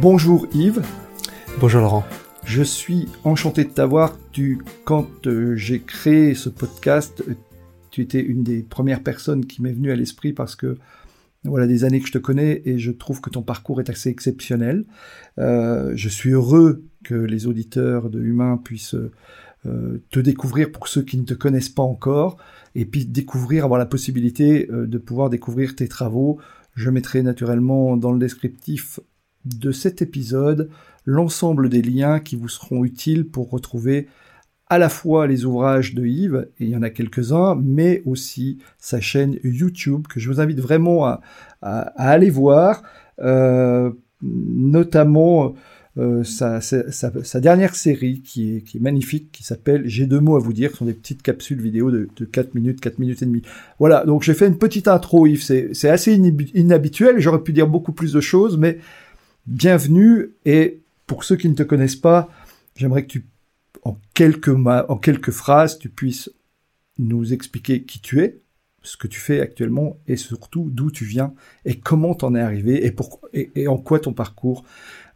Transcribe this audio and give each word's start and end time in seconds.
Bonjour 0.00 0.46
Yves. 0.54 0.82
Bonjour 1.58 1.80
Laurent. 1.80 2.04
Je 2.44 2.62
suis 2.62 3.08
enchanté 3.24 3.64
de 3.64 3.70
t'avoir. 3.70 4.16
Tu, 4.30 4.62
quand 4.84 5.26
euh, 5.26 5.56
j'ai 5.56 5.80
créé 5.80 6.34
ce 6.34 6.48
podcast, 6.48 7.24
euh, 7.26 7.34
tu 7.90 8.02
étais 8.02 8.20
une 8.20 8.44
des 8.44 8.62
premières 8.62 9.02
personnes 9.02 9.44
qui 9.44 9.60
m'est 9.60 9.72
venue 9.72 9.90
à 9.90 9.96
l'esprit 9.96 10.32
parce 10.32 10.54
que 10.54 10.78
voilà 11.42 11.66
des 11.66 11.82
années 11.82 11.98
que 11.98 12.06
je 12.06 12.12
te 12.12 12.18
connais 12.18 12.62
et 12.64 12.78
je 12.78 12.92
trouve 12.92 13.20
que 13.20 13.28
ton 13.28 13.42
parcours 13.42 13.80
est 13.80 13.90
assez 13.90 14.08
exceptionnel. 14.08 14.84
Euh, 15.38 15.94
je 15.96 16.08
suis 16.08 16.30
heureux 16.30 16.84
que 17.02 17.16
les 17.16 17.48
auditeurs 17.48 18.08
de 18.08 18.22
Humain 18.22 18.60
puissent 18.62 18.96
te 20.10 20.20
découvrir 20.20 20.70
pour 20.70 20.86
ceux 20.86 21.02
qui 21.02 21.18
ne 21.18 21.24
te 21.24 21.34
connaissent 21.34 21.68
pas 21.68 21.82
encore 21.82 22.36
et 22.76 22.84
puis 22.84 23.04
découvrir, 23.04 23.64
avoir 23.64 23.78
la 23.78 23.86
possibilité 23.86 24.68
de 24.70 24.98
pouvoir 24.98 25.28
découvrir 25.28 25.74
tes 25.74 25.88
travaux. 25.88 26.38
Je 26.74 26.90
mettrai 26.90 27.22
naturellement 27.22 27.96
dans 27.96 28.12
le 28.12 28.20
descriptif 28.20 29.00
de 29.56 29.72
cet 29.72 30.02
épisode 30.02 30.70
l'ensemble 31.04 31.68
des 31.68 31.82
liens 31.82 32.20
qui 32.20 32.36
vous 32.36 32.48
seront 32.48 32.84
utiles 32.84 33.28
pour 33.28 33.50
retrouver 33.50 34.08
à 34.70 34.78
la 34.78 34.88
fois 34.88 35.26
les 35.26 35.44
ouvrages 35.44 35.94
de 35.94 36.04
Yves, 36.04 36.48
et 36.60 36.64
il 36.64 36.70
y 36.70 36.76
en 36.76 36.82
a 36.82 36.90
quelques-uns, 36.90 37.58
mais 37.62 38.02
aussi 38.04 38.58
sa 38.78 39.00
chaîne 39.00 39.38
YouTube, 39.42 40.06
que 40.06 40.20
je 40.20 40.28
vous 40.28 40.40
invite 40.40 40.60
vraiment 40.60 41.06
à, 41.06 41.20
aller 41.62 42.30
voir, 42.30 42.82
euh, 43.20 43.90
notamment 44.20 45.54
euh, 45.96 46.22
sa, 46.22 47.40
dernière 47.40 47.74
série 47.74 48.20
qui 48.20 48.56
est, 48.56 48.80
magnifique, 48.80 49.32
qui 49.32 49.42
s'appelle 49.42 49.82
J'ai 49.86 50.06
deux 50.06 50.20
mots 50.20 50.36
à 50.36 50.40
vous 50.40 50.52
dire, 50.52 50.72
ce 50.72 50.76
sont 50.76 50.84
des 50.84 50.92
petites 50.92 51.22
capsules 51.22 51.60
vidéo 51.60 51.90
de, 51.90 52.08
de 52.14 52.24
4 52.26 52.54
minutes, 52.54 52.80
4 52.80 52.98
minutes 52.98 53.22
et 53.22 53.26
demie. 53.26 53.42
Voilà, 53.78 54.04
donc 54.04 54.22
j'ai 54.22 54.34
fait 54.34 54.46
une 54.46 54.58
petite 54.58 54.86
intro 54.86 55.26
Yves, 55.26 55.42
c'est 55.42 55.88
assez 55.88 56.14
inhabituel, 56.54 57.18
j'aurais 57.20 57.42
pu 57.42 57.54
dire 57.54 57.66
beaucoup 57.66 57.92
plus 57.92 58.12
de 58.12 58.20
choses, 58.20 58.58
mais 58.58 58.78
bienvenue 59.48 60.34
et 60.44 60.80
pour 61.06 61.24
ceux 61.24 61.36
qui 61.36 61.48
ne 61.48 61.54
te 61.54 61.62
connaissent 61.62 61.96
pas, 61.96 62.28
j'aimerais 62.76 63.04
que 63.04 63.12
tu, 63.12 63.26
en 63.82 63.96
quelques, 64.12 64.50
en 64.50 64.96
quelques 64.98 65.30
phrases, 65.30 65.78
tu 65.78 65.88
puisses 65.88 66.30
nous 66.98 67.32
expliquer 67.32 67.82
qui 67.82 68.00
tu 68.00 68.20
es, 68.20 68.40
ce 68.82 68.96
que 68.96 69.08
tu 69.08 69.18
fais 69.18 69.40
actuellement 69.40 69.96
et 70.06 70.16
surtout 70.16 70.68
d'où 70.70 70.90
tu 70.90 71.04
viens 71.04 71.32
et 71.64 71.78
comment 71.78 72.14
t'en 72.14 72.34
es 72.34 72.40
arrivé 72.40 72.84
et, 72.84 72.90
pour, 72.90 73.20
et, 73.32 73.68
en 73.68 73.78
quoi 73.78 74.00
ton 74.00 74.12
parcours 74.12 74.64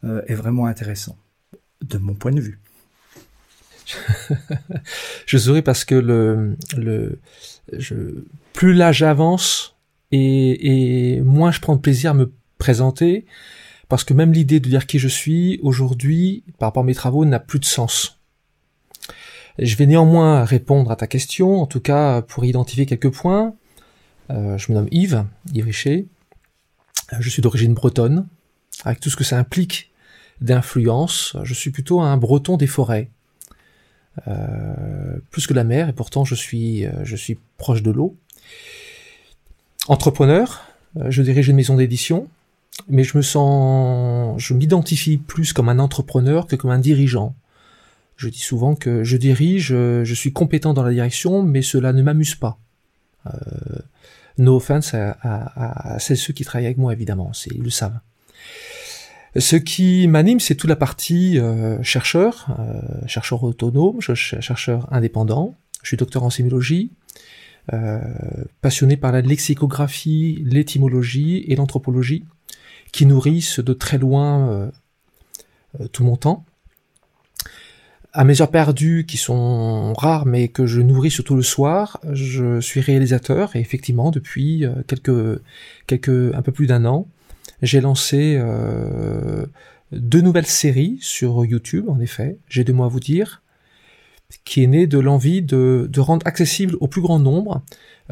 euh, 0.04 0.22
est 0.26 0.34
vraiment 0.34 0.66
intéressant, 0.66 1.18
de 1.82 1.98
mon 1.98 2.14
point 2.14 2.32
de 2.32 2.40
vue. 2.40 2.58
je 5.26 5.36
souris 5.36 5.62
parce 5.62 5.84
que 5.84 5.94
le, 5.94 6.56
le, 6.78 7.18
je, 7.76 8.24
plus 8.54 8.72
l'âge 8.72 9.02
avance 9.02 9.76
et, 10.10 11.16
et 11.16 11.20
moins 11.20 11.52
je 11.52 11.60
prends 11.60 11.76
de 11.76 11.80
plaisir 11.80 12.12
à 12.12 12.14
me 12.14 12.32
présenter, 12.56 13.26
parce 13.88 14.04
que 14.04 14.14
même 14.14 14.32
l'idée 14.32 14.60
de 14.60 14.68
dire 14.68 14.86
qui 14.86 14.98
je 14.98 15.08
suis 15.08 15.60
aujourd'hui, 15.62 16.44
par 16.58 16.68
rapport 16.68 16.82
à 16.82 16.86
mes 16.86 16.94
travaux, 16.94 17.24
n'a 17.24 17.40
plus 17.40 17.58
de 17.58 17.64
sens. 17.64 18.18
Je 19.58 19.76
vais 19.76 19.86
néanmoins 19.86 20.44
répondre 20.44 20.90
à 20.90 20.96
ta 20.96 21.06
question, 21.06 21.60
en 21.60 21.66
tout 21.66 21.80
cas 21.80 22.22
pour 22.22 22.44
identifier 22.44 22.86
quelques 22.86 23.12
points. 23.12 23.54
Euh, 24.30 24.56
je 24.56 24.72
me 24.72 24.76
nomme 24.76 24.88
Yves, 24.90 25.24
Yves 25.52 25.64
Richer. 25.64 26.06
Je 27.18 27.28
suis 27.28 27.42
d'origine 27.42 27.74
bretonne, 27.74 28.26
avec 28.84 29.00
tout 29.00 29.10
ce 29.10 29.16
que 29.16 29.24
ça 29.24 29.38
implique 29.38 29.90
d'influence. 30.40 31.36
Je 31.42 31.52
suis 31.52 31.70
plutôt 31.70 32.00
un 32.00 32.16
breton 32.16 32.56
des 32.56 32.66
forêts, 32.66 33.10
euh, 34.26 35.18
plus 35.30 35.46
que 35.46 35.52
la 35.52 35.64
mer, 35.64 35.90
et 35.90 35.92
pourtant 35.92 36.24
je 36.24 36.34
suis, 36.34 36.86
euh, 36.86 37.04
je 37.04 37.16
suis 37.16 37.38
proche 37.58 37.82
de 37.82 37.90
l'eau. 37.90 38.16
Entrepreneur, 39.88 40.64
je 41.08 41.22
dirige 41.22 41.48
une 41.48 41.56
maison 41.56 41.76
d'édition, 41.76 42.28
mais 42.88 43.04
je 43.04 43.16
me 43.16 43.22
sens, 43.22 44.40
je 44.40 44.54
m'identifie 44.54 45.18
plus 45.18 45.52
comme 45.52 45.68
un 45.68 45.78
entrepreneur 45.78 46.46
que 46.46 46.56
comme 46.56 46.70
un 46.70 46.78
dirigeant. 46.78 47.34
Je 48.16 48.28
dis 48.28 48.40
souvent 48.40 48.74
que 48.74 49.04
je 49.04 49.16
dirige, 49.16 49.68
je 49.68 50.14
suis 50.14 50.32
compétent 50.32 50.74
dans 50.74 50.82
la 50.82 50.92
direction, 50.92 51.42
mais 51.42 51.62
cela 51.62 51.92
ne 51.92 52.02
m'amuse 52.02 52.34
pas. 52.34 52.58
Euh, 53.26 53.30
no 54.38 54.56
offense 54.56 54.94
à, 54.94 55.16
à, 55.22 55.94
à, 55.94 55.98
ceux 55.98 56.32
qui 56.32 56.44
travaillent 56.44 56.66
avec 56.66 56.78
moi, 56.78 56.92
évidemment, 56.92 57.32
ils 57.46 57.62
le 57.62 57.70
savent. 57.70 57.98
Ce 59.36 59.56
qui 59.56 60.06
m'anime, 60.08 60.40
c'est 60.40 60.54
toute 60.54 60.68
la 60.68 60.76
partie 60.76 61.38
euh, 61.38 61.82
chercheur, 61.82 62.48
euh, 62.58 63.06
chercheur 63.06 63.42
autonome, 63.42 64.00
chercheur 64.00 64.92
indépendant. 64.92 65.56
Je 65.82 65.88
suis 65.88 65.96
docteur 65.96 66.22
en 66.22 66.30
sémiologie, 66.30 66.90
euh, 67.72 67.98
passionné 68.60 68.96
par 68.96 69.10
la 69.10 69.22
lexicographie, 69.22 70.42
l'étymologie 70.44 71.44
et 71.48 71.56
l'anthropologie 71.56 72.24
qui 72.92 73.06
nourrissent 73.06 73.58
de 73.58 73.72
très 73.72 73.98
loin 73.98 74.48
euh, 74.48 74.70
euh, 75.80 75.88
tout 75.88 76.04
mon 76.04 76.16
temps. 76.16 76.44
À 78.12 78.24
mes 78.24 78.42
heures 78.42 78.50
perdues, 78.50 79.06
qui 79.08 79.16
sont 79.16 79.94
rares, 79.94 80.26
mais 80.26 80.48
que 80.48 80.66
je 80.66 80.82
nourris 80.82 81.10
surtout 81.10 81.34
le 81.34 81.42
soir, 81.42 81.98
je 82.12 82.60
suis 82.60 82.82
réalisateur 82.82 83.56
et 83.56 83.60
effectivement, 83.60 84.10
depuis 84.10 84.66
euh, 84.66 84.82
quelques, 84.86 85.40
quelques, 85.86 86.34
un 86.34 86.42
peu 86.42 86.52
plus 86.52 86.66
d'un 86.66 86.84
an, 86.84 87.08
j'ai 87.62 87.80
lancé 87.80 88.40
deux 89.92 90.20
nouvelles 90.20 90.46
séries 90.46 90.98
sur 91.00 91.44
YouTube, 91.44 91.88
en 91.88 92.00
effet. 92.00 92.38
J'ai 92.48 92.64
deux 92.64 92.72
mots 92.72 92.84
à 92.84 92.88
vous 92.88 93.00
dire, 93.00 93.42
qui 94.44 94.64
est 94.64 94.66
né 94.66 94.88
de 94.88 94.98
l'envie 94.98 95.42
de, 95.42 95.88
de, 95.88 96.00
rendre 96.00 96.26
accessible 96.26 96.76
au 96.80 96.88
plus 96.88 97.02
grand 97.02 97.20
nombre, 97.20 97.62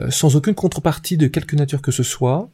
sans 0.08 0.36
aucune 0.36 0.54
contrepartie 0.54 1.16
de 1.16 1.26
quelque 1.26 1.56
nature 1.56 1.82
que 1.82 1.90
ce 1.90 2.04
soit, 2.04 2.48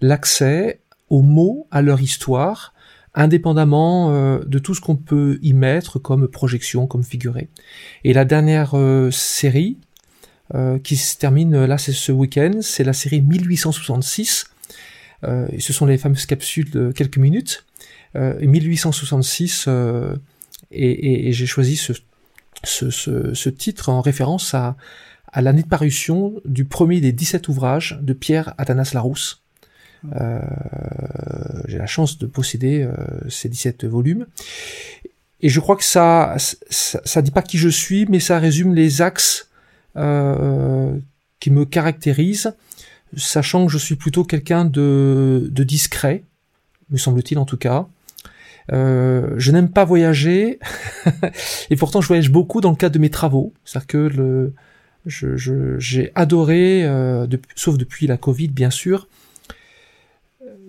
l'accès 0.00 0.80
aux 1.10 1.22
mots, 1.22 1.66
à 1.70 1.82
leur 1.82 2.00
histoire, 2.00 2.74
indépendamment 3.14 4.12
euh, 4.12 4.38
de 4.44 4.58
tout 4.58 4.74
ce 4.74 4.80
qu'on 4.80 4.96
peut 4.96 5.38
y 5.42 5.52
mettre 5.52 5.98
comme 5.98 6.28
projection, 6.28 6.86
comme 6.86 7.02
figuré. 7.02 7.48
Et 8.04 8.12
la 8.12 8.24
dernière 8.24 8.76
euh, 8.76 9.10
série, 9.10 9.78
euh, 10.54 10.78
qui 10.78 10.96
se 10.96 11.16
termine 11.16 11.64
là, 11.64 11.78
c'est 11.78 11.92
ce 11.92 12.12
week-end, 12.12 12.60
c'est 12.62 12.84
la 12.84 12.92
série 12.92 13.20
1866. 13.20 14.46
et 15.52 15.60
ce 15.60 15.72
sont 15.72 15.84
les 15.84 15.98
fameuses 15.98 16.26
capsules 16.26 16.70
de 16.70 16.92
quelques 16.92 17.18
minutes. 17.18 17.64
1866, 18.14 19.68
et, 20.70 21.28
et, 21.28 21.32
j'ai 21.32 21.46
choisi 21.46 21.76
ce, 21.76 21.92
ce, 22.64 22.90
ce, 22.90 23.34
ce, 23.34 23.48
titre 23.50 23.90
en 23.90 24.00
référence 24.00 24.54
à, 24.54 24.76
à 25.32 25.42
l'année 25.42 25.62
de 25.62 25.68
parution 25.68 26.40
du 26.44 26.64
premier 26.64 27.00
des 27.00 27.12
17 27.12 27.48
ouvrages 27.48 27.98
de 28.00 28.12
Pierre 28.12 28.54
Athanas 28.58 28.92
Larousse. 28.94 29.42
Euh, 30.20 30.40
j'ai 31.66 31.78
la 31.78 31.86
chance 31.86 32.18
de 32.18 32.26
posséder 32.26 32.82
euh, 32.82 32.94
ces 33.28 33.48
17 33.48 33.84
volumes. 33.84 34.26
Et 35.40 35.48
je 35.48 35.60
crois 35.60 35.76
que 35.76 35.84
ça, 35.84 36.34
ça, 36.38 37.00
ça, 37.04 37.22
dit 37.22 37.30
pas 37.30 37.42
qui 37.42 37.58
je 37.58 37.68
suis, 37.68 38.06
mais 38.06 38.20
ça 38.20 38.38
résume 38.38 38.74
les 38.74 39.02
axes 39.02 39.48
euh, 39.96 40.96
qui 41.40 41.50
me 41.50 41.64
caractérisent, 41.64 42.54
sachant 43.16 43.66
que 43.66 43.72
je 43.72 43.78
suis 43.78 43.94
plutôt 43.94 44.24
quelqu'un 44.24 44.64
de, 44.64 45.48
de 45.50 45.64
discret, 45.64 46.24
me 46.90 46.98
semble-t-il 46.98 47.38
en 47.38 47.44
tout 47.44 47.56
cas. 47.56 47.86
Euh, 48.72 49.34
je 49.38 49.52
n'aime 49.52 49.70
pas 49.70 49.84
voyager, 49.84 50.58
et 51.70 51.76
pourtant 51.76 52.00
je 52.00 52.08
voyage 52.08 52.30
beaucoup 52.30 52.60
dans 52.60 52.70
le 52.70 52.76
cadre 52.76 52.94
de 52.94 52.98
mes 52.98 53.10
travaux. 53.10 53.54
C'est-à-dire 53.64 53.86
que 53.86 53.96
le, 53.98 54.52
j'ai 55.06 55.36
je, 55.78 56.02
adoré, 56.14 56.84
euh, 56.84 57.26
sauf 57.54 57.78
depuis 57.78 58.06
la 58.06 58.16
Covid 58.16 58.48
bien 58.48 58.70
sûr, 58.70 59.08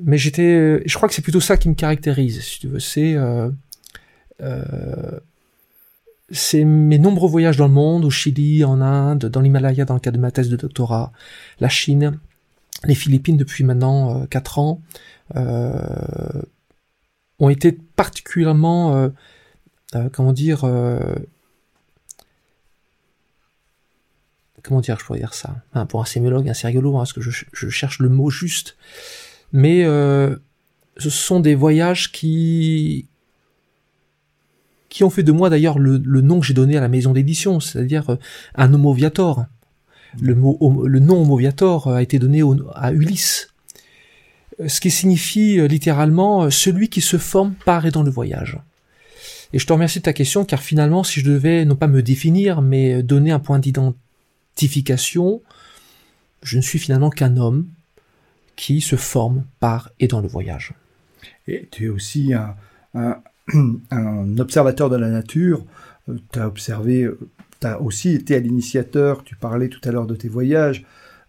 mais 0.01 0.17
j'étais, 0.17 0.81
je 0.85 0.95
crois 0.95 1.09
que 1.09 1.15
c'est 1.15 1.21
plutôt 1.21 1.41
ça 1.41 1.57
qui 1.57 1.69
me 1.69 1.75
caractérise, 1.75 2.41
si 2.41 2.59
tu 2.59 2.67
veux. 2.67 2.79
C'est, 2.79 3.15
euh, 3.15 3.49
euh, 4.41 5.19
c'est 6.31 6.63
mes 6.63 6.99
nombreux 6.99 7.29
voyages 7.29 7.57
dans 7.57 7.67
le 7.67 7.73
monde, 7.73 8.05
au 8.05 8.09
Chili, 8.09 8.63
en 8.63 8.81
Inde, 8.81 9.25
dans 9.25 9.41
l'Himalaya 9.41 9.85
dans 9.85 9.95
le 9.95 9.99
cadre 9.99 10.17
de 10.17 10.21
ma 10.21 10.31
thèse 10.31 10.49
de 10.49 10.55
doctorat, 10.55 11.11
la 11.59 11.69
Chine, 11.69 12.19
les 12.85 12.95
Philippines 12.95 13.37
depuis 13.37 13.63
maintenant 13.63 14.21
euh, 14.21 14.25
quatre 14.25 14.59
ans, 14.59 14.81
euh, 15.35 16.41
ont 17.39 17.49
été 17.49 17.71
particulièrement, 17.71 18.95
euh, 18.95 19.09
euh, 19.95 20.09
comment 20.11 20.33
dire, 20.33 20.61
comment 24.63 24.81
dire, 24.81 24.99
je 24.99 25.05
pourrais 25.05 25.19
dire 25.19 25.33
ça? 25.33 25.55
pour 25.87 26.01
un 26.01 26.05
sémiologue, 26.05 26.51
c'est 26.53 26.67
rigolo, 26.67 26.95
hein, 26.95 26.99
parce 26.99 27.13
que 27.13 27.21
je, 27.21 27.69
cherche 27.69 27.99
le 27.99 28.09
mot 28.09 28.29
juste. 28.29 28.75
Mais 29.51 29.83
euh, 29.83 30.35
ce 30.97 31.09
sont 31.09 31.39
des 31.39 31.55
voyages 31.55 32.11
qui 32.11 33.07
qui 34.89 35.03
ont 35.03 35.11
fait 35.11 35.21
de 35.21 35.31
moi 35.31 35.51
d'ailleurs 35.51 35.77
le, 35.77 36.01
le, 36.03 36.21
nom 36.21 36.39
que 36.39 36.47
j'ai 36.47 36.55
donné 36.55 36.75
à 36.75 36.81
la 36.81 36.87
maison 36.87 37.13
d'édition, 37.13 37.59
c'est-à-dire 37.59 38.09
euh, 38.09 38.15
un 38.55 38.73
homo 38.73 38.91
viator. 38.91 39.45
Le, 40.19 40.33
mot, 40.33 40.57
le 40.87 40.99
nom 40.99 41.21
homo 41.21 41.37
viator 41.37 41.89
a 41.89 42.01
été 42.01 42.17
donné 42.17 42.41
à 42.73 42.91
Ulysse, 42.91 43.53
ce 44.65 44.81
qui 44.81 44.89
signifie 44.89 45.67
littéralement 45.67 46.49
celui 46.49 46.89
qui 46.89 47.01
se 47.01 47.17
forme 47.17 47.53
par 47.63 47.85
et 47.85 47.91
dans 47.91 48.01
le 48.01 48.09
voyage. 48.09 48.57
Et 49.53 49.59
je 49.59 49.67
te 49.67 49.73
remercie 49.73 49.99
de 49.99 50.03
ta 50.03 50.13
question, 50.13 50.45
car 50.45 50.63
finalement, 50.63 51.03
si 51.03 51.19
je 51.19 51.29
devais 51.29 51.63
non 51.63 51.75
pas 51.75 51.87
me 51.87 52.01
définir, 52.01 52.63
mais 52.63 53.03
donner 53.03 53.29
un 53.29 53.37
point 53.37 53.59
d'identification, 53.59 55.43
je 56.41 56.57
ne 56.57 56.61
suis 56.61 56.79
finalement 56.79 57.11
qu'un 57.11 57.37
homme 57.37 57.67
qui 58.59 58.81
se 58.81 58.97
forme 58.97 59.45
par 59.61 59.89
et 60.01 60.09
dans 60.09 60.19
le 60.19 60.27
voyage. 60.27 60.73
Et 61.47 61.69
tu 61.71 61.85
es 61.85 61.87
aussi 61.87 62.33
un, 62.33 62.55
un, 62.93 64.37
observateur 64.37 64.89
de 64.89 64.97
la 64.97 65.09
nature. 65.09 65.63
Euh, 66.09 66.17
tu 66.33 66.39
as 66.39 66.47
observé, 66.47 67.03
euh, 67.03 67.17
tu 67.61 67.67
as 67.67 67.81
aussi 67.81 68.09
été 68.09 68.35
à 68.35 68.39
l'initiateur, 68.39 69.23
tu 69.23 69.37
parlais 69.37 69.69
tout 69.69 69.79
à 69.85 69.93
l'heure 69.93 70.07
de 70.07 70.15
tes 70.15 70.27
voyages. 70.27 70.85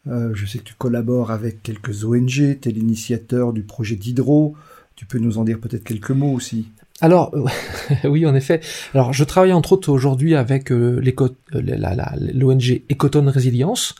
Euh, 0.08 0.34
je 0.34 0.44
sais 0.44 0.58
que 0.58 0.64
tu 0.64 0.74
collabores 0.74 1.30
avec 1.30 1.62
quelques 1.62 2.04
ONG, 2.04 2.58
tu 2.60 2.68
es 2.68 2.72
l'initiateur 2.72 3.52
du 3.52 3.62
projet 3.62 3.94
d'Hydro. 3.94 4.56
Tu 4.96 5.06
peux 5.06 5.18
nous 5.18 5.38
en 5.38 5.44
dire 5.44 5.60
peut-être 5.60 5.84
quelques 5.84 6.10
mots 6.10 6.32
aussi. 6.32 6.66
Alors, 7.00 7.32
oui, 8.04 8.26
en 8.26 8.34
effet. 8.34 8.60
Alors, 8.92 9.12
je 9.12 9.22
travaille 9.24 9.52
entre 9.52 9.72
autres 9.72 9.90
aujourd'hui 9.90 10.34
avec 10.34 10.70
euh, 10.72 11.00
l'ONG 11.52 12.82
Ecoton 12.90 13.30
Résilience, 13.30 13.94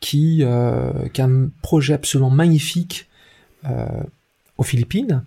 qui, 0.00 0.40
euh, 0.42 0.92
un 1.18 1.48
projet 1.62 1.94
absolument 1.94 2.30
magnifique 2.30 3.08
euh, 3.68 3.86
aux 4.58 4.62
Philippines, 4.62 5.24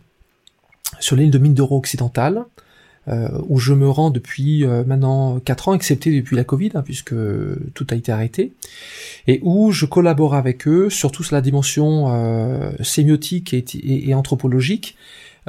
sur 1.00 1.16
l'île 1.16 1.32
de 1.32 1.38
Mindoro 1.38 1.78
occidentale, 1.78 2.46
euh, 3.08 3.30
où 3.48 3.60
je 3.60 3.74
me 3.74 3.90
rends 3.90 4.12
depuis 4.12 4.66
euh, 4.66 4.84
maintenant 4.86 5.40
4 5.40 5.70
ans, 5.70 5.74
excepté 5.74 6.16
depuis 6.16 6.36
la 6.36 6.44
Covid, 6.44 6.72
hein, 6.76 6.82
puisque 6.84 7.14
tout 7.74 7.88
a 7.90 7.96
été 7.96 8.12
arrêté, 8.12 8.54
et 9.28 9.40
où 9.44 9.72
je 9.72 9.86
collabore 9.86 10.36
avec 10.36 10.68
eux, 10.68 10.90
surtout 10.90 11.24
sur 11.24 11.36
la 11.36 11.42
dimension 11.42 12.74
sémiotique 12.82 13.54
et, 13.54 13.66
et 13.84 14.14
anthropologique, 14.14 14.96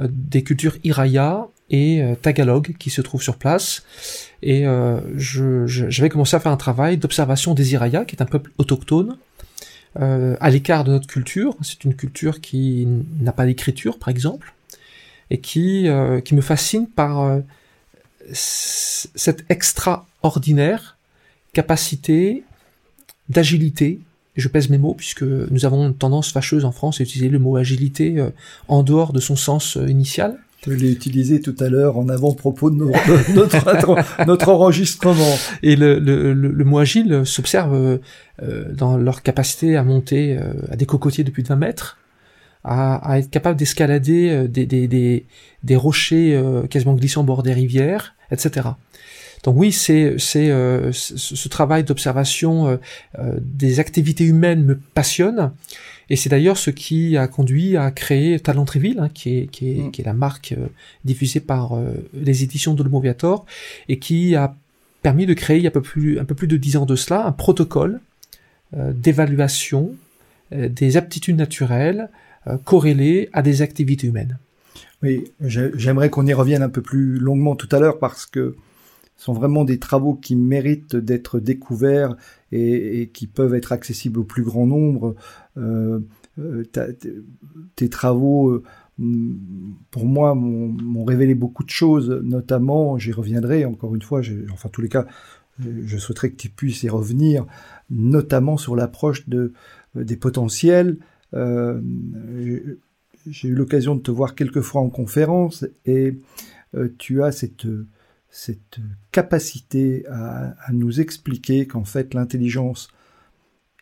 des 0.02 0.42
cultures 0.42 0.76
Iraya 0.84 1.48
et 1.70 2.02
euh, 2.02 2.14
Tagalog 2.14 2.74
qui 2.78 2.90
se 2.90 3.00
trouvent 3.00 3.22
sur 3.22 3.36
place. 3.36 3.84
Et 4.42 4.66
euh, 4.66 5.00
je, 5.16 5.66
je, 5.66 6.06
commencé 6.06 6.36
à 6.36 6.40
faire 6.40 6.52
un 6.52 6.56
travail 6.56 6.96
d'observation 6.96 7.54
des 7.54 7.72
Iraya, 7.72 8.04
qui 8.04 8.16
est 8.16 8.22
un 8.22 8.26
peuple 8.26 8.50
autochtone, 8.58 9.16
euh, 10.00 10.36
à 10.40 10.50
l'écart 10.50 10.84
de 10.84 10.92
notre 10.92 11.06
culture. 11.06 11.56
C'est 11.62 11.84
une 11.84 11.94
culture 11.94 12.40
qui 12.40 12.86
n'a 13.20 13.32
pas 13.32 13.46
d'écriture, 13.46 13.98
par 13.98 14.08
exemple, 14.08 14.54
et 15.30 15.38
qui, 15.38 15.88
euh, 15.88 16.20
qui 16.20 16.34
me 16.34 16.40
fascine 16.40 16.86
par 16.88 17.40
cette 18.32 19.44
extraordinaire 19.48 20.96
capacité 21.52 22.44
d'agilité. 23.28 24.00
Je 24.36 24.48
pèse 24.48 24.70
mes 24.70 24.78
mots 24.78 24.94
puisque 24.94 25.22
nous 25.22 25.64
avons 25.64 25.86
une 25.86 25.94
tendance 25.94 26.32
fâcheuse 26.32 26.64
en 26.64 26.72
France 26.72 27.00
à 27.00 27.02
utiliser 27.02 27.28
le 27.28 27.38
mot 27.38 27.56
agilité 27.56 28.24
en 28.68 28.82
dehors 28.82 29.12
de 29.12 29.20
son 29.20 29.36
sens 29.36 29.76
initial. 29.88 30.38
Je 30.66 30.72
l'ai 30.72 30.92
utilisé 30.92 31.40
tout 31.40 31.54
à 31.58 31.70
l'heure 31.70 31.96
en 31.96 32.08
avant-propos 32.10 32.70
de, 32.70 32.76
notre, 34.26 34.48
enregistrement. 34.50 35.38
Et 35.62 35.74
le, 35.74 35.98
le, 35.98 36.34
le, 36.34 36.64
mot 36.64 36.78
agile 36.78 37.22
s'observe 37.24 37.98
euh, 38.42 38.64
dans 38.72 38.98
leur 38.98 39.22
capacité 39.22 39.76
à 39.76 39.84
monter 39.84 40.36
euh, 40.36 40.52
à 40.70 40.76
des 40.76 40.84
cocotiers 40.84 41.24
de 41.24 41.30
plus 41.30 41.42
de 41.42 41.48
20 41.48 41.56
mètres, 41.56 41.98
à, 42.62 42.96
à 42.96 43.18
être 43.18 43.30
capable 43.30 43.58
d'escalader 43.58 44.28
euh, 44.30 44.48
des, 44.48 44.66
des, 44.66 44.86
des, 44.86 45.26
des, 45.62 45.76
rochers 45.76 46.34
euh, 46.34 46.66
quasiment 46.66 46.94
glissants 46.94 47.22
au 47.22 47.24
bord 47.24 47.42
des 47.42 47.54
rivières, 47.54 48.14
etc. 48.30 48.68
Donc 49.42 49.56
oui, 49.56 49.72
c'est 49.72 50.16
c'est 50.18 50.48
ce 50.92 51.48
travail 51.48 51.82
d'observation 51.82 52.78
des 53.40 53.80
activités 53.80 54.24
humaines 54.24 54.64
me 54.64 54.78
passionne 54.92 55.52
et 56.10 56.16
c'est 56.16 56.28
d'ailleurs 56.28 56.58
ce 56.58 56.70
qui 56.70 57.16
a 57.16 57.28
conduit 57.28 57.76
à 57.76 57.92
créer 57.92 58.40
Talent 58.40 58.64
Trivial, 58.64 58.98
hein, 58.98 59.08
qui, 59.08 59.38
est, 59.38 59.46
qui, 59.46 59.70
est, 59.70 59.82
mm. 59.84 59.90
qui 59.92 60.02
est 60.02 60.04
la 60.04 60.12
marque 60.12 60.52
euh, 60.58 60.66
diffusée 61.04 61.38
par 61.38 61.76
euh, 61.76 61.92
les 62.12 62.42
éditions 62.42 62.74
de 62.74 63.00
Viator, 63.00 63.46
et 63.88 64.00
qui 64.00 64.34
a 64.34 64.56
permis 65.02 65.24
de 65.24 65.34
créer 65.34 65.58
il 65.58 65.62
y 65.62 65.66
a 65.66 65.70
un 65.70 65.72
peu 65.72 65.80
plus, 65.80 66.18
un 66.18 66.24
peu 66.24 66.34
plus 66.34 66.48
de 66.48 66.56
dix 66.56 66.76
ans 66.76 66.84
de 66.84 66.96
cela 66.96 67.24
un 67.24 67.32
protocole 67.32 68.00
euh, 68.76 68.92
d'évaluation 68.92 69.92
des 70.52 70.96
aptitudes 70.96 71.36
naturelles 71.36 72.08
corrélées 72.64 73.28
à 73.32 73.40
des 73.40 73.62
activités 73.62 74.08
humaines. 74.08 74.36
Oui, 75.00 75.30
j'aimerais 75.40 76.10
qu'on 76.10 76.26
y 76.26 76.34
revienne 76.34 76.64
un 76.64 76.68
peu 76.68 76.82
plus 76.82 77.20
longuement 77.20 77.54
tout 77.54 77.68
à 77.70 77.78
l'heure 77.78 78.00
parce 78.00 78.26
que 78.26 78.56
sont 79.20 79.34
vraiment 79.34 79.64
des 79.64 79.78
travaux 79.78 80.14
qui 80.14 80.34
méritent 80.34 80.96
d'être 80.96 81.40
découverts 81.40 82.16
et, 82.52 83.10
qui 83.12 83.26
peuvent 83.26 83.54
être 83.54 83.70
accessibles 83.70 84.18
au 84.18 84.24
plus 84.24 84.42
grand 84.42 84.66
nombre. 84.66 85.14
Euh, 85.58 86.00
euh, 86.38 86.64
tes 87.76 87.90
travaux, 87.90 88.48
euh, 88.48 88.62
pour 89.90 90.06
moi, 90.06 90.34
m'ont 90.34 91.04
révélé 91.04 91.34
beaucoup 91.34 91.64
de 91.64 91.70
choses, 91.70 92.08
notamment, 92.24 92.96
j'y 92.96 93.12
reviendrai 93.12 93.66
encore 93.66 93.94
une 93.94 94.00
fois, 94.00 94.22
enfin, 94.54 94.70
tous 94.70 94.80
les 94.80 94.88
cas, 94.88 95.06
je 95.58 95.98
souhaiterais 95.98 96.30
que 96.30 96.36
tu 96.36 96.48
puisses 96.48 96.82
y 96.82 96.88
revenir, 96.88 97.44
notamment 97.90 98.56
sur 98.56 98.74
l'approche 98.74 99.28
de, 99.28 99.52
des 99.94 100.16
potentiels. 100.16 100.96
J'ai 101.34 101.38
eu 103.48 103.54
l'occasion 103.54 103.96
de 103.96 104.00
te 104.00 104.10
voir 104.10 104.34
quelques 104.34 104.62
fois 104.62 104.80
en 104.80 104.88
conférence 104.88 105.66
et 105.84 106.16
tu 106.96 107.22
as 107.22 107.32
cette, 107.32 107.66
cette 108.30 108.78
capacité 109.12 110.06
à, 110.08 110.54
nous 110.72 111.00
expliquer 111.00 111.66
qu'en 111.66 111.84
fait 111.84 112.14
l'intelligence 112.14 112.88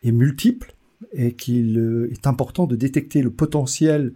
est 0.03 0.11
multiple 0.11 0.73
et 1.13 1.33
qu'il 1.33 1.77
euh, 1.77 2.11
est 2.11 2.27
important 2.27 2.65
de 2.67 2.75
détecter 2.75 3.21
le 3.21 3.31
potentiel 3.31 4.13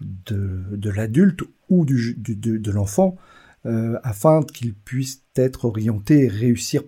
de, 0.00 0.90
l'adulte 0.90 1.40
ou 1.70 1.86
de 1.86 2.70
l'enfant 2.70 3.16
euh, 3.66 3.98
afin 4.02 4.42
qu'il 4.42 4.74
puisse 4.74 5.24
être 5.34 5.64
orienté 5.64 6.24
et 6.24 6.28
réussir 6.28 6.82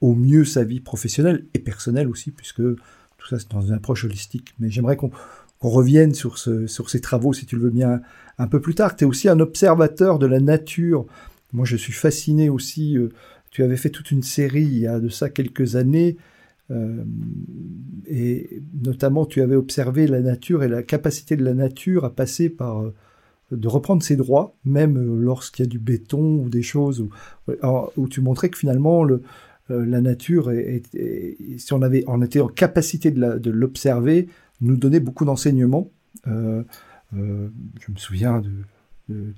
au 0.00 0.14
mieux 0.14 0.44
sa 0.44 0.62
vie 0.62 0.80
professionnelle 0.80 1.46
et 1.54 1.58
personnelle 1.58 2.08
aussi, 2.08 2.30
puisque 2.30 2.62
tout 2.62 3.28
ça 3.28 3.38
c'est 3.38 3.50
dans 3.50 3.62
une 3.62 3.72
approche 3.72 4.04
holistique. 4.04 4.54
Mais 4.58 4.70
j'aimerais 4.70 4.96
qu'on 4.96 5.10
revienne 5.60 6.14
sur, 6.14 6.38
ce, 6.38 6.66
sur 6.66 6.90
ces 6.90 7.00
travaux, 7.00 7.32
si 7.32 7.46
tu 7.46 7.56
le 7.56 7.62
veux 7.62 7.70
bien, 7.70 8.02
un 8.38 8.46
peu 8.46 8.60
plus 8.60 8.74
tard. 8.74 8.94
Tu 8.94 9.04
es 9.04 9.06
aussi 9.06 9.28
un 9.28 9.40
observateur 9.40 10.18
de 10.18 10.26
la 10.26 10.40
nature. 10.40 11.06
Moi, 11.54 11.64
je 11.64 11.76
suis 11.76 11.92
fasciné 11.92 12.50
aussi. 12.50 12.98
Euh, 12.98 13.10
tu 13.50 13.62
avais 13.62 13.76
fait 13.76 13.90
toute 13.90 14.10
une 14.10 14.24
série 14.24 14.64
il 14.64 14.78
y 14.78 14.86
a 14.88 14.98
de 14.98 15.08
ça 15.08 15.30
quelques 15.30 15.76
années 15.76 16.16
euh, 16.70 17.04
et 18.06 18.62
notamment, 18.82 19.24
tu 19.24 19.40
avais 19.40 19.54
observé 19.54 20.08
la 20.08 20.20
nature 20.20 20.64
et 20.64 20.68
la 20.68 20.82
capacité 20.82 21.36
de 21.36 21.44
la 21.44 21.54
nature 21.54 22.04
à 22.04 22.10
passer 22.10 22.48
par 22.50 22.82
euh, 22.82 22.92
de 23.52 23.68
reprendre 23.68 24.02
ses 24.02 24.16
droits, 24.16 24.56
même 24.64 24.98
lorsqu'il 25.22 25.64
y 25.64 25.68
a 25.68 25.70
du 25.70 25.78
béton 25.78 26.38
ou 26.38 26.48
des 26.48 26.62
choses 26.62 27.06
où, 27.96 28.08
tu 28.08 28.20
montrais 28.20 28.48
que 28.48 28.58
finalement 28.58 29.04
le, 29.04 29.22
la 29.68 30.00
nature, 30.00 30.50
si 31.58 31.72
on 31.72 31.82
avait, 31.82 32.04
était 32.22 32.40
en 32.40 32.48
capacité 32.48 33.10
de 33.10 33.50
l'observer, 33.50 34.28
nous 34.62 34.76
donnait 34.76 34.98
beaucoup 34.98 35.26
d'enseignements. 35.26 35.90
Je 36.24 36.64
me 37.12 37.98
souviens 37.98 38.42
de 39.08 39.34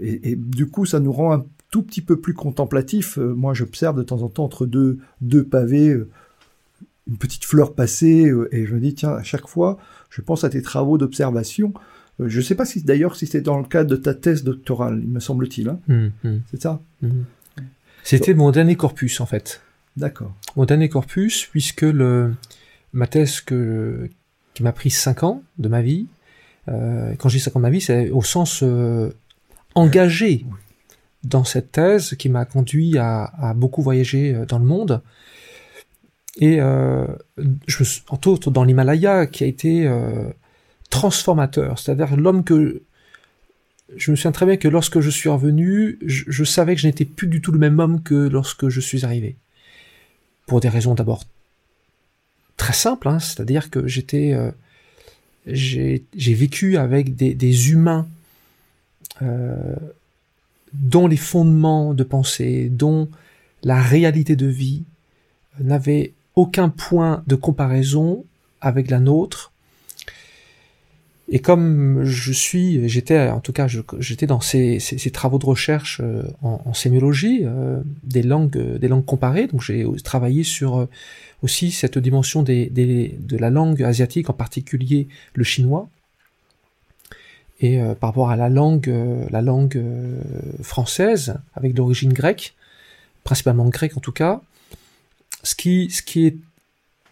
et, 0.00 0.32
et, 0.32 0.36
du 0.36 0.66
coup, 0.66 0.84
ça 0.86 1.00
nous 1.00 1.12
rend 1.12 1.32
un 1.32 1.44
tout 1.70 1.82
petit 1.82 2.02
peu 2.02 2.20
plus 2.20 2.34
contemplatif. 2.34 3.16
moi, 3.16 3.54
j'observe 3.54 3.96
de 3.96 4.02
temps 4.02 4.22
en 4.22 4.28
temps 4.28 4.44
entre 4.44 4.66
deux, 4.66 4.98
deux 5.20 5.44
pavés 5.44 5.96
une 7.10 7.16
petite 7.16 7.44
fleur 7.44 7.74
passée, 7.74 8.28
euh, 8.28 8.48
et 8.54 8.66
je 8.66 8.74
me 8.74 8.80
dis, 8.80 8.94
tiens, 8.94 9.10
à 9.10 9.22
chaque 9.22 9.48
fois, 9.48 9.78
je 10.10 10.22
pense 10.22 10.44
à 10.44 10.50
tes 10.50 10.62
travaux 10.62 10.96
d'observation. 10.96 11.74
Euh, 12.20 12.28
je 12.28 12.38
ne 12.38 12.42
sais 12.42 12.54
pas 12.54 12.64
si 12.64 12.82
d'ailleurs 12.82 13.16
si 13.16 13.26
c'était 13.26 13.40
dans 13.40 13.58
le 13.58 13.64
cadre 13.64 13.90
de 13.90 13.96
ta 13.96 14.14
thèse 14.14 14.44
doctorale, 14.44 15.00
il 15.02 15.08
me 15.08 15.20
semble-t-il. 15.20 15.68
Hein. 15.68 15.80
Hum, 15.88 16.12
hum. 16.24 16.40
C'est 16.50 16.62
ça? 16.62 16.80
Hum. 17.02 17.24
C'était 18.02 18.34
mon 18.34 18.50
dernier 18.50 18.76
corpus, 18.76 19.20
en 19.20 19.26
fait. 19.26 19.60
D'accord. 19.96 20.34
Mon 20.56 20.64
dernier 20.64 20.88
corpus, 20.88 21.46
puisque 21.46 21.82
le, 21.82 22.34
ma 22.92 23.06
thèse 23.06 23.40
que, 23.40 24.08
qui 24.54 24.62
m'a 24.62 24.72
pris 24.72 24.90
5 24.90 25.24
ans 25.24 25.42
de 25.58 25.68
ma 25.68 25.82
vie, 25.82 26.06
euh, 26.68 27.14
quand 27.18 27.28
je 27.28 27.36
dis 27.36 27.42
5 27.42 27.56
ans 27.56 27.60
de 27.60 27.62
ma 27.62 27.70
vie, 27.70 27.80
c'est 27.80 28.10
au 28.10 28.22
sens 28.22 28.64
engagé 29.74 30.46
dans 31.24 31.44
cette 31.44 31.72
thèse 31.72 32.14
qui 32.14 32.28
m'a 32.28 32.44
conduit 32.44 32.98
à, 32.98 33.52
beaucoup 33.56 33.82
voyager 33.82 34.44
dans 34.48 34.58
le 34.58 34.64
monde 34.64 35.02
et 36.36 36.60
euh, 36.60 37.06
je 37.66 37.80
me 37.80 37.84
suis, 37.84 38.02
entre 38.08 38.28
autres 38.28 38.50
dans 38.50 38.64
l'Himalaya, 38.64 39.26
qui 39.26 39.44
a 39.44 39.46
été 39.46 39.86
euh, 39.86 40.30
transformateur. 40.88 41.78
C'est-à-dire 41.78 42.16
l'homme 42.16 42.44
que 42.44 42.82
je 43.96 44.10
me 44.10 44.16
souviens 44.16 44.32
très 44.32 44.46
bien 44.46 44.56
que 44.56 44.68
lorsque 44.68 45.00
je 45.00 45.10
suis 45.10 45.28
revenu, 45.28 45.98
je, 46.02 46.44
savais 46.44 46.76
que 46.76 46.80
je 46.80 46.86
n'étais 46.86 47.04
plus 47.04 47.26
du 47.26 47.40
tout 47.40 47.50
le 47.50 47.58
même 47.58 47.80
homme 47.80 48.02
que 48.02 48.14
lorsque 48.14 48.68
je 48.68 48.80
suis 48.80 49.04
arrivé. 49.04 49.36
Pour 50.46 50.60
des 50.60 50.68
raisons 50.68 50.94
d'abord 50.94 51.24
très 52.56 52.72
simple, 52.72 53.08
hein, 53.08 53.18
c'est-à-dire 53.18 53.68
que 53.70 53.88
j'étais, 53.88 54.32
euh, 54.32 54.52
j'ai 55.46 56.04
vécu 56.34 56.76
avec 56.76 57.16
des, 57.16 57.34
des 57.34 57.70
humains 57.72 58.06
euh, 58.06 58.19
dont 60.72 61.06
les 61.06 61.16
fondements 61.16 61.94
de 61.94 62.04
pensée, 62.04 62.68
dont 62.70 63.08
la 63.62 63.80
réalité 63.80 64.36
de 64.36 64.46
vie 64.46 64.84
n'avait 65.58 66.12
aucun 66.36 66.68
point 66.68 67.22
de 67.26 67.34
comparaison 67.34 68.24
avec 68.60 68.90
la 68.90 69.00
nôtre. 69.00 69.52
Et 71.32 71.38
comme 71.38 72.02
je 72.04 72.32
suis, 72.32 72.88
j'étais, 72.88 73.28
en 73.28 73.40
tout 73.40 73.52
cas, 73.52 73.68
j'étais 73.68 74.26
dans 74.26 74.40
ces, 74.40 74.80
travaux 75.12 75.38
de 75.38 75.46
recherche 75.46 76.00
euh, 76.02 76.24
en, 76.42 76.74
sémiologie, 76.74 77.42
euh, 77.44 77.80
des 78.02 78.22
langues, 78.22 79.04
comparées. 79.06 79.46
Donc 79.46 79.62
j'ai 79.62 79.86
travaillé 80.02 80.42
sur 80.42 80.78
euh, 80.78 80.88
aussi 81.42 81.70
cette 81.70 81.98
dimension 81.98 82.42
de 82.42 83.36
la 83.36 83.50
langue 83.50 83.82
asiatique, 83.82 84.28
en 84.28 84.32
particulier 84.32 85.06
le 85.34 85.44
chinois. 85.44 85.88
Et 87.60 87.78
par 88.00 88.10
rapport 88.10 88.30
à 88.30 88.36
la 88.36 88.48
langue, 88.48 88.90
la 89.30 89.42
langue 89.42 89.82
française, 90.62 91.34
avec 91.54 91.74
d'origine 91.74 92.12
grecque, 92.12 92.54
principalement 93.22 93.68
grecque 93.68 93.96
en 93.98 94.00
tout 94.00 94.12
cas, 94.12 94.40
ce 95.42 95.54
qui, 95.54 95.90
ce 95.90 96.02
qui 96.02 96.26
est, 96.26 96.36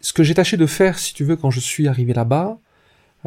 ce 0.01 0.13
que 0.13 0.23
j'ai 0.23 0.33
tâché 0.33 0.57
de 0.57 0.65
faire, 0.65 0.97
si 0.97 1.13
tu 1.13 1.23
veux, 1.23 1.35
quand 1.35 1.51
je 1.51 1.59
suis 1.59 1.87
arrivé 1.87 2.13
là-bas, 2.13 2.57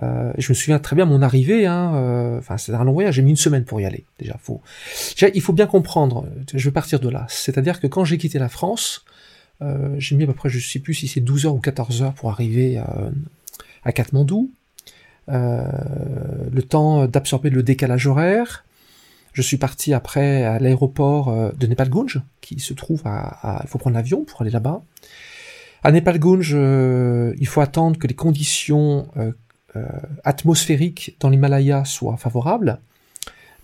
euh, 0.02 0.32
je 0.38 0.50
me 0.50 0.54
souviens 0.54 0.78
très 0.78 0.96
bien 0.96 1.04
mon 1.04 1.22
arrivée. 1.22 1.66
Hein, 1.66 1.94
euh, 1.94 2.38
enfin, 2.38 2.56
c'est 2.56 2.72
un 2.72 2.84
long 2.84 2.92
voyage. 2.92 3.14
J'ai 3.14 3.22
mis 3.22 3.30
une 3.30 3.36
semaine 3.36 3.64
pour 3.64 3.80
y 3.80 3.84
aller. 3.84 4.04
Déjà, 4.18 4.36
faut. 4.40 4.62
il 5.34 5.40
faut 5.40 5.52
bien 5.52 5.66
comprendre. 5.66 6.26
Je 6.52 6.64
vais 6.64 6.72
partir 6.72 7.00
de 7.00 7.08
là. 7.08 7.26
C'est-à-dire 7.28 7.80
que 7.80 7.86
quand 7.86 8.04
j'ai 8.04 8.18
quitté 8.18 8.38
la 8.38 8.48
France, 8.48 9.04
euh, 9.60 9.94
j'ai 9.98 10.16
mis 10.16 10.24
à 10.24 10.26
peu 10.26 10.34
près, 10.34 10.48
je 10.48 10.58
sais 10.58 10.78
plus 10.78 10.94
si 10.94 11.08
c'est 11.08 11.20
12 11.20 11.46
heures 11.46 11.54
ou 11.54 11.60
14 11.60 12.02
heures 12.02 12.14
pour 12.14 12.30
arriver 12.30 12.80
à 13.84 13.92
Katmandou. 13.92 14.50
Euh, 15.28 15.62
le 16.50 16.62
temps 16.62 17.06
d'absorber 17.06 17.50
le 17.50 17.62
décalage 17.62 18.06
horaire. 18.06 18.64
Je 19.32 19.40
suis 19.40 19.56
parti 19.56 19.94
après 19.94 20.44
à 20.44 20.58
l'aéroport 20.58 21.28
euh, 21.28 21.52
de 21.58 21.66
Nepalgunj, 21.66 22.20
qui 22.40 22.58
se 22.60 22.74
trouve 22.74 23.02
à, 23.04 23.60
il 23.62 23.68
faut 23.68 23.78
prendre 23.78 23.94
l'avion 23.94 24.24
pour 24.24 24.42
aller 24.42 24.50
là-bas. 24.50 24.82
À 25.84 25.92
Nepalgunj, 25.92 26.52
euh, 26.54 27.34
il 27.38 27.46
faut 27.46 27.60
attendre 27.60 27.98
que 27.98 28.06
les 28.06 28.14
conditions 28.14 29.08
atmosphériques 30.22 31.16
dans 31.18 31.30
l'Himalaya 31.30 31.86
soient 31.86 32.18
favorables. 32.18 32.78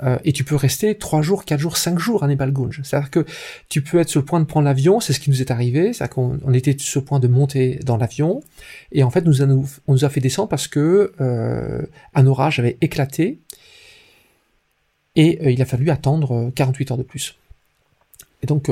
Euh, 0.02 0.18
et 0.24 0.32
tu 0.32 0.44
peux 0.44 0.56
rester 0.56 0.96
trois 0.96 1.22
jours, 1.22 1.44
quatre 1.44 1.60
jours, 1.60 1.76
cinq 1.76 1.98
jours 1.98 2.22
à 2.22 2.28
Nepalgunj. 2.28 2.80
C'est-à-dire 2.82 3.10
que 3.10 3.24
tu 3.68 3.82
peux 3.82 3.98
être 3.98 4.08
sur 4.08 4.20
le 4.20 4.26
point 4.26 4.40
de 4.40 4.44
prendre 4.44 4.64
l'avion, 4.64 5.00
c'est 5.00 5.12
ce 5.12 5.20
qui 5.20 5.30
nous 5.30 5.40
est 5.40 5.50
arrivé, 5.50 5.92
c'est-à-dire 5.92 6.14
qu'on 6.14 6.52
était 6.52 6.76
sur 6.78 7.00
le 7.00 7.04
point 7.04 7.20
de 7.20 7.28
monter 7.28 7.80
dans 7.84 7.96
l'avion, 7.96 8.40
et 8.92 9.02
en 9.02 9.10
fait 9.10 9.24
nous 9.24 9.42
on 9.42 9.92
nous 9.92 10.04
a 10.04 10.08
fait 10.08 10.20
descendre 10.20 10.48
parce 10.48 10.68
que 10.68 11.12
euh, 11.20 11.82
un 12.14 12.26
orage 12.26 12.58
avait 12.60 12.76
éclaté, 12.80 13.38
et 15.16 15.38
euh, 15.42 15.50
il 15.50 15.60
a 15.62 15.64
fallu 15.64 15.90
attendre 15.90 16.50
48 16.54 16.92
heures 16.92 16.98
de 16.98 17.02
plus. 17.02 17.36
Et 18.42 18.46
donc 18.46 18.70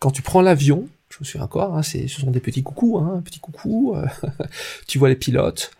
quand 0.00 0.10
tu 0.10 0.22
prends 0.22 0.42
l'avion, 0.42 0.88
je 1.14 1.16
me 1.20 1.24
souviens 1.24 1.44
encore, 1.44 1.76
hein, 1.76 1.82
ce 1.82 2.08
sont 2.08 2.30
des 2.30 2.40
petits 2.40 2.62
coucous, 2.62 2.98
hein, 2.98 3.22
petits 3.24 3.38
coucous, 3.38 3.94
euh, 3.94 4.04
tu 4.88 4.98
vois 4.98 5.08
les 5.08 5.16
pilotes, 5.16 5.70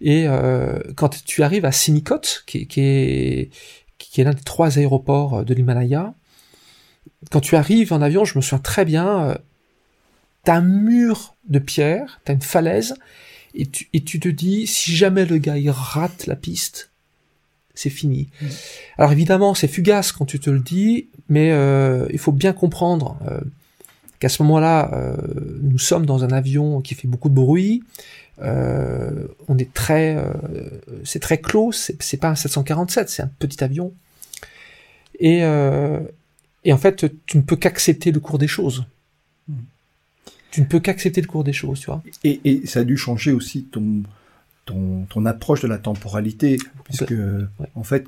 et 0.00 0.28
euh, 0.28 0.78
quand 0.94 1.24
tu 1.24 1.42
arrives 1.42 1.64
à 1.64 1.72
Simikot, 1.72 2.20
qui, 2.46 2.66
qui 2.68 2.80
est, 2.80 3.50
qui 3.98 4.20
est 4.20 4.24
l'un 4.24 4.32
des 4.32 4.42
trois 4.42 4.78
aéroports 4.78 5.44
de 5.44 5.54
l'Himalaya, 5.54 6.14
quand 7.30 7.40
tu 7.40 7.56
arrives 7.56 7.92
en 7.92 8.02
avion, 8.02 8.24
je 8.24 8.36
me 8.36 8.42
souviens 8.42 8.58
très 8.58 8.84
bien, 8.84 9.28
euh, 9.28 9.34
t'as 10.44 10.56
un 10.56 10.60
mur 10.62 11.34
de 11.48 11.58
pierre, 11.58 12.20
t'as 12.24 12.34
une 12.34 12.42
falaise, 12.42 12.94
et 13.54 13.66
tu, 13.66 13.88
et 13.92 14.02
tu 14.02 14.20
te 14.20 14.28
dis, 14.28 14.66
si 14.66 14.94
jamais 14.94 15.24
le 15.24 15.38
gars 15.38 15.56
il 15.56 15.70
rate 15.70 16.26
la 16.26 16.36
piste, 16.36 16.90
c'est 17.74 17.90
fini. 17.90 18.28
Mm. 18.40 18.46
Alors 18.98 19.12
évidemment, 19.12 19.54
c'est 19.54 19.68
fugace 19.68 20.12
quand 20.12 20.26
tu 20.26 20.38
te 20.38 20.50
le 20.50 20.60
dis, 20.60 21.08
mais 21.28 21.50
euh, 21.52 22.06
il 22.10 22.18
faut 22.18 22.32
bien 22.32 22.52
comprendre 22.52 23.18
qu'à 24.24 24.28
ce 24.28 24.42
moment-là, 24.42 24.90
euh, 24.94 25.16
nous 25.62 25.78
sommes 25.78 26.06
dans 26.06 26.24
un 26.24 26.30
avion 26.30 26.80
qui 26.80 26.94
fait 26.94 27.08
beaucoup 27.08 27.28
de 27.28 27.34
bruit. 27.34 27.82
Euh, 28.42 29.28
on 29.48 29.58
est 29.58 29.72
très, 29.72 30.16
euh, 30.16 30.32
c'est 31.04 31.20
très 31.20 31.38
clos. 31.38 31.72
C'est 31.72 32.16
pas 32.16 32.28
un 32.28 32.34
747, 32.34 33.08
c'est 33.08 33.22
un 33.22 33.30
petit 33.38 33.62
avion. 33.62 33.92
Et, 35.20 35.42
et 36.64 36.72
en 36.72 36.78
fait, 36.78 37.06
tu 37.26 37.36
ne 37.36 37.42
peux 37.42 37.56
qu'accepter 37.56 38.10
le 38.10 38.20
cours 38.20 38.38
des 38.38 38.48
choses. 38.48 38.84
Tu 40.50 40.60
ne 40.60 40.66
peux 40.66 40.80
qu'accepter 40.80 41.20
le 41.20 41.26
cours 41.26 41.44
des 41.44 41.52
choses, 41.52 41.80
tu 41.80 41.86
vois. 41.86 42.02
Et, 42.22 42.40
et, 42.44 42.66
ça 42.66 42.80
a 42.80 42.84
dû 42.84 42.96
changer 42.96 43.32
aussi 43.32 43.64
ton, 43.64 44.02
ton, 44.64 45.04
ton 45.08 45.26
approche 45.26 45.62
de 45.62 45.68
la 45.68 45.78
temporalité, 45.78 46.58
puisque 46.84 47.14
en 47.74 47.82
fait, 47.82 48.06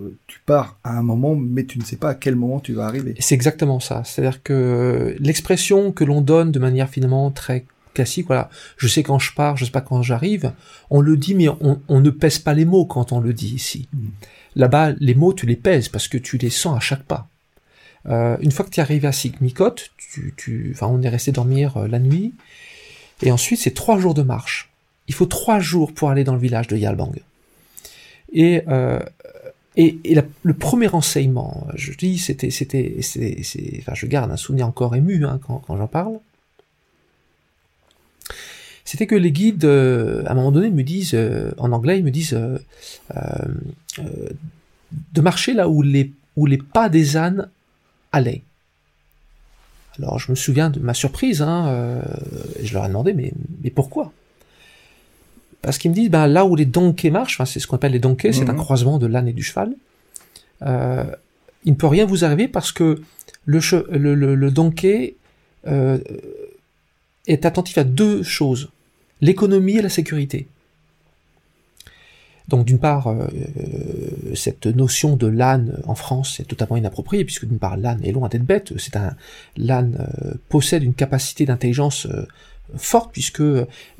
euh, 0.00 0.16
tu 0.26 0.40
pars 0.44 0.78
à 0.84 0.98
un 0.98 1.02
moment, 1.02 1.34
mais 1.34 1.64
tu 1.64 1.78
ne 1.78 1.84
sais 1.84 1.96
pas 1.96 2.10
à 2.10 2.14
quel 2.14 2.36
moment 2.36 2.60
tu 2.60 2.74
vas 2.74 2.86
arriver. 2.86 3.14
C'est 3.18 3.34
exactement 3.34 3.80
ça. 3.80 4.02
C'est-à-dire 4.04 4.42
que 4.42 5.16
l'expression 5.18 5.92
que 5.92 6.04
l'on 6.04 6.20
donne 6.20 6.52
de 6.52 6.58
manière 6.58 6.90
finalement 6.90 7.30
très 7.30 7.64
classique, 7.96 8.26
voilà, 8.26 8.50
je 8.76 8.88
sais 8.88 9.02
quand 9.02 9.18
je 9.18 9.34
pars, 9.34 9.56
je 9.56 9.64
sais 9.64 9.70
pas 9.70 9.80
quand 9.80 10.02
j'arrive, 10.02 10.52
on 10.90 11.00
le 11.00 11.16
dit, 11.16 11.34
mais 11.34 11.48
on, 11.48 12.00
ne 12.00 12.10
pèse 12.10 12.38
pas 12.38 12.54
les 12.54 12.64
mots 12.64 12.86
quand 12.86 13.12
on 13.12 13.20
le 13.20 13.32
dit 13.32 13.54
ici. 13.54 13.88
Hmm. 13.92 14.08
Là-bas, 14.54 14.92
les 15.00 15.14
mots, 15.14 15.34
tu 15.34 15.46
les 15.46 15.56
pèses 15.56 15.88
parce 15.88 16.08
que 16.08 16.18
tu 16.18 16.38
les 16.38 16.50
sens 16.50 16.76
à 16.76 16.80
chaque 16.80 17.02
pas. 17.02 17.28
Euh, 18.06 18.36
une 18.40 18.52
fois 18.52 18.64
que 18.64 18.70
tu 18.70 18.80
es 18.80 18.82
arrivé 18.82 19.08
à 19.08 19.12
Sigmicot, 19.12 19.74
tu, 19.96 20.32
tu, 20.36 20.70
enfin, 20.74 20.86
on 20.86 21.02
est 21.02 21.08
resté 21.08 21.32
dormir 21.32 21.76
euh, 21.76 21.88
la 21.88 21.98
nuit, 21.98 22.34
et 23.22 23.32
ensuite 23.32 23.60
c'est 23.60 23.74
trois 23.74 23.98
jours 23.98 24.14
de 24.14 24.22
marche. 24.22 24.70
Il 25.08 25.14
faut 25.14 25.26
trois 25.26 25.60
jours 25.60 25.92
pour 25.92 26.10
aller 26.10 26.24
dans 26.24 26.34
le 26.34 26.40
village 26.40 26.68
de 26.68 26.76
Yalbang. 26.76 27.12
Et 28.32 28.62
euh, 28.68 29.00
et, 29.76 29.98
le 30.42 30.54
premier 30.54 30.88
enseignement, 30.88 31.66
je 31.74 31.92
dis, 31.92 32.18
c'était, 32.18 32.50
c'était, 32.50 32.96
c'est, 33.02 33.36
enfin, 33.80 33.92
je 33.94 34.06
garde 34.06 34.30
un 34.30 34.36
souvenir 34.36 34.66
encore 34.66 34.96
ému 34.96 35.26
hein, 35.26 35.38
quand, 35.46 35.76
j'en 35.76 35.86
parle. 35.86 36.18
C'était 38.86 39.06
que 39.06 39.14
les 39.14 39.32
guides, 39.32 39.66
euh, 39.66 40.24
à 40.24 40.32
un 40.32 40.34
moment 40.34 40.52
donné, 40.52 40.70
me 40.70 40.82
disent, 40.82 41.12
euh, 41.12 41.50
en 41.58 41.72
anglais, 41.72 41.98
ils 41.98 42.04
me 42.04 42.10
disent 42.10 42.32
euh, 42.32 42.58
de 45.12 45.20
marcher 45.20 45.52
là 45.52 45.68
où 45.68 45.82
les, 45.82 46.12
où 46.36 46.46
les 46.46 46.56
pas 46.56 46.88
des 46.88 47.18
ânes 47.18 47.50
allaient. 48.12 48.42
Alors, 49.98 50.18
je 50.18 50.30
me 50.30 50.36
souviens 50.36 50.70
de 50.70 50.80
ma 50.80 50.94
surprise, 50.94 51.42
hein, 51.42 52.00
je 52.62 52.74
leur 52.74 52.84
ai 52.84 52.88
demandé, 52.88 53.14
mais, 53.14 53.32
mais 53.62 53.70
pourquoi? 53.70 54.12
Parce 55.62 55.78
qu'ils 55.78 55.90
me 55.90 55.96
disent, 55.96 56.10
ben, 56.10 56.26
là 56.28 56.44
où 56.44 56.54
les 56.54 56.66
donkeys 56.66 57.10
marchent, 57.10 57.42
c'est 57.44 57.58
ce 57.60 57.66
qu'on 57.66 57.76
appelle 57.76 57.92
les 57.92 57.98
donkeys, 57.98 58.32
c'est 58.32 58.48
un 58.48 58.52
mhm. 58.52 58.58
croisement 58.58 58.98
de 58.98 59.06
l'âne 59.06 59.26
et 59.26 59.32
du 59.32 59.42
cheval, 59.42 59.74
euh, 60.62 61.04
il 61.64 61.72
ne 61.72 61.76
peut 61.76 61.86
rien 61.86 62.06
vous 62.06 62.24
arriver 62.24 62.48
parce 62.48 62.72
que 62.72 63.02
le, 63.44 63.58
le, 63.90 64.34
le, 64.34 64.50
donkey 64.50 65.16
euh, 65.66 65.98
est 67.26 67.44
attentif 67.44 67.78
à 67.78 67.84
deux 67.84 68.22
choses, 68.22 68.70
l'économie 69.20 69.78
et 69.78 69.82
la 69.82 69.88
sécurité. 69.88 70.48
Donc 72.48 72.64
d'une 72.64 72.78
part, 72.78 73.08
euh, 73.08 73.26
cette 74.34 74.66
notion 74.66 75.16
de 75.16 75.26
l'âne 75.26 75.80
en 75.84 75.96
France 75.96 76.38
est 76.38 76.44
totalement 76.44 76.76
inappropriée, 76.76 77.24
puisque 77.24 77.44
d'une 77.44 77.58
part 77.58 77.76
l'âne 77.76 78.04
est 78.04 78.12
loin 78.12 78.28
d'être 78.28 78.44
bête, 78.44 78.72
c'est 78.78 78.96
un 78.96 79.16
l'âne 79.56 80.06
possède 80.48 80.84
une 80.84 80.94
capacité 80.94 81.44
d'intelligence 81.44 82.06
forte 82.74 83.12
puisque 83.12 83.42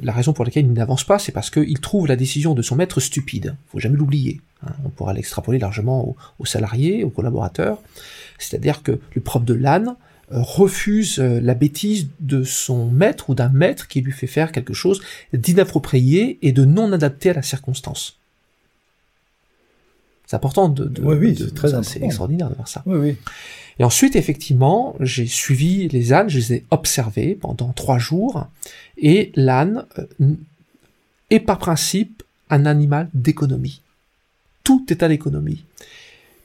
la 0.00 0.12
raison 0.12 0.32
pour 0.32 0.44
laquelle 0.44 0.66
il 0.66 0.72
n'avance 0.72 1.04
pas, 1.04 1.18
c'est 1.18 1.32
parce 1.32 1.50
qu'il 1.50 1.80
trouve 1.80 2.06
la 2.06 2.16
décision 2.16 2.54
de 2.54 2.62
son 2.62 2.76
maître 2.76 3.00
stupide. 3.00 3.56
Faut 3.70 3.78
jamais 3.78 3.96
l'oublier. 3.96 4.40
Hein. 4.64 4.72
On 4.84 4.88
pourra 4.88 5.12
l'extrapoler 5.12 5.58
largement 5.58 6.16
aux, 6.38 6.44
salariés, 6.44 7.04
aux 7.04 7.10
collaborateurs. 7.10 7.78
C'est-à-dire 8.38 8.82
que 8.82 8.98
le 9.14 9.20
prof 9.20 9.44
de 9.44 9.54
l'âne 9.54 9.88
euh, 9.88 9.94
refuse 10.30 11.18
euh, 11.20 11.40
la 11.40 11.54
bêtise 11.54 12.08
de 12.20 12.42
son 12.42 12.86
maître 12.90 13.30
ou 13.30 13.34
d'un 13.34 13.48
maître 13.48 13.88
qui 13.88 14.00
lui 14.00 14.12
fait 14.12 14.26
faire 14.26 14.52
quelque 14.52 14.74
chose 14.74 15.00
d'inapproprié 15.32 16.38
et 16.42 16.52
de 16.52 16.64
non 16.64 16.92
adapté 16.92 17.30
à 17.30 17.34
la 17.34 17.42
circonstance. 17.42 18.18
C'est 20.26 20.34
important 20.34 20.68
de, 20.68 20.84
de, 20.84 21.02
oui, 21.02 21.16
oui, 21.20 21.36
c'est 21.38 21.54
très 21.54 21.82
C'est 21.84 22.02
extraordinaire 22.02 22.50
de 22.50 22.56
voir 22.56 22.66
ça. 22.66 22.82
Oui, 22.84 22.98
oui. 22.98 23.16
Et 23.78 23.84
ensuite, 23.84 24.16
effectivement, 24.16 24.96
j'ai 25.00 25.26
suivi 25.26 25.86
les 25.88 26.12
ânes, 26.12 26.28
je 26.28 26.38
les 26.38 26.54
ai 26.54 26.64
observés 26.70 27.36
pendant 27.40 27.72
trois 27.72 27.98
jours, 27.98 28.48
et 28.96 29.30
l'âne 29.36 29.84
euh, 29.98 30.34
est 31.30 31.40
par 31.40 31.58
principe 31.58 32.22
un 32.50 32.66
animal 32.66 33.08
d'économie. 33.14 33.82
Tout 34.64 34.84
est 34.88 35.02
à 35.02 35.08
l'économie. 35.08 35.64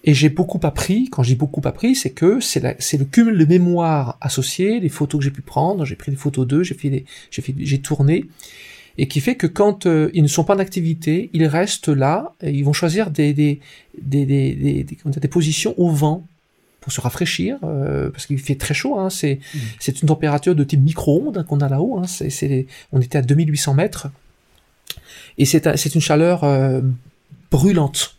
Et 0.03 0.13
j'ai 0.13 0.29
beaucoup 0.29 0.60
appris, 0.63 1.10
quand 1.10 1.22
j'ai 1.22 1.36
beaucoup 1.36 1.62
appris, 1.65 1.96
c'est 1.96 2.10
que 2.10 2.39
c'est 2.39 2.62
le 2.62 3.05
cumul 3.05 3.38
de 3.38 3.46
mémoire 3.46 4.17
associé, 4.20 4.79
les 4.79 4.89
photos 4.89 5.20
que 5.20 5.25
j'ai 5.25 5.31
pu 5.31 5.41
prendre, 5.41 5.86
j'ai 5.86 5.96
pris 5.96 6.12
des 6.12 6.17
photos 6.17 6.48
d'eux, 6.48 6.63
j'ai 6.63 6.74
fait, 6.74 7.05
j'ai 7.29 7.41
fait, 7.41 7.53
j'ai 7.60 7.81
tourné, 7.81 8.25
et 8.98 9.08
qui 9.08 9.20
fait 9.20 9.36
que 9.36 9.48
quand 9.48 9.86
euh, 9.86 10.10
ils 10.13 10.24
ne 10.24 10.27
sont 10.27 10.43
pas 10.43 10.55
en 10.55 10.60
activité, 10.60 11.29
ils 11.34 11.46
restent 11.46 11.89
là, 11.89 12.34
et 12.41 12.51
ils 12.51 12.65
vont 12.65 12.74
choisir 12.74 13.12
des, 13.12 13.34
des, 13.34 13.60
des, 14.01 14.25
des, 14.25 14.55
des, 14.55 14.84
des 14.84 15.27
positions 15.27 15.75
au 15.79 15.89
vent 15.89 16.25
pour 16.81 16.91
se 16.91 17.00
rafraîchir, 17.00 17.60
euh, 17.63 18.10
parce 18.10 18.25
qu'il 18.25 18.39
fait 18.39 18.55
très 18.55 18.74
chaud. 18.74 18.98
Hein, 18.98 19.12
c'est 19.12 19.36
mm. 19.36 19.60
c'est 19.79 20.01
une 20.01 20.08
température 20.08 20.55
de 20.55 20.63
type 20.63 20.81
micro-ondes 20.81 21.38
hein, 21.38 21.43
qu'on 21.43 21.60
a 21.60 21.70
là-haut. 21.70 22.00
Hein, 22.00 22.08
c'est 22.08 22.65
on 22.91 23.00
était 23.00 23.20
à 23.20 23.22
2800 23.22 23.75
mètres. 23.75 24.08
Et 25.38 25.46
c'est 25.46 25.77
c'est 25.77 25.96
une 25.96 26.01
chaleur 26.01 26.43
euh, 26.43 26.81
brûlante. 27.51 28.17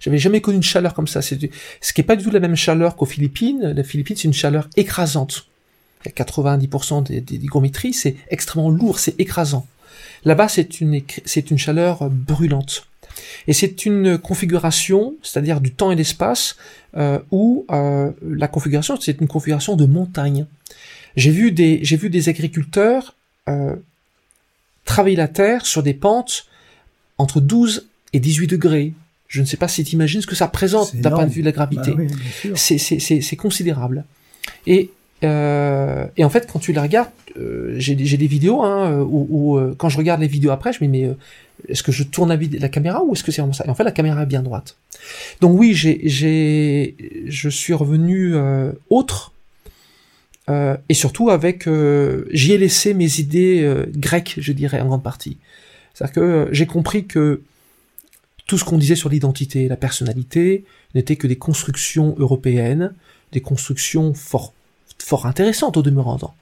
J'avais 0.00 0.18
jamais 0.18 0.40
connu 0.40 0.56
une 0.56 0.62
chaleur 0.62 0.94
comme 0.94 1.06
ça. 1.06 1.22
Ce 1.22 1.34
qui 1.34 2.00
est 2.00 2.04
pas 2.04 2.16
du 2.16 2.24
tout 2.24 2.30
la 2.30 2.40
même 2.40 2.56
chaleur 2.56 2.96
qu'aux 2.96 3.06
Philippines. 3.06 3.72
Les 3.76 3.84
Philippines, 3.84 4.16
c'est 4.16 4.24
une 4.24 4.32
chaleur 4.32 4.68
écrasante. 4.76 5.46
Il 6.04 6.12
y 6.16 6.20
a 6.20 6.24
90% 6.24 7.04
des, 7.04 7.20
des, 7.20 7.38
des 7.38 7.92
c'est 7.92 8.16
extrêmement 8.28 8.70
lourd, 8.70 8.98
c'est 8.98 9.18
écrasant. 9.18 9.66
Là-bas, 10.24 10.48
c'est 10.48 10.80
une, 10.80 11.02
c'est 11.24 11.50
une 11.50 11.58
chaleur 11.58 12.10
brûlante. 12.10 12.86
Et 13.46 13.52
c'est 13.52 13.86
une 13.86 14.18
configuration, 14.18 15.14
c'est-à-dire 15.22 15.60
du 15.60 15.72
temps 15.72 15.90
et 15.90 15.96
l'espace, 15.96 16.56
euh, 16.96 17.18
où 17.30 17.66
euh, 17.70 18.10
la 18.22 18.48
configuration, 18.48 18.98
c'est 19.00 19.20
une 19.20 19.28
configuration 19.28 19.76
de 19.76 19.86
montagne. 19.86 20.46
J'ai 21.16 21.30
vu 21.30 21.52
des, 21.52 21.80
j'ai 21.82 21.96
vu 21.96 22.10
des 22.10 22.28
agriculteurs 22.28 23.14
euh, 23.48 23.76
travailler 24.84 25.16
la 25.16 25.28
terre 25.28 25.66
sur 25.66 25.82
des 25.82 25.94
pentes 25.94 26.46
entre 27.18 27.40
12 27.40 27.88
et 28.12 28.20
18 28.20 28.48
degrés. 28.48 28.92
Je 29.34 29.40
ne 29.40 29.46
sais 29.46 29.56
pas 29.56 29.66
si 29.66 29.82
tu 29.82 29.94
imagines 29.96 30.22
ce 30.22 30.28
que 30.28 30.36
ça 30.36 30.46
représente 30.46 30.94
d'un 30.94 31.10
point 31.10 31.26
de 31.26 31.32
vue 31.32 31.40
de 31.40 31.46
la 31.46 31.50
gravité. 31.50 31.90
Bah 31.90 32.54
c'est 32.54 33.36
considérable. 33.36 34.04
Et 34.68 34.90
euh, 35.24 36.06
et 36.16 36.24
en 36.24 36.30
fait, 36.30 36.48
quand 36.50 36.60
tu 36.60 36.72
la 36.72 36.82
regardes, 36.82 37.10
euh, 37.36 37.74
j'ai 37.78 37.96
des 37.96 38.26
vidéos 38.28 38.62
hein, 38.62 39.00
où, 39.00 39.56
euh, 39.56 39.74
quand 39.76 39.88
je 39.88 39.98
regarde 39.98 40.20
les 40.20 40.28
vidéos 40.28 40.52
après, 40.52 40.72
je 40.72 40.84
me 40.84 40.88
dis 40.88 41.00
mais 41.00 41.16
est-ce 41.68 41.82
que 41.82 41.90
je 41.90 42.04
tourne 42.04 42.28
la, 42.28 42.38
la 42.60 42.68
caméra 42.68 43.02
ou 43.02 43.12
est-ce 43.12 43.24
que 43.24 43.32
c'est 43.32 43.40
vraiment 43.40 43.54
ça? 43.54 43.64
Et 43.66 43.70
en 43.70 43.74
fait, 43.74 43.82
la 43.82 43.90
caméra 43.90 44.22
est 44.22 44.26
bien 44.26 44.42
droite. 44.42 44.76
Donc 45.40 45.58
oui, 45.58 45.74
j'ai, 45.74 46.00
j'ai, 46.04 46.94
je 47.26 47.48
suis 47.48 47.72
revenu 47.72 48.34
autre 48.88 49.32
et 50.48 50.94
surtout 50.94 51.30
avec, 51.30 51.68
j'y 52.30 52.52
ai 52.52 52.58
laissé 52.58 52.94
mes 52.94 53.18
idées 53.18 53.84
grecques, 53.96 54.36
je 54.38 54.52
dirais 54.52 54.80
en 54.80 54.86
grande 54.86 55.02
partie. 55.02 55.38
C'est-à-dire 55.92 56.14
que 56.14 56.48
j'ai 56.52 56.66
compris 56.66 57.06
que 57.06 57.40
tout 58.46 58.58
ce 58.58 58.64
qu'on 58.64 58.78
disait 58.78 58.96
sur 58.96 59.08
l'identité, 59.08 59.68
la 59.68 59.76
personnalité, 59.76 60.64
n'était 60.94 61.16
que 61.16 61.26
des 61.26 61.36
constructions 61.36 62.14
européennes, 62.18 62.92
des 63.32 63.40
constructions 63.40 64.14
fort 64.14 64.52
fort 65.02 65.26
intéressante 65.26 65.76
au 65.76 65.82
demeurant, 65.82 66.34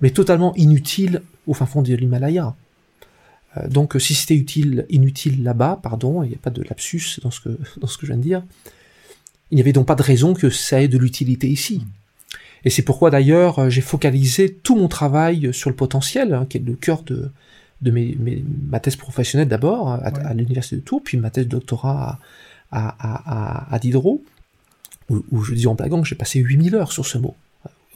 mais 0.00 0.10
totalement 0.10 0.54
inutile 0.56 1.22
au 1.46 1.54
fin 1.54 1.66
fond 1.66 1.82
de 1.82 1.94
l'Himalaya. 1.94 2.54
Euh, 3.56 3.68
donc 3.68 3.96
si 3.98 4.14
c'était 4.14 4.34
utile, 4.34 4.86
inutile 4.90 5.42
là-bas, 5.42 5.80
pardon, 5.82 6.22
il 6.22 6.28
n'y 6.28 6.34
a 6.34 6.38
pas 6.38 6.50
de 6.50 6.62
lapsus 6.62 7.20
dans 7.22 7.30
ce, 7.30 7.40
que, 7.40 7.58
dans 7.78 7.86
ce 7.86 7.96
que 7.96 8.06
je 8.06 8.12
viens 8.12 8.18
de 8.18 8.22
dire, 8.22 8.42
il 9.50 9.56
n'y 9.56 9.60
avait 9.60 9.72
donc 9.72 9.86
pas 9.86 9.94
de 9.94 10.02
raison 10.02 10.34
que 10.34 10.50
ça 10.50 10.86
de 10.86 10.98
l'utilité 10.98 11.48
ici. 11.48 11.82
Et 12.64 12.70
c'est 12.70 12.82
pourquoi 12.82 13.10
d'ailleurs 13.10 13.58
euh, 13.58 13.70
j'ai 13.70 13.80
focalisé 13.80 14.52
tout 14.52 14.76
mon 14.76 14.88
travail 14.88 15.52
sur 15.52 15.70
le 15.70 15.76
potentiel, 15.76 16.34
hein, 16.34 16.46
qui 16.48 16.58
est 16.58 16.60
le 16.60 16.74
cœur 16.74 17.02
de, 17.02 17.30
de 17.82 17.90
mes, 17.90 18.16
ma 18.70 18.80
thèse 18.80 18.96
professionnelle 18.96 19.48
d'abord 19.48 19.90
à, 19.90 20.34
l'université 20.34 20.76
de 20.76 20.80
Tours, 20.80 21.02
puis 21.02 21.18
ma 21.18 21.30
thèse 21.30 21.44
de 21.44 21.50
doctorat 21.50 22.18
à, 22.70 22.96
à, 22.98 23.74
à, 23.74 23.78
Diderot, 23.78 24.22
où, 25.10 25.22
où, 25.30 25.42
je 25.42 25.54
dis 25.54 25.66
en 25.66 25.74
blaguant 25.74 26.00
que 26.00 26.08
j'ai 26.08 26.14
passé 26.14 26.38
8000 26.38 26.74
heures 26.76 26.92
sur 26.92 27.06
ce 27.06 27.18
mot. 27.18 27.34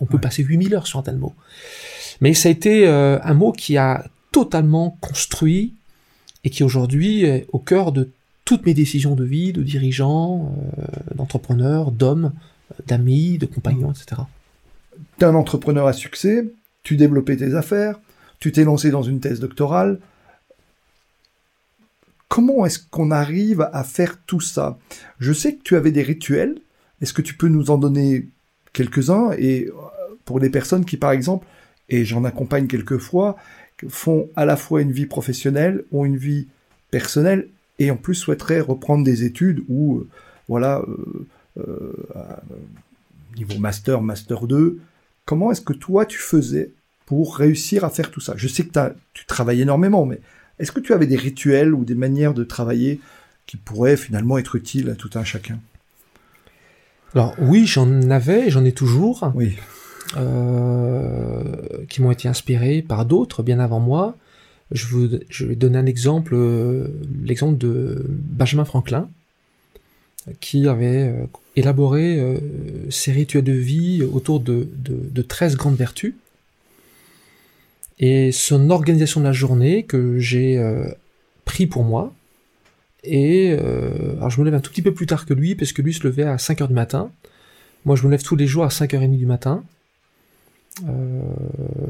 On 0.00 0.06
peut 0.06 0.18
passer 0.18 0.42
8000 0.42 0.74
heures 0.74 0.86
sur 0.86 0.98
un 0.98 1.02
tel 1.02 1.16
mot. 1.16 1.34
Mais 2.20 2.34
ça 2.34 2.48
a 2.48 2.52
été 2.52 2.86
euh, 2.86 3.18
un 3.22 3.34
mot 3.34 3.52
qui 3.52 3.76
a 3.76 4.04
totalement 4.32 4.98
construit 5.00 5.74
et 6.44 6.50
qui 6.50 6.62
aujourd'hui 6.62 7.24
est 7.24 7.46
au 7.52 7.58
cœur 7.58 7.92
de 7.92 8.10
toutes 8.44 8.66
mes 8.66 8.74
décisions 8.74 9.14
de 9.14 9.24
vie, 9.24 9.52
de 9.52 9.62
dirigeants, 9.62 10.54
euh, 10.78 10.84
d'entrepreneurs, 11.14 11.90
d'hommes, 11.90 12.32
d'amis, 12.86 13.38
de 13.38 13.46
compagnons, 13.46 13.92
etc. 13.92 14.22
Tu 15.18 15.24
es 15.24 15.28
un 15.28 15.34
entrepreneur 15.34 15.86
à 15.86 15.92
succès, 15.92 16.46
tu 16.82 16.96
développais 16.96 17.36
tes 17.36 17.54
affaires, 17.54 17.98
tu 18.38 18.52
t'es 18.52 18.64
lancé 18.64 18.90
dans 18.90 19.02
une 19.02 19.20
thèse 19.20 19.40
doctorale. 19.40 19.98
Comment 22.28 22.66
est-ce 22.66 22.78
qu'on 22.78 23.10
arrive 23.10 23.68
à 23.72 23.84
faire 23.84 24.18
tout 24.26 24.40
ça? 24.40 24.78
Je 25.20 25.32
sais 25.32 25.54
que 25.54 25.62
tu 25.62 25.76
avais 25.76 25.92
des 25.92 26.02
rituels. 26.02 26.56
Est-ce 27.00 27.12
que 27.12 27.22
tu 27.22 27.34
peux 27.34 27.48
nous 27.48 27.70
en 27.70 27.78
donner 27.78 28.28
quelques-uns? 28.72 29.30
Et 29.38 29.70
pour 30.24 30.40
les 30.40 30.50
personnes 30.50 30.84
qui, 30.84 30.96
par 30.96 31.12
exemple, 31.12 31.46
et 31.88 32.04
j'en 32.04 32.24
accompagne 32.24 32.66
quelquefois, 32.66 33.36
font 33.88 34.28
à 34.36 34.44
la 34.44 34.56
fois 34.56 34.82
une 34.82 34.92
vie 34.92 35.06
professionnelle, 35.06 35.84
ont 35.92 36.04
une 36.04 36.16
vie 36.16 36.48
personnelle 36.90 37.48
et 37.78 37.90
en 37.90 37.96
plus 37.96 38.14
souhaiteraient 38.14 38.60
reprendre 38.60 39.04
des 39.04 39.24
études 39.24 39.62
ou, 39.68 39.98
euh, 39.98 40.08
voilà, 40.48 40.82
euh, 40.88 41.26
euh, 41.58 41.92
niveau 43.36 43.58
master, 43.58 44.00
master 44.02 44.46
2. 44.46 44.78
Comment 45.24 45.50
est-ce 45.52 45.60
que 45.60 45.72
toi 45.72 46.06
tu 46.06 46.18
faisais 46.18 46.70
pour 47.06 47.36
réussir 47.36 47.84
à 47.84 47.90
faire 47.90 48.10
tout 48.10 48.20
ça 48.20 48.34
Je 48.36 48.48
sais 48.48 48.64
que 48.64 48.92
tu 49.14 49.24
travailles 49.24 49.62
énormément, 49.62 50.04
mais 50.04 50.20
est-ce 50.58 50.72
que 50.72 50.80
tu 50.80 50.92
avais 50.92 51.06
des 51.06 51.16
rituels 51.16 51.74
ou 51.74 51.84
des 51.84 51.94
manières 51.94 52.34
de 52.34 52.44
travailler 52.44 53.00
qui 53.46 53.56
pourraient 53.56 53.96
finalement 53.96 54.38
être 54.38 54.56
utiles 54.56 54.90
à 54.90 54.94
tout 54.94 55.10
un 55.14 55.24
chacun? 55.24 55.58
Alors 57.14 57.34
oui, 57.38 57.66
j'en 57.66 58.10
avais, 58.10 58.50
j'en 58.50 58.64
ai 58.64 58.72
toujours. 58.72 59.32
Oui. 59.34 59.56
Euh, 60.16 61.42
qui 61.88 62.00
m'ont 62.00 62.12
été 62.12 62.28
inspirés 62.28 62.80
par 62.80 63.04
d'autres 63.06 63.42
bien 63.42 63.58
avant 63.58 63.80
moi. 63.80 64.16
Je, 64.70 64.86
vous, 64.86 65.08
je 65.28 65.44
vais 65.44 65.56
donner 65.56 65.78
un 65.78 65.86
exemple, 65.86 66.34
euh, 66.34 66.88
l'exemple 67.24 67.58
de 67.58 68.04
Benjamin 68.08 68.64
Franklin, 68.64 69.08
qui 70.40 70.68
avait 70.68 71.08
euh, 71.08 71.26
élaboré 71.56 72.20
ses 72.90 73.12
rituels 73.12 73.44
de 73.44 73.52
vie 73.52 74.02
autour 74.02 74.40
de, 74.40 74.68
de, 74.76 74.98
de 75.10 75.22
13 75.22 75.56
grandes 75.56 75.76
vertus. 75.76 76.14
Et 77.98 78.30
son 78.32 78.70
organisation 78.70 79.20
de 79.20 79.26
la 79.26 79.32
journée 79.32 79.84
que 79.84 80.18
j'ai 80.18 80.62
pris 81.44 81.66
pour 81.66 81.82
moi, 81.82 82.12
et 83.06 83.56
euh, 83.58 84.16
alors 84.16 84.30
je 84.30 84.40
me 84.40 84.44
lève 84.44 84.54
un 84.54 84.60
tout 84.60 84.70
petit 84.70 84.82
peu 84.82 84.92
plus 84.92 85.06
tard 85.06 85.26
que 85.26 85.34
lui, 85.34 85.54
parce 85.54 85.72
que 85.72 85.80
lui 85.80 85.94
se 85.94 86.02
levait 86.06 86.24
à 86.24 86.36
5h 86.36 86.68
du 86.68 86.74
matin. 86.74 87.10
Moi, 87.84 87.94
je 87.94 88.04
me 88.04 88.10
lève 88.10 88.22
tous 88.22 88.36
les 88.36 88.46
jours 88.46 88.64
à 88.64 88.68
5h30 88.68 89.16
du 89.16 89.26
matin. 89.26 89.64
Euh, 90.88 91.22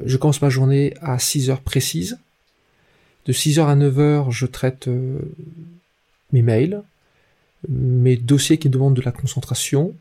je 0.04 0.16
commence 0.18 0.42
ma 0.42 0.50
journée 0.50 0.94
à 1.00 1.16
6h 1.16 1.62
précises. 1.62 2.18
De 3.24 3.32
6h 3.32 3.66
à 3.66 3.74
9h, 3.74 4.30
je 4.30 4.46
traite 4.46 4.88
euh, 4.88 5.18
mes 6.32 6.42
mails, 6.42 6.82
mes 7.68 8.16
dossiers 8.16 8.58
qui 8.58 8.68
demandent 8.68 8.94
de 8.94 9.02
la 9.02 9.10
concentration. 9.10 9.94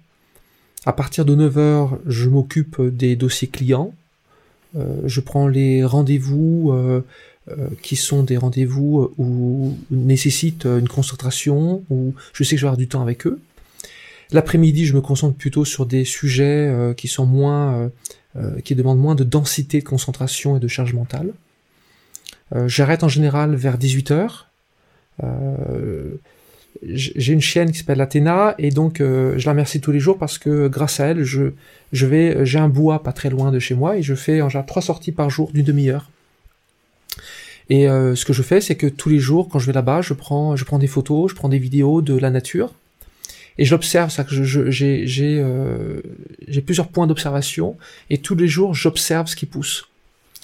À 0.85 0.91
partir 0.93 1.23
de 1.25 1.35
9h, 1.35 1.97
je 2.05 2.29
m'occupe 2.29 2.79
des 2.81 3.15
dossiers 3.15 3.47
clients. 3.47 3.93
Je 5.05 5.19
prends 5.21 5.47
les 5.47 5.85
rendez-vous 5.85 6.71
euh, 7.47 7.67
qui 7.83 7.95
sont 7.95 8.23
des 8.23 8.37
rendez-vous 8.37 9.01
euh, 9.01 9.13
où 9.19 9.77
nécessitent 9.91 10.65
euh, 10.65 10.79
une 10.79 10.87
concentration, 10.87 11.83
où 11.91 12.15
je 12.33 12.43
sais 12.43 12.55
que 12.55 12.59
je 12.59 12.65
vais 12.65 12.69
avoir 12.69 12.77
du 12.77 12.87
temps 12.87 13.03
avec 13.03 13.27
eux. 13.27 13.39
L'après-midi, 14.31 14.87
je 14.87 14.95
me 14.95 15.01
concentre 15.01 15.37
plutôt 15.37 15.63
sur 15.63 15.85
des 15.85 16.05
sujets 16.05 16.93
qui 16.97 17.07
sont 17.07 17.27
moins, 17.27 17.91
qui 18.63 18.73
demandent 18.73 18.99
moins 18.99 19.13
de 19.13 19.23
densité 19.23 19.79
de 19.79 19.85
concentration 19.85 20.57
et 20.57 20.59
de 20.59 20.67
charge 20.67 20.95
mentale. 20.95 21.31
J'arrête 22.65 23.03
en 23.03 23.07
général 23.07 23.53
vers 23.53 23.77
18 23.77 24.09
heures. 24.09 24.49
J'ai 26.83 27.33
une 27.33 27.41
chienne 27.41 27.71
qui 27.71 27.79
s'appelle 27.79 28.01
Athéna 28.01 28.55
et 28.57 28.69
donc 28.69 28.97
je 28.99 29.45
la 29.45 29.51
remercie 29.51 29.81
tous 29.81 29.91
les 29.91 29.99
jours 29.99 30.17
parce 30.17 30.37
que 30.37 30.67
grâce 30.67 30.99
à 30.99 31.07
elle, 31.07 31.23
je, 31.23 31.51
je 31.93 32.05
vais, 32.05 32.45
j'ai 32.45 32.59
un 32.59 32.69
bois 32.69 33.03
pas 33.03 33.13
très 33.13 33.29
loin 33.29 33.51
de 33.51 33.59
chez 33.59 33.75
moi 33.75 33.97
et 33.97 34.03
je 34.03 34.15
fais 34.15 34.41
en 34.41 34.49
général 34.49 34.65
trois 34.65 34.81
sorties 34.81 35.11
par 35.11 35.29
jour 35.29 35.51
d'une 35.51 35.65
demi-heure. 35.65 36.09
Et 37.69 37.87
euh, 37.87 38.15
ce 38.15 38.25
que 38.25 38.33
je 38.33 38.43
fais, 38.43 38.61
c'est 38.61 38.75
que 38.75 38.87
tous 38.87 39.09
les 39.09 39.19
jours, 39.19 39.49
quand 39.49 39.59
je 39.59 39.65
vais 39.65 39.73
là-bas, 39.73 40.01
je 40.01 40.13
prends, 40.13 40.55
je 40.55 40.65
prends 40.65 40.79
des 40.79 40.87
photos, 40.87 41.31
je 41.31 41.35
prends 41.35 41.49
des 41.49 41.57
vidéos 41.57 42.01
de 42.01 42.15
la 42.15 42.29
nature, 42.29 42.73
et 43.57 43.65
j'observe. 43.65 44.11
Ça 44.11 44.23
que 44.23 44.43
j'ai, 44.43 45.07
j'ai, 45.07 45.39
euh, 45.39 46.01
j'ai 46.47 46.61
plusieurs 46.61 46.89
points 46.89 47.07
d'observation, 47.07 47.77
et 48.09 48.19
tous 48.19 48.35
les 48.35 48.47
jours, 48.47 48.75
j'observe 48.75 49.27
ce 49.27 49.35
qui 49.35 49.45
pousse. 49.45 49.87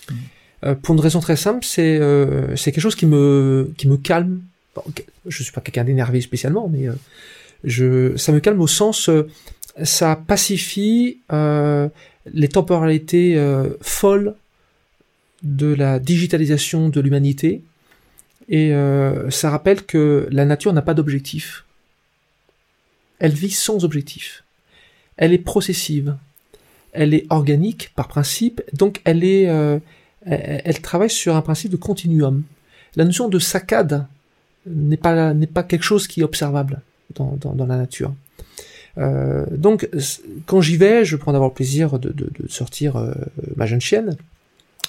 Mmh. 0.09 0.15
Euh, 0.63 0.75
pour 0.75 0.95
une 0.95 1.01
raison 1.01 1.19
très 1.19 1.35
simple, 1.35 1.65
c'est, 1.65 1.99
euh, 1.99 2.55
c'est 2.55 2.71
quelque 2.71 2.83
chose 2.83 2.95
qui 2.95 3.05
me, 3.05 3.71
qui 3.77 3.87
me 3.87 3.97
calme. 3.97 4.41
Bon, 4.75 4.84
je 5.25 5.43
suis 5.43 5.51
pas 5.51 5.62
quelqu'un 5.62 5.84
d'énervé 5.84 6.21
spécialement, 6.21 6.69
mais 6.69 6.88
euh, 6.88 6.93
je, 7.63 8.15
ça 8.17 8.31
me 8.31 8.39
calme 8.39 8.62
au 8.62 8.67
sens, 8.67 9.10
ça 9.84 10.15
pacifie 10.15 11.19
les 11.29 12.49
temporalités 12.49 13.36
folles 13.81 14.36
de 15.43 15.73
la 15.73 15.99
digitalisation 15.99 16.89
de 16.89 17.01
l'humanité 17.01 17.62
et 18.49 18.73
euh, 18.73 19.29
ça 19.29 19.49
rappelle 19.49 19.84
que 19.84 20.27
la 20.29 20.45
nature 20.45 20.73
n'a 20.73 20.81
pas 20.81 20.93
d'objectif. 20.93 21.65
Elle 23.19 23.34
vit 23.34 23.51
sans 23.51 23.86
objectif. 23.86 24.43
Elle 25.17 25.34
est 25.34 25.38
processive. 25.38 26.17
Elle 26.91 27.13
est 27.13 27.25
organique 27.29 27.91
par 27.95 28.10
principe, 28.10 28.62
donc 28.73 28.99
elle 29.05 29.23
est, 29.23 29.47
euh, 29.47 29.79
elle, 30.25 30.81
travaille 30.81 31.10
sur 31.10 31.38
un 31.38 31.41
principe 31.41 31.71
de 31.71 31.77
continuum. 31.77 32.43
La 32.97 33.05
notion 33.05 33.29
de 33.29 33.39
saccade 33.39 34.05
n'est 34.65 34.97
pas 34.97 35.34
n'est 35.34 35.47
pas 35.47 35.63
quelque 35.63 35.84
chose 35.84 36.08
qui 36.08 36.21
est 36.21 36.24
observable 36.24 36.82
dans, 37.15 37.38
dans, 37.38 37.65
la 37.65 37.78
nature. 37.78 38.13
Euh, 38.97 39.45
donc, 39.52 39.89
quand 40.45 40.62
j'y 40.62 40.78
vais, 40.78 41.06
je 41.06 41.15
prends 41.15 41.34
d'avoir 41.34 41.54
plaisir 41.54 42.00
de, 42.00 42.10
de, 42.10 42.30
de 42.39 42.47
sortir 42.50 42.97
euh, 42.97 43.13
ma 43.56 43.65
jeune 43.65 43.82
chienne. 43.82 44.17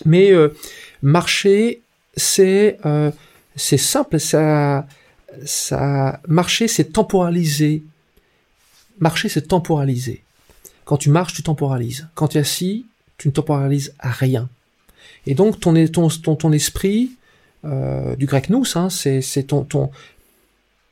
Mais 0.04 0.32
euh, 0.32 0.48
marcher, 1.02 1.82
c'est 2.16 2.78
c'est 3.54 3.78
simple, 3.78 4.18
ça, 4.18 4.86
ça, 5.44 6.20
marcher, 6.26 6.68
c'est 6.68 6.92
temporaliser. 6.92 7.82
Marcher, 8.98 9.28
c'est 9.28 9.48
temporaliser. 9.48 10.22
Quand 10.84 10.96
tu 10.96 11.10
marches, 11.10 11.34
tu 11.34 11.42
temporalises. 11.42 12.08
Quand 12.14 12.28
tu 12.28 12.38
es 12.38 12.40
assis, 12.40 12.86
tu 13.18 13.28
ne 13.28 13.32
temporalises 13.32 13.94
rien. 14.00 14.48
Et 15.26 15.34
donc 15.34 15.60
ton 15.60 15.74
ton 15.86 16.08
ton, 16.08 16.34
ton 16.34 16.52
esprit 16.52 17.12
euh, 17.64 18.16
du 18.16 18.26
grec 18.26 18.50
nous, 18.50 18.64
hein, 18.74 18.88
c'est 18.90 19.42
ton 19.46 19.64
ton 19.64 19.90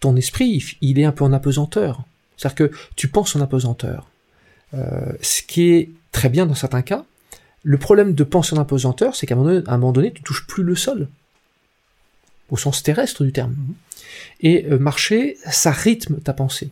ton 0.01 0.17
esprit, 0.17 0.77
il 0.81 0.99
est 0.99 1.05
un 1.05 1.13
peu 1.13 1.25
en 1.25 1.33
apesanteur. 1.33 2.03
C'est-à-dire 2.37 2.69
que 2.69 2.77
tu 2.97 3.09
penses 3.09 3.37
en 3.37 3.41
apesanteur. 3.43 4.09
Euh, 4.73 5.13
ce 5.21 5.43
qui 5.43 5.73
est 5.73 5.91
très 6.13 6.29
bien 6.29 6.47
dans 6.47 6.55
certains 6.55 6.83
cas. 6.83 7.05
Le 7.63 7.77
problème 7.77 8.15
de 8.15 8.25
penser 8.25 8.57
en 8.57 8.61
apesanteur, 8.61 9.15
c'est 9.15 9.27
qu'à 9.27 9.35
un, 9.35 9.67
un, 9.67 9.79
moment 9.79 9.93
donné, 9.93 10.13
tu 10.13 10.23
touches 10.23 10.47
plus 10.47 10.63
le 10.63 10.75
sol, 10.75 11.09
au 12.49 12.57
sens 12.57 12.83
terrestre 12.83 13.25
du 13.25 13.33
terme. 13.33 13.53
Mhm. 13.53 13.75
Et 14.41 14.67
euh, 14.71 14.79
marcher, 14.79 15.37
ça 15.45 15.71
rythme 15.71 16.17
ta 16.21 16.33
pensée. 16.33 16.71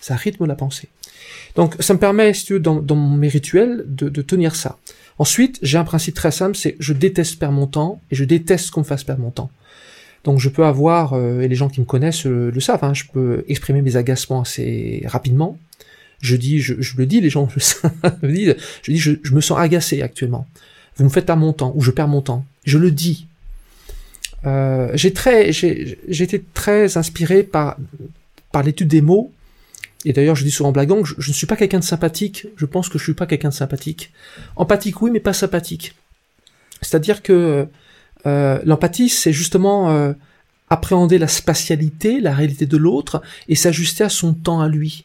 Ça 0.00 0.14
rythme 0.14 0.44
la 0.44 0.54
pensée. 0.54 0.88
Donc 1.56 1.76
ça 1.80 1.94
me 1.94 1.98
permet, 1.98 2.34
si 2.34 2.44
tu 2.44 2.52
veux, 2.54 2.60
dans, 2.60 2.76
dans 2.76 2.96
mes 2.96 3.28
rituels, 3.28 3.84
de, 3.86 4.10
de 4.10 4.22
tenir 4.22 4.54
ça. 4.54 4.78
Ensuite, 5.18 5.58
j'ai 5.62 5.78
un 5.78 5.84
principe 5.84 6.14
très 6.14 6.30
simple, 6.30 6.56
c'est 6.56 6.76
je 6.78 6.92
déteste 6.92 7.38
perdre 7.38 7.54
mon 7.54 7.66
temps 7.66 8.00
et 8.10 8.14
je 8.14 8.24
déteste 8.24 8.70
qu'on 8.70 8.80
me 8.80 8.84
fasse 8.84 9.04
perdre 9.04 9.22
mon 9.22 9.30
temps. 9.30 9.50
Donc 10.24 10.38
je 10.38 10.48
peux 10.48 10.64
avoir, 10.64 11.14
euh, 11.14 11.40
et 11.40 11.48
les 11.48 11.54
gens 11.54 11.68
qui 11.68 11.80
me 11.80 11.84
connaissent 11.84 12.26
euh, 12.26 12.50
le 12.52 12.60
savent, 12.60 12.84
hein, 12.84 12.94
je 12.94 13.04
peux 13.12 13.44
exprimer 13.48 13.82
mes 13.82 13.96
agacements 13.96 14.42
assez 14.42 15.02
rapidement. 15.06 15.58
Je 16.20 16.36
dis, 16.36 16.60
je, 16.60 16.74
le 16.96 17.06
dis, 17.06 17.20
les 17.20 17.30
gens 17.30 17.48
le 18.22 18.56
je 18.82 18.90
dis, 18.90 18.98
je, 18.98 19.12
je, 19.22 19.34
me 19.34 19.40
sens 19.40 19.58
agacé 19.58 20.02
actuellement. 20.02 20.46
Vous 20.96 21.04
me 21.04 21.08
faites 21.08 21.26
perdre 21.26 21.42
mon 21.42 21.52
temps, 21.52 21.72
ou 21.76 21.80
je 21.80 21.90
perds 21.92 22.08
mon 22.08 22.22
temps. 22.22 22.44
Je 22.64 22.78
le 22.78 22.90
dis. 22.90 23.26
Euh, 24.46 24.90
j'ai 24.94 25.12
très, 25.12 25.52
j'ai 25.52 25.98
été 26.08 26.44
très 26.54 26.96
inspiré 26.96 27.42
par 27.42 27.76
par 28.52 28.62
l'étude 28.62 28.88
des 28.88 29.00
mots 29.02 29.32
et 30.04 30.12
d'ailleurs, 30.12 30.36
je 30.36 30.44
dis 30.44 30.50
souvent 30.50 30.72
blaguant 30.72 31.04
je, 31.04 31.14
je 31.18 31.30
ne 31.30 31.34
suis 31.34 31.46
pas 31.46 31.56
quelqu'un 31.56 31.80
de 31.80 31.84
sympathique. 31.84 32.46
Je 32.56 32.66
pense 32.66 32.88
que 32.88 32.98
je 32.98 33.04
suis 33.04 33.14
pas 33.14 33.26
quelqu'un 33.26 33.48
de 33.48 33.54
sympathique. 33.54 34.12
Empathique, 34.56 35.02
oui, 35.02 35.10
mais 35.10 35.20
pas 35.20 35.32
sympathique. 35.32 35.94
C'est-à-dire 36.82 37.22
que 37.22 37.66
euh, 38.26 38.58
l'empathie, 38.64 39.08
c'est 39.08 39.32
justement 39.32 39.90
euh, 39.90 40.12
appréhender 40.70 41.18
la 41.18 41.28
spatialité, 41.28 42.20
la 42.20 42.34
réalité 42.34 42.66
de 42.66 42.76
l'autre, 42.76 43.22
et 43.48 43.56
s'ajuster 43.56 44.04
à 44.04 44.08
son 44.08 44.34
temps 44.34 44.60
à 44.60 44.68
lui. 44.68 45.04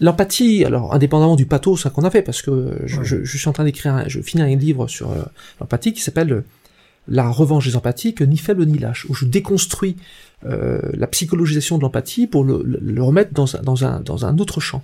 L'empathie, 0.00 0.64
alors 0.64 0.92
indépendamment 0.92 1.36
du 1.36 1.46
pathos 1.46 1.86
qu'on 1.94 2.02
a 2.02 2.10
fait, 2.10 2.22
parce 2.22 2.42
que 2.42 2.80
je, 2.84 3.04
je, 3.04 3.24
je 3.24 3.38
suis 3.38 3.48
en 3.48 3.52
train 3.52 3.64
d'écrire, 3.64 4.08
je 4.08 4.20
finis 4.20 4.42
un 4.42 4.56
livre 4.56 4.88
sur 4.88 5.12
euh, 5.12 5.22
l'empathie 5.60 5.92
qui 5.92 6.00
s'appelle 6.00 6.42
la 7.06 7.28
revanche 7.28 7.66
des 7.66 7.76
empathiques, 7.76 8.22
ni 8.22 8.38
faible 8.38 8.66
ni 8.66 8.78
lâche, 8.78 9.06
où 9.08 9.14
je 9.14 9.24
déconstruis 9.24 9.96
euh, 10.46 10.80
la 10.92 11.06
psychologisation 11.06 11.78
de 11.78 11.82
l'empathie 11.82 12.26
pour 12.26 12.44
le, 12.44 12.62
le, 12.64 13.02
remettre 13.02 13.32
dans, 13.32 13.46
dans, 13.62 13.84
un, 13.84 14.00
dans 14.00 14.26
un 14.26 14.38
autre 14.38 14.60
champ. 14.60 14.82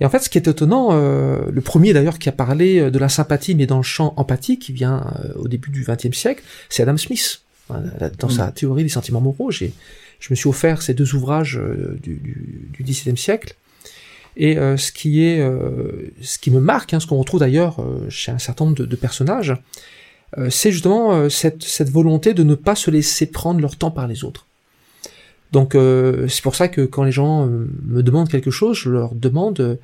Et 0.00 0.04
en 0.04 0.10
fait, 0.10 0.20
ce 0.20 0.28
qui 0.28 0.38
est 0.38 0.46
étonnant, 0.46 0.90
euh, 0.92 1.46
le 1.50 1.60
premier 1.60 1.92
d'ailleurs 1.92 2.18
qui 2.18 2.28
a 2.28 2.32
parlé 2.32 2.78
euh, 2.78 2.90
de 2.90 2.98
la 2.98 3.08
sympathie, 3.08 3.54
mais 3.54 3.66
dans 3.66 3.78
le 3.78 3.82
champ 3.82 4.14
empathique, 4.16 4.62
qui 4.62 4.72
vient 4.72 5.12
euh, 5.24 5.32
au 5.36 5.48
début 5.48 5.70
du 5.70 5.84
XXe 5.84 6.16
siècle, 6.16 6.42
c'est 6.68 6.82
Adam 6.82 6.96
Smith. 6.96 7.42
Dans 8.18 8.30
sa 8.30 8.50
théorie 8.50 8.82
des 8.82 8.88
sentiments 8.88 9.20
moraux, 9.20 9.50
j'ai, 9.50 9.74
je 10.20 10.28
me 10.30 10.36
suis 10.36 10.48
offert 10.48 10.80
ces 10.80 10.94
deux 10.94 11.14
ouvrages 11.14 11.58
euh, 11.58 11.98
du, 12.02 12.14
du, 12.14 12.70
du 12.72 12.82
XVIIe 12.82 13.18
siècle. 13.18 13.56
Et 14.38 14.54
ce 14.54 14.92
qui 14.92 15.24
est, 15.24 15.44
ce 16.20 16.38
qui 16.38 16.52
me 16.52 16.60
marque, 16.60 16.94
hein, 16.94 17.00
ce 17.00 17.08
qu'on 17.08 17.16
retrouve 17.16 17.40
d'ailleurs 17.40 17.84
chez 18.08 18.30
un 18.30 18.38
certain 18.38 18.66
nombre 18.66 18.76
de, 18.76 18.84
de 18.84 18.94
personnages, 18.94 19.52
euh, 20.36 20.50
c'est 20.50 20.72
justement 20.72 21.14
euh, 21.14 21.28
cette, 21.28 21.62
cette, 21.62 21.88
volonté 21.88 22.34
de 22.34 22.42
ne 22.42 22.54
pas 22.54 22.74
se 22.74 22.90
laisser 22.90 23.26
prendre 23.26 23.60
leur 23.60 23.76
temps 23.76 23.90
par 23.90 24.06
les 24.06 24.24
autres. 24.24 24.46
Donc 25.52 25.74
euh, 25.74 26.28
c'est 26.28 26.42
pour 26.42 26.54
ça 26.54 26.68
que 26.68 26.82
quand 26.82 27.04
les 27.04 27.12
gens 27.12 27.46
me 27.46 28.02
demandent 28.02 28.28
quelque 28.28 28.50
chose, 28.50 28.76
je 28.76 28.90
leur 28.90 29.14
demande, 29.14 29.78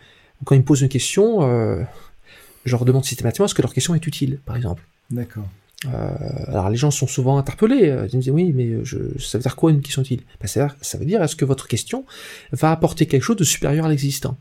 quand 0.45 0.55
ils 0.55 0.59
me 0.61 0.65
posent 0.65 0.83
une 0.83 0.89
question, 0.89 1.41
je 2.65 2.71
leur 2.71 2.85
demande 2.85 3.05
systématiquement 3.05 3.47
est-ce 3.47 3.55
que 3.55 3.63
leur 3.63 3.73
question 3.73 3.95
est 3.95 4.07
utile, 4.07 4.41
par 4.45 4.57
exemple. 4.57 4.83
D'accord. 5.11 5.49
alors 6.49 6.71
les 6.71 6.77
gens 6.77 6.91
sont 6.91 7.07
souvent 7.07 7.39
interpellés. 7.39 7.87
Ils 8.13 8.17
me 8.17 8.23
disent 8.23 8.31
oui, 8.31 8.53
mais 8.55 8.85
je, 8.85 8.99
ça 9.19 9.39
veut 9.39 9.43
dire 9.43 9.57
quoi 9.57 9.71
une 9.71 9.81
question 9.81 10.03
utile? 10.03 10.21
Ben, 10.41 10.47
ça, 10.47 10.75
ça 10.81 10.99
veut 10.99 11.07
dire 11.07 11.23
est-ce 11.23 11.37
que 11.37 11.45
votre 11.45 11.67
question 11.67 12.05
va 12.53 12.71
apporter 12.71 13.07
quelque 13.07 13.23
chose 13.23 13.37
de 13.37 13.45
supérieur 13.45 13.87
à 13.87 13.89
l'existant? 13.89 14.37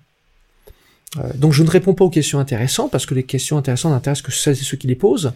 Donc 1.36 1.53
je 1.53 1.63
ne 1.63 1.69
réponds 1.69 1.93
pas 1.93 2.03
aux 2.03 2.09
questions 2.09 2.39
intéressantes 2.39 2.91
parce 2.91 3.05
que 3.05 3.13
les 3.13 3.23
questions 3.23 3.57
intéressantes 3.57 3.91
n'intéressent 3.91 4.25
que 4.25 4.31
celles 4.31 4.55
et 4.55 4.63
ceux 4.63 4.77
qui 4.77 4.88
les 4.88 4.95
posent. 4.95 5.33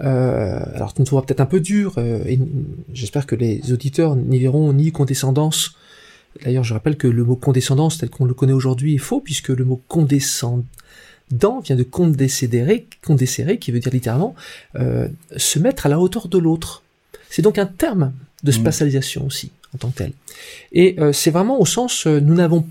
Euh, 0.00 0.60
alors 0.74 0.92
tu 0.92 1.00
me 1.00 1.06
trouveras 1.06 1.24
peut-être 1.24 1.40
un 1.40 1.46
peu 1.46 1.60
dur, 1.60 1.94
euh, 1.98 2.22
et 2.26 2.38
j'espère 2.92 3.26
que 3.26 3.34
les 3.34 3.72
auditeurs 3.72 4.16
n'y 4.16 4.38
verront 4.38 4.72
ni 4.72 4.92
condescendance. 4.92 5.74
D'ailleurs, 6.44 6.64
je 6.64 6.74
rappelle 6.74 6.96
que 6.96 7.08
le 7.08 7.24
mot 7.24 7.36
condescendance 7.36 7.98
tel 7.98 8.10
qu'on 8.10 8.26
le 8.26 8.34
connaît 8.34 8.52
aujourd'hui 8.52 8.94
est 8.94 8.98
faux, 8.98 9.20
puisque 9.20 9.48
le 9.48 9.64
mot 9.64 9.80
condescendant 9.88 10.64
vient 11.64 11.76
de 11.76 11.82
condescérer, 11.82 12.86
condescérer 13.04 13.58
qui 13.58 13.72
veut 13.72 13.80
dire 13.80 13.92
littéralement 13.92 14.34
euh, 14.76 15.08
se 15.36 15.58
mettre 15.58 15.86
à 15.86 15.88
la 15.88 15.98
hauteur 15.98 16.28
de 16.28 16.38
l'autre. 16.38 16.82
C'est 17.30 17.42
donc 17.42 17.58
un 17.58 17.66
terme 17.66 18.12
de 18.44 18.50
mmh. 18.50 18.54
spatialisation 18.54 19.26
aussi, 19.26 19.50
en 19.74 19.78
tant 19.78 19.90
que 19.90 19.98
tel. 19.98 20.12
Et 20.72 20.96
euh, 20.98 21.12
c'est 21.12 21.30
vraiment 21.30 21.60
au 21.60 21.66
sens, 21.66 22.06
euh, 22.06 22.20
nous 22.20 22.34
n'avons 22.34 22.66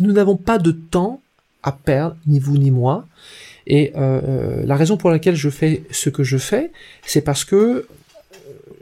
nous 0.00 0.12
n'avons 0.12 0.36
pas 0.36 0.58
de 0.58 0.70
temps 0.72 1.20
à 1.62 1.72
perdre, 1.72 2.16
ni 2.26 2.38
vous 2.38 2.56
ni 2.56 2.70
moi, 2.70 3.06
et 3.70 3.92
euh, 3.94 4.20
euh, 4.24 4.66
la 4.66 4.74
raison 4.74 4.96
pour 4.96 5.10
laquelle 5.10 5.36
je 5.36 5.48
fais 5.48 5.84
ce 5.92 6.10
que 6.10 6.24
je 6.24 6.38
fais, 6.38 6.72
c'est 7.06 7.20
parce 7.20 7.44
que 7.44 7.56
euh, 7.56 7.86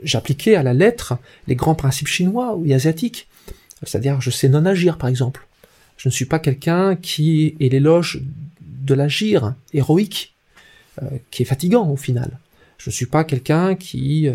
j'appliquais 0.01 0.55
à 0.55 0.63
la 0.63 0.73
lettre 0.73 1.19
les 1.47 1.53
grands 1.53 1.75
principes 1.75 2.07
chinois 2.07 2.55
ou 2.55 2.65
asiatiques. 2.73 3.27
C'est-à-dire, 3.83 4.19
je 4.19 4.31
sais 4.31 4.49
non 4.49 4.65
agir, 4.65 4.97
par 4.97 5.07
exemple. 5.07 5.45
Je 5.97 6.09
ne 6.09 6.11
suis 6.11 6.25
pas 6.25 6.39
quelqu'un 6.39 6.95
qui 6.95 7.55
est 7.59 7.69
l'éloge 7.69 8.23
de 8.61 8.95
l'agir 8.95 9.53
héroïque, 9.75 10.33
euh, 11.03 11.05
qui 11.29 11.43
est 11.43 11.45
fatigant 11.45 11.87
au 11.87 11.95
final. 11.95 12.39
Je 12.79 12.89
ne 12.89 12.91
suis 12.91 13.05
pas 13.05 13.23
quelqu'un 13.23 13.75
qui, 13.75 14.27
euh, 14.27 14.33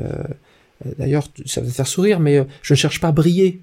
d'ailleurs, 1.01 1.27
ça 1.47 1.63
va 1.63 1.67
te 1.67 1.73
faire 1.73 1.89
sourire, 1.89 2.21
mais 2.21 2.47
je 2.63 2.75
ne 2.75 2.77
cherche 2.77 3.01
pas 3.01 3.09
à 3.09 3.13
briller. 3.13 3.61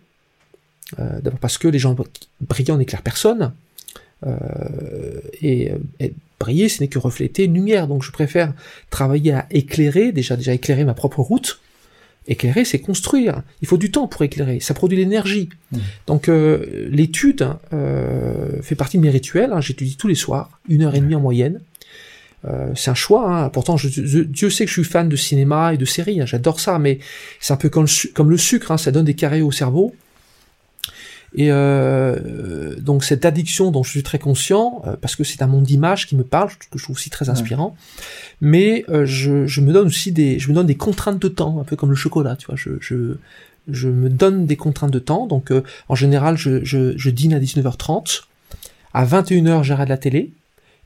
D'abord 0.97 1.39
parce 1.39 1.58
que 1.58 1.69
les 1.69 1.80
gens 1.80 1.95
brillants 2.41 2.75
n'éclairent 2.75 3.01
personne. 3.01 3.54
et, 5.41 5.71
et 6.01 6.13
briller, 6.41 6.69
ce 6.69 6.82
n'est 6.82 6.88
que 6.88 6.99
refléter 6.99 7.45
une 7.45 7.54
lumière. 7.54 7.88
Donc 7.88 8.04
je 8.04 8.12
préfère 8.12 8.54
travailler 8.89 9.34
à 9.34 9.47
éclairer, 9.51 10.12
déjà 10.12 10.36
déjà 10.36 10.54
éclairer 10.54 10.84
ma 10.84 10.93
propre 10.93 11.21
route. 11.21 11.60
Éclairer, 12.27 12.65
c'est 12.65 12.80
construire. 12.80 13.41
Il 13.62 13.67
faut 13.67 13.77
du 13.77 13.89
temps 13.89 14.08
pour 14.08 14.21
éclairer. 14.23 14.60
Ça 14.60 14.73
produit 14.73 14.97
l'énergie. 14.97 15.49
Mmh. 15.71 15.77
Donc 16.06 16.30
euh, 16.30 16.88
l'étude 16.91 17.47
euh, 17.73 18.62
fait 18.62 18.75
partie 18.75 18.97
de 18.97 19.04
mes 19.04 19.10
rituels. 19.10 19.51
Hein. 19.54 19.62
J'étudie 19.62 19.97
tous 19.97 20.08
les 20.08 20.15
soirs, 20.15 20.60
une 20.69 20.84
heure 20.84 20.93
et 20.93 20.99
demie 20.99 21.15
en 21.15 21.19
moyenne. 21.19 21.62
Euh, 22.45 22.71
c'est 22.75 22.91
un 22.91 22.95
choix. 22.95 23.32
Hein. 23.32 23.49
Pourtant, 23.49 23.77
je, 23.77 23.89
je, 23.89 24.19
Dieu 24.19 24.49
sait 24.49 24.65
que 24.65 24.69
je 24.69 24.82
suis 24.82 24.84
fan 24.84 25.10
de 25.10 25.15
cinéma 25.15 25.73
et 25.73 25.77
de 25.77 25.86
séries. 25.86 26.21
Hein. 26.21 26.25
J'adore 26.25 26.60
ça, 26.60 26.80
mais 26.80 26.99
c'est 27.39 27.54
un 27.54 27.58
peu 27.58 27.69
comme 27.69 27.86
le, 27.86 28.13
comme 28.13 28.30
le 28.30 28.38
sucre. 28.38 28.71
Hein. 28.71 28.77
Ça 28.77 28.91
donne 28.91 29.06
des 29.06 29.15
carrés 29.15 29.41
au 29.41 29.51
cerveau. 29.51 29.95
Et 31.34 31.48
euh, 31.50 32.76
donc 32.80 33.04
cette 33.06 33.24
addiction 33.24 33.72
dont 33.72 33.84
je 33.84 33.89
suis 33.89 34.04
très 34.04 34.20
conscient, 34.20 34.82
euh, 34.86 34.96
parce 35.00 35.15
que 35.15 35.24
c'est 35.24 35.41
un 35.41 35.48
monde 35.48 35.63
d'image 35.63 36.08
qui 36.08 36.15
me 36.15 36.24
parle, 36.24 36.50
que 36.50 36.78
je 36.78 36.84
trouve 36.84 36.96
aussi 36.96 37.10
très 37.10 37.30
inspirant, 37.30 37.70
ouais. 37.70 38.04
mais 38.41 38.86
euh, 38.89 39.06
je, 39.06 39.48
je, 39.48 39.62
me 39.62 39.72
donne 39.72 39.88
aussi 39.88 40.12
des, 40.12 40.39
je 40.39 40.50
me 40.50 40.54
donne 40.54 40.67
des 40.67 40.76
contraintes 40.76 41.22
de 41.22 41.28
temps, 41.30 41.60
un 41.62 41.63
peu 41.63 41.78
comme 41.78 41.89
le 41.89 41.96
chocolat, 41.96 42.36
tu 42.36 42.48
vois. 42.48 42.58
Je, 42.58 42.72
je, 42.82 43.15
je 43.70 43.88
me 43.88 44.10
donne 44.10 44.46
des 44.46 44.58
contraintes 44.58 44.91
de 44.91 45.00
temps, 45.00 45.26
donc 45.26 45.52
euh, 45.52 45.63
en 45.88 45.96
général 45.96 46.36
je, 46.38 46.65
je, 46.65 46.98
je 46.98 47.10
dîne 47.10 47.34
à 47.34 47.39
19h30, 47.39 48.24
à 48.94 49.06
21h 49.06 49.63
j'arrête 49.63 49.88
la 49.88 49.98
télé, 49.98 50.34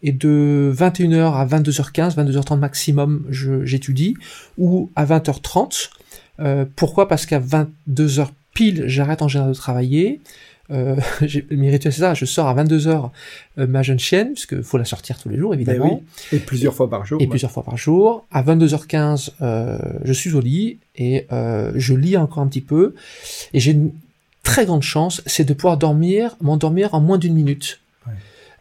et 0.03 0.11
de 0.11 0.71
21h 0.75 1.33
à 1.33 1.45
22h15, 1.47 2.15
22h30 2.15 2.59
maximum, 2.59 3.25
j'étudie, 3.31 4.15
ou 4.59 4.91
à 4.95 5.05
20h30. 5.05 5.89
Euh, 6.39 6.65
pourquoi? 6.75 7.07
Parce 7.07 7.25
qu'à 7.25 7.39
22h 7.39 8.27
pile, 8.55 8.85
j'arrête 8.87 9.21
en 9.21 9.27
général 9.27 9.51
de 9.51 9.57
travailler. 9.57 10.19
Euh, 10.71 10.95
mes 11.51 11.69
rituels, 11.69 11.93
c'est 11.93 11.99
ça, 11.99 12.15
je 12.15 12.25
sors 12.25 12.47
à 12.47 12.55
22h 12.55 13.11
euh, 13.59 13.67
ma 13.67 13.83
jeune 13.83 13.99
chienne, 13.99 14.33
puisque 14.33 14.61
faut 14.63 14.79
la 14.79 14.85
sortir 14.85 15.19
tous 15.19 15.29
les 15.29 15.37
jours, 15.37 15.53
évidemment. 15.53 16.01
Ben 16.01 16.01
oui. 16.31 16.37
Et 16.37 16.39
plusieurs 16.39 16.73
fois 16.73 16.89
par 16.89 17.05
jour. 17.05 17.21
Et 17.21 17.27
plusieurs 17.27 17.51
fois 17.51 17.63
par 17.63 17.77
jour. 17.77 18.25
À 18.31 18.41
22h15, 18.41 19.31
euh, 19.41 19.77
je 20.03 20.13
suis 20.13 20.33
au 20.33 20.39
lit 20.39 20.79
et 20.95 21.27
euh, 21.31 21.71
je 21.75 21.93
lis 21.93 22.17
encore 22.17 22.41
un 22.41 22.47
petit 22.47 22.61
peu. 22.61 22.95
Et 23.53 23.59
j'ai 23.59 23.71
une 23.71 23.91
très 24.41 24.65
grande 24.65 24.83
chance, 24.83 25.21
c'est 25.27 25.45
de 25.45 25.53
pouvoir 25.53 25.77
dormir, 25.77 26.35
m'endormir 26.41 26.95
en 26.95 27.01
moins 27.01 27.19
d'une 27.19 27.35
minute. 27.35 27.79
Ouais. 28.07 28.13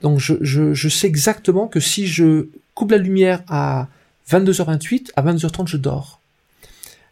Donc 0.02 0.18
je, 0.18 0.34
je, 0.42 0.74
je 0.74 0.88
sais 0.88 1.06
exactement 1.06 1.68
que 1.68 1.80
si 1.80 2.06
je 2.06 2.48
coupe 2.74 2.90
la 2.90 2.98
lumière 2.98 3.42
à 3.48 3.88
22h28, 4.30 5.10
à 5.16 5.22
22h30, 5.22 5.68
je 5.68 5.76
dors. 5.76 6.20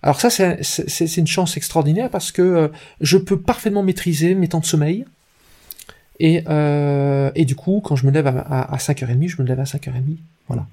Alors 0.03 0.21
ça, 0.21 0.31
c'est 0.31 1.17
une 1.17 1.27
chance 1.29 1.57
extraordinaire 1.57 2.11
parce 2.11 2.33
que 2.33 2.43
euh, 2.43 2.69
je 3.01 3.19
peux 3.19 3.41
parfaitement 3.41 3.85
maîtriser 3.85 4.35
mes 4.35 4.49
temps 4.49 4.59
de 4.61 4.67
sommeil. 4.67 5.05
et, 6.19 6.43
euh, 6.49 7.31
et 7.35 7.45
du 7.45 7.55
coup, 7.55 7.81
quand 7.85 7.95
je 7.95 8.07
me 8.07 8.11
lève 8.11 8.27
à, 8.27 8.62
à, 8.62 8.77
5h30, 8.79 9.29
je 9.29 9.41
me 9.41 9.47
lève 9.47 9.61
à 9.61 9.65
5h30. 9.65 10.17
Voilà. 10.49 10.67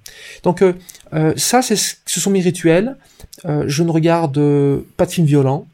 Donc 0.44 0.62
euh, 0.62 0.74
euh, 1.14 1.34
ça, 1.38 1.62
c'est, 1.62 1.76
ce 1.76 2.20
sont 2.20 2.32
mes 2.32 2.42
rituels. 2.42 2.98
Je 3.46 3.84
ne 3.84 3.92
regarde 3.92 4.40
pas 4.98 5.06
de 5.06 5.12
films 5.12 5.28
violents. 5.28 5.68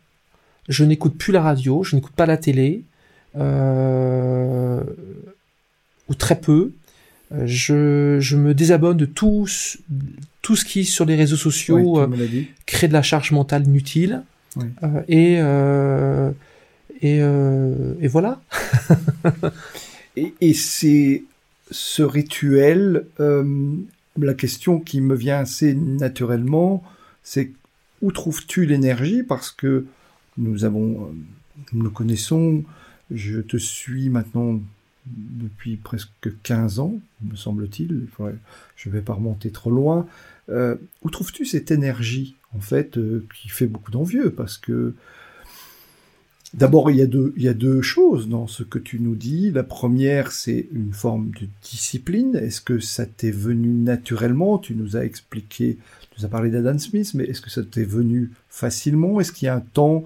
Je 0.68 0.84
n'écoute 0.84 1.18
plus 1.18 1.32
la 1.32 1.42
radio. 1.42 1.84
Je 1.84 1.96
n'écoute 1.96 2.14
pas 2.14 2.26
la 2.26 2.38
télé. 2.38 2.84
Ou 3.36 3.42
très 6.18 6.40
peu. 6.40 6.74
Je, 7.46 8.18
je 8.20 8.38
me 8.38 8.54
désabonne 8.54 8.98
de 8.98 9.06
tout, 9.06 9.48
tout 10.42 10.56
ce 10.56 10.66
qui, 10.66 10.86
sur 10.86 11.06
les 11.06 11.16
réseaux 11.16 11.36
sociaux, 11.36 12.08
crée 12.66 12.88
de 12.88 12.94
la 12.94 13.02
charge 13.02 13.32
mentale 13.32 13.68
inutile. 13.68 14.24
et 15.08 15.40
et, 17.02 17.20
euh, 17.22 17.94
et 18.00 18.08
voilà. 18.08 18.42
et, 20.16 20.34
et 20.42 20.54
c'est 20.54 21.24
ce 21.72 22.04
rituel, 22.04 23.06
euh, 23.20 23.76
la 24.18 24.34
question 24.34 24.80
qui 24.80 25.02
me 25.02 25.16
vient 25.16 25.40
assez 25.40 25.74
naturellement, 25.74 26.84
c'est 27.24 27.52
où 28.02 28.12
trouves-tu 28.12 28.66
l'énergie? 28.66 29.24
Parce 29.24 29.52
que 29.52 29.86
nous 30.38 30.64
avons, 30.64 31.04
euh, 31.04 31.14
nous 31.74 31.90
connaissons, 31.90 32.64
je 33.12 33.40
te 33.40 33.58
suis 33.58 34.10
maintenant 34.10 34.60
depuis 35.08 35.78
presque 35.78 36.10
15 36.44 36.80
ans, 36.80 36.96
me 37.24 37.36
semble-t-il, 37.36 38.08
je 38.76 38.90
ne 38.90 38.94
vais 38.94 39.02
pas 39.02 39.14
remonter 39.14 39.52
trop 39.52 39.72
loin. 39.72 40.08
Euh, 40.50 40.76
où 41.04 41.10
trouves-tu 41.10 41.46
cette 41.46 41.72
énergie, 41.72 42.36
en 42.56 42.60
fait, 42.60 42.98
euh, 42.98 43.26
qui 43.42 43.50
fait 43.50 43.68
beaucoup 43.68 43.92
d'envieux? 43.92 44.32
Parce 44.32 44.58
que 44.58 44.94
D'abord, 46.56 46.90
il, 46.90 46.96
y 46.96 47.02
a 47.50 47.54
deux, 47.54 47.82
choses 47.82 48.30
dans 48.30 48.48
ce 48.48 48.64
que 48.64 48.80
tu 48.80 49.02
nous 49.02 49.16
dis. 49.16 49.52
La 49.52 49.64
première, 49.64 50.32
c'est 50.32 50.70
une 50.72 50.94
forme 50.94 51.32
de 51.32 51.48
discipline. 51.62 52.38
Est-ce 52.38 52.62
que 52.62 52.80
ça 52.80 53.06
t'est 53.06 53.32
venu 53.32 53.68
naturellement? 53.68 54.58
Tu 54.58 54.74
nous 54.74 54.96
as 54.96 55.04
expliqué, 55.04 55.78
tu 56.12 56.20
nous 56.20 56.26
as 56.26 56.30
parlé 56.30 56.50
d'Adam 56.50 56.78
Smith, 56.80 57.12
mais 57.14 57.26
est-ce 57.26 57.42
que 57.42 57.50
ça 57.50 57.62
t'est 57.62 57.84
venu 57.84 58.32
facilement? 58.48 59.20
Est-ce 59.20 59.34
qu'il 59.34 59.48
y 59.48 59.50
a 59.50 59.56
un 59.56 59.60
temps 59.60 60.06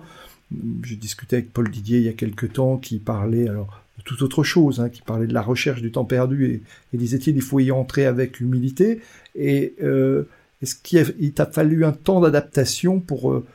J'ai 0.82 0.96
discuté 0.96 1.36
avec 1.36 1.54
Paul 1.54 1.70
Didier 1.70 2.00
il 2.00 2.06
y 2.06 2.10
a 2.10 2.14
quelque 2.14 2.48
temps 2.48 2.78
qui 2.78 2.98
parlait 2.98 3.48
alors 3.48 3.84
de 4.10 4.18
toute 4.18 4.24
autre 4.24 4.44
chose, 4.44 4.80
hein, 4.80 4.90
qui 4.90 5.02
parlait 5.02 5.28
de 5.28 5.34
la 5.34 5.42
recherche 5.42 5.82
du 5.82 5.92
temps 5.92 6.06
perdu 6.06 6.64
et, 6.94 6.98
disait-il 6.98 7.36
il 7.36 7.42
faut 7.42 7.60
y 7.60 7.72
entrer 7.72 8.06
avec 8.06 8.40
humilité. 8.40 9.02
Et 9.36 9.76
euh, 9.84 10.24
est-ce 10.62 10.76
qu'il 10.76 11.34
t'a 11.34 11.46
fallu 11.46 11.86
un 11.86 11.92
temps 11.92 12.20
d'adaptation 12.20 13.00
pour 13.00 13.32
euh, 13.32 13.46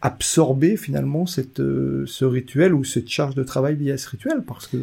absorber 0.00 0.76
finalement 0.76 1.26
cette, 1.26 1.60
euh, 1.60 2.04
ce 2.06 2.24
rituel 2.24 2.74
ou 2.74 2.84
cette 2.84 3.08
charge 3.08 3.34
de 3.34 3.44
travail 3.44 3.76
liée 3.76 3.92
à 3.92 3.98
ce 3.98 4.08
rituel? 4.08 4.42
Parce 4.46 4.66
que 4.66 4.78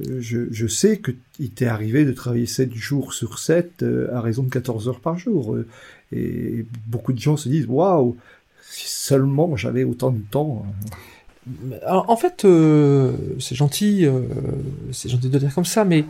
je, 0.00 0.46
je, 0.50 0.66
sais 0.66 1.00
qu'il 1.00 1.50
t'est 1.50 1.66
arrivé 1.66 2.04
de 2.04 2.12
travailler 2.12 2.46
7 2.46 2.72
jours 2.74 3.12
sur 3.12 3.38
7 3.38 3.82
euh, 3.82 4.08
à 4.14 4.20
raison 4.20 4.42
de 4.42 4.50
14 4.50 4.88
heures 4.88 5.00
par 5.00 5.18
jour. 5.18 5.58
et 6.12 6.64
beaucoup 6.86 7.12
de 7.12 7.18
gens 7.18 7.36
se 7.36 7.48
disent 7.48 7.66
Waouh, 7.66 8.16
si 8.62 8.88
seulement 8.88 9.56
j'avais 9.56 9.84
autant 9.84 10.10
de 10.10 10.22
temps. 10.30 10.66
En 11.86 12.16
fait, 12.16 12.46
c'est 13.40 13.54
gentil, 13.54 14.06
c'est 14.92 15.08
gentil 15.08 15.28
de 15.28 15.38
dire 15.38 15.54
comme 15.54 15.64
ça, 15.64 15.84
mais 15.84 16.04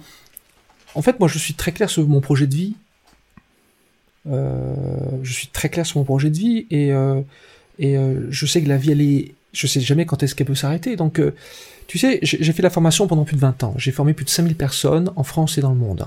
en 0.95 1.03
fait, 1.03 1.21
moi 1.21 1.29
je 1.29 1.39
suis 1.39 1.55
très 1.55 1.73
clair 1.73 1.91
sur 1.91 2.07
mon 2.09 2.21
projet 2.21 2.47
de 2.47 2.55
vie. 2.55 2.75
je 4.27 5.33
suis 5.33 5.49
très 5.49 5.69
clair 5.69 5.87
sur 5.87 5.99
mon 5.99 6.05
projet 6.05 6.31
de 6.31 6.37
vie 6.39 6.67
et 6.71 6.93
et 7.79 7.97
euh, 7.97 8.27
je 8.31 8.47
sais 8.47 8.63
que 8.63 8.69
la 8.69 8.77
vie, 8.77 8.93
elle 8.93 9.01
est, 9.01 9.35
je 9.53 9.67
sais 9.67 9.81
jamais 9.81 10.05
quand 10.05 10.23
est-ce 10.23 10.35
qu'elle 10.35 10.47
peut 10.47 10.55
s'arrêter. 10.55 10.97
Donc, 10.97 11.21
euh, 11.21 11.35
tu 11.87 11.99
sais, 11.99 12.19
j'ai 12.23 12.53
fait 12.53 12.63
la 12.63 12.71
formation 12.71 13.07
pendant 13.07 13.25
plus 13.25 13.37
de 13.37 13.41
20 13.41 13.63
ans. 13.63 13.75
J'ai 13.79 13.93
formé 13.93 14.13
plus 14.13 14.25
de 14.25 14.31
5000 14.31 14.55
personnes 14.57 15.11
en 15.17 15.23
France 15.23 15.57
et 15.59 15.61
dans 15.61 15.71
le 15.71 15.77
monde. 15.77 16.07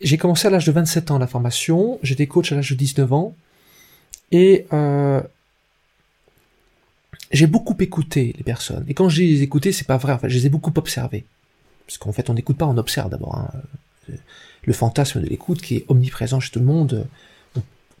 J'ai 0.00 0.18
commencé 0.18 0.46
à 0.46 0.50
l'âge 0.50 0.66
de 0.66 0.72
27 0.72 1.10
ans 1.10 1.18
la 1.18 1.26
formation. 1.26 1.98
J'étais 2.02 2.26
coach 2.26 2.52
à 2.52 2.56
l'âge 2.56 2.70
de 2.70 2.76
19 2.76 3.12
ans. 3.12 3.34
Et 4.30 4.66
euh, 4.72 5.20
j'ai 7.30 7.46
beaucoup 7.46 7.76
écouté 7.80 8.34
les 8.36 8.44
personnes. 8.44 8.84
Et 8.88 8.94
quand 8.94 9.08
je 9.08 9.22
les 9.22 9.42
écouté, 9.42 9.72
c'est 9.72 9.86
pas 9.86 9.96
vrai. 9.96 10.12
Enfin, 10.12 10.28
je 10.28 10.34
les 10.36 10.46
ai 10.46 10.48
beaucoup 10.48 10.72
observés. 10.76 11.24
Parce 11.86 11.98
qu'en 11.98 12.12
fait, 12.12 12.30
on 12.30 12.34
n'écoute 12.34 12.56
pas, 12.56 12.66
on 12.66 12.76
observe 12.76 13.10
d'abord. 13.10 13.36
Hein. 13.36 14.14
Le 14.64 14.72
fantasme 14.72 15.20
de 15.20 15.26
l'écoute 15.26 15.60
qui 15.60 15.76
est 15.76 15.84
omniprésent 15.88 16.40
chez 16.40 16.50
tout 16.50 16.60
le 16.60 16.64
monde. 16.64 17.06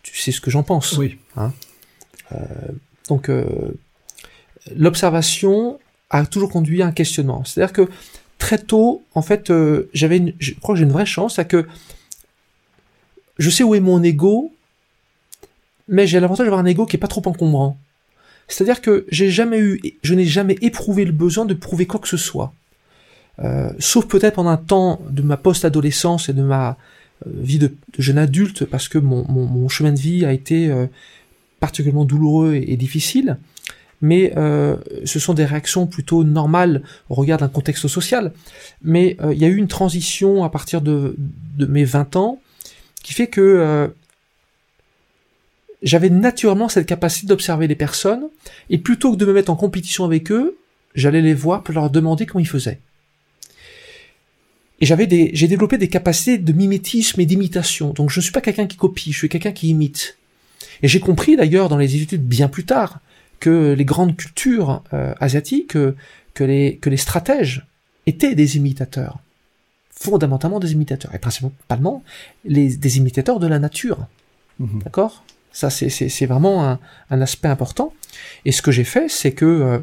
Tu 0.02 0.16
sais 0.18 0.32
ce 0.32 0.40
que 0.40 0.50
j'en 0.50 0.62
pense. 0.62 0.96
Oui. 0.96 1.18
Hein 1.36 1.52
euh, 2.32 2.36
donc 3.08 3.28
euh, 3.28 3.44
l'observation 4.74 5.78
a 6.10 6.24
toujours 6.26 6.50
conduit 6.50 6.82
à 6.82 6.86
un 6.86 6.92
questionnement. 6.92 7.44
C'est-à-dire 7.44 7.72
que 7.72 7.88
très 8.38 8.58
tôt, 8.58 9.04
en 9.14 9.22
fait, 9.22 9.50
euh, 9.50 9.88
j'avais, 9.92 10.34
je 10.38 10.54
crois 10.54 10.74
que 10.74 10.78
j'ai 10.78 10.84
une 10.84 10.92
vraie 10.92 11.06
chance, 11.06 11.38
à 11.38 11.44
que 11.44 11.66
je 13.38 13.50
sais 13.50 13.64
où 13.64 13.74
est 13.74 13.80
mon 13.80 14.02
ego, 14.02 14.52
mais 15.88 16.06
j'ai 16.06 16.20
l'avantage 16.20 16.46
d'avoir 16.46 16.60
un 16.60 16.66
ego 16.66 16.86
qui 16.86 16.96
est 16.96 17.00
pas 17.00 17.08
trop 17.08 17.22
encombrant. 17.26 17.78
C'est-à-dire 18.48 18.80
que 18.80 19.06
j'ai 19.10 19.30
jamais 19.30 19.58
eu, 19.58 19.80
je 20.02 20.14
n'ai 20.14 20.26
jamais 20.26 20.56
éprouvé 20.60 21.04
le 21.04 21.12
besoin 21.12 21.44
de 21.44 21.54
prouver 21.54 21.86
quoi 21.86 22.00
que 22.00 22.08
ce 22.08 22.16
soit. 22.16 22.52
Euh, 23.40 23.70
sauf 23.78 24.06
peut-être 24.06 24.34
pendant 24.34 24.50
un 24.50 24.56
temps 24.56 25.00
de 25.10 25.22
ma 25.22 25.36
post-adolescence 25.36 26.28
et 26.28 26.32
de 26.32 26.42
ma 26.42 26.76
vie 27.26 27.58
de, 27.58 27.72
jeune 27.98 28.18
adulte, 28.18 28.64
parce 28.64 28.88
que 28.88 28.98
mon, 28.98 29.68
chemin 29.68 29.92
de 29.92 29.98
vie 29.98 30.24
a 30.24 30.32
été 30.32 30.70
particulièrement 31.58 32.04
douloureux 32.04 32.54
et, 32.54 32.76
difficile, 32.76 33.38
mais 34.04 34.34
euh, 34.36 34.76
ce 35.06 35.18
sont 35.18 35.32
des 35.32 35.46
réactions 35.46 35.86
plutôt 35.86 36.24
normales 36.24 36.82
au 37.08 37.14
regard 37.14 37.38
d'un 37.38 37.48
contexte 37.48 37.88
social. 37.88 38.32
Mais 38.82 39.16
euh, 39.22 39.32
il 39.32 39.40
y 39.40 39.46
a 39.46 39.48
eu 39.48 39.56
une 39.56 39.66
transition 39.66 40.44
à 40.44 40.50
partir 40.50 40.82
de, 40.82 41.16
mes 41.58 41.84
20 41.84 42.16
ans 42.16 42.38
qui 43.02 43.14
fait 43.14 43.28
que 43.28 43.40
euh, 43.40 43.88
j'avais 45.84 46.10
naturellement 46.10 46.68
cette 46.68 46.86
capacité 46.86 47.26
d'observer 47.28 47.68
les 47.68 47.76
personnes, 47.76 48.28
et 48.70 48.78
plutôt 48.78 49.12
que 49.12 49.16
de 49.16 49.26
me 49.26 49.32
mettre 49.32 49.52
en 49.52 49.56
compétition 49.56 50.04
avec 50.04 50.32
eux, 50.32 50.56
j'allais 50.94 51.22
les 51.22 51.34
voir 51.34 51.62
pour 51.62 51.74
leur 51.74 51.90
demander 51.90 52.26
comment 52.26 52.40
ils 52.40 52.48
faisaient. 52.48 52.80
Et 54.80 54.86
j'avais 54.86 55.06
des, 55.06 55.30
j'ai 55.34 55.46
développé 55.46 55.78
des 55.78 55.88
capacités 55.88 56.38
de 56.38 56.52
mimétisme 56.52 57.20
et 57.20 57.26
d'imitation. 57.26 57.92
Donc 57.92 58.10
je 58.10 58.18
ne 58.18 58.22
suis 58.22 58.32
pas 58.32 58.40
quelqu'un 58.40 58.66
qui 58.66 58.76
copie, 58.76 59.12
je 59.12 59.18
suis 59.18 59.28
quelqu'un 59.28 59.52
qui 59.52 59.68
imite. 59.68 60.18
Et 60.82 60.88
j'ai 60.88 61.00
compris 61.00 61.36
d'ailleurs 61.36 61.68
dans 61.68 61.78
les 61.78 61.94
études 61.96 62.26
bien 62.26 62.48
plus 62.48 62.64
tard 62.64 63.00
que 63.38 63.72
les 63.72 63.84
grandes 63.84 64.16
cultures 64.16 64.82
euh, 64.92 65.14
asiatiques, 65.20 65.76
euh, 65.76 65.96
que, 66.34 66.44
les, 66.44 66.76
que 66.78 66.90
les 66.90 66.96
stratèges 66.96 67.66
étaient 68.06 68.34
des 68.34 68.56
imitateurs, 68.56 69.18
fondamentalement 69.90 70.60
des 70.60 70.72
imitateurs, 70.72 71.14
et 71.14 71.18
principalement 71.18 72.02
les, 72.44 72.76
des 72.76 72.96
imitateurs 72.96 73.38
de 73.38 73.46
la 73.46 73.58
nature. 73.58 74.06
Mhm. 74.58 74.82
D'accord? 74.84 75.24
Ça, 75.54 75.70
c'est 75.70 76.26
vraiment 76.26 76.78
un, 77.10 77.20
aspect 77.22 77.48
important. 77.48 77.94
Et 78.44 78.50
ce 78.50 78.60
que 78.60 78.72
j'ai 78.72 78.82
fait, 78.82 79.08
c'est 79.08 79.32
que 79.32 79.44
euh, 79.44 79.78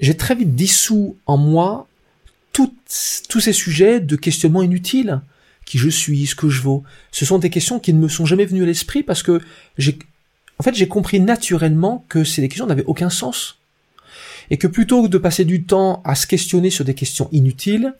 j'ai 0.00 0.16
très 0.16 0.34
vite 0.34 0.54
dissous 0.54 1.16
en 1.26 1.36
moi 1.36 1.86
tous 2.52 3.40
ces 3.40 3.52
sujets 3.52 4.00
de 4.00 4.16
questionnement 4.16 4.62
inutiles 4.62 5.20
qui 5.66 5.76
je 5.76 5.90
suis, 5.90 6.26
ce 6.26 6.34
que 6.34 6.48
je 6.48 6.62
vaux. 6.62 6.84
Ce 7.12 7.26
sont 7.26 7.38
des 7.38 7.50
questions 7.50 7.78
qui 7.78 7.92
ne 7.92 7.98
me 7.98 8.08
sont 8.08 8.24
jamais 8.24 8.46
venues 8.46 8.62
à 8.62 8.66
l'esprit 8.66 9.02
parce 9.02 9.22
que 9.22 9.42
j'ai, 9.76 9.98
en 10.58 10.62
fait, 10.62 10.74
j'ai 10.74 10.88
compris 10.88 11.20
naturellement 11.20 12.06
que 12.08 12.24
ces 12.24 12.48
questions 12.48 12.66
n'avaient 12.66 12.84
aucun 12.86 13.10
sens. 13.10 13.58
Et 14.48 14.56
que 14.56 14.68
plutôt 14.68 15.02
que 15.02 15.08
de 15.08 15.18
passer 15.18 15.44
du 15.44 15.64
temps 15.64 16.00
à 16.04 16.14
se 16.14 16.26
questionner 16.26 16.70
sur 16.70 16.86
des 16.86 16.94
questions 16.94 17.28
inutiles, 17.30 17.92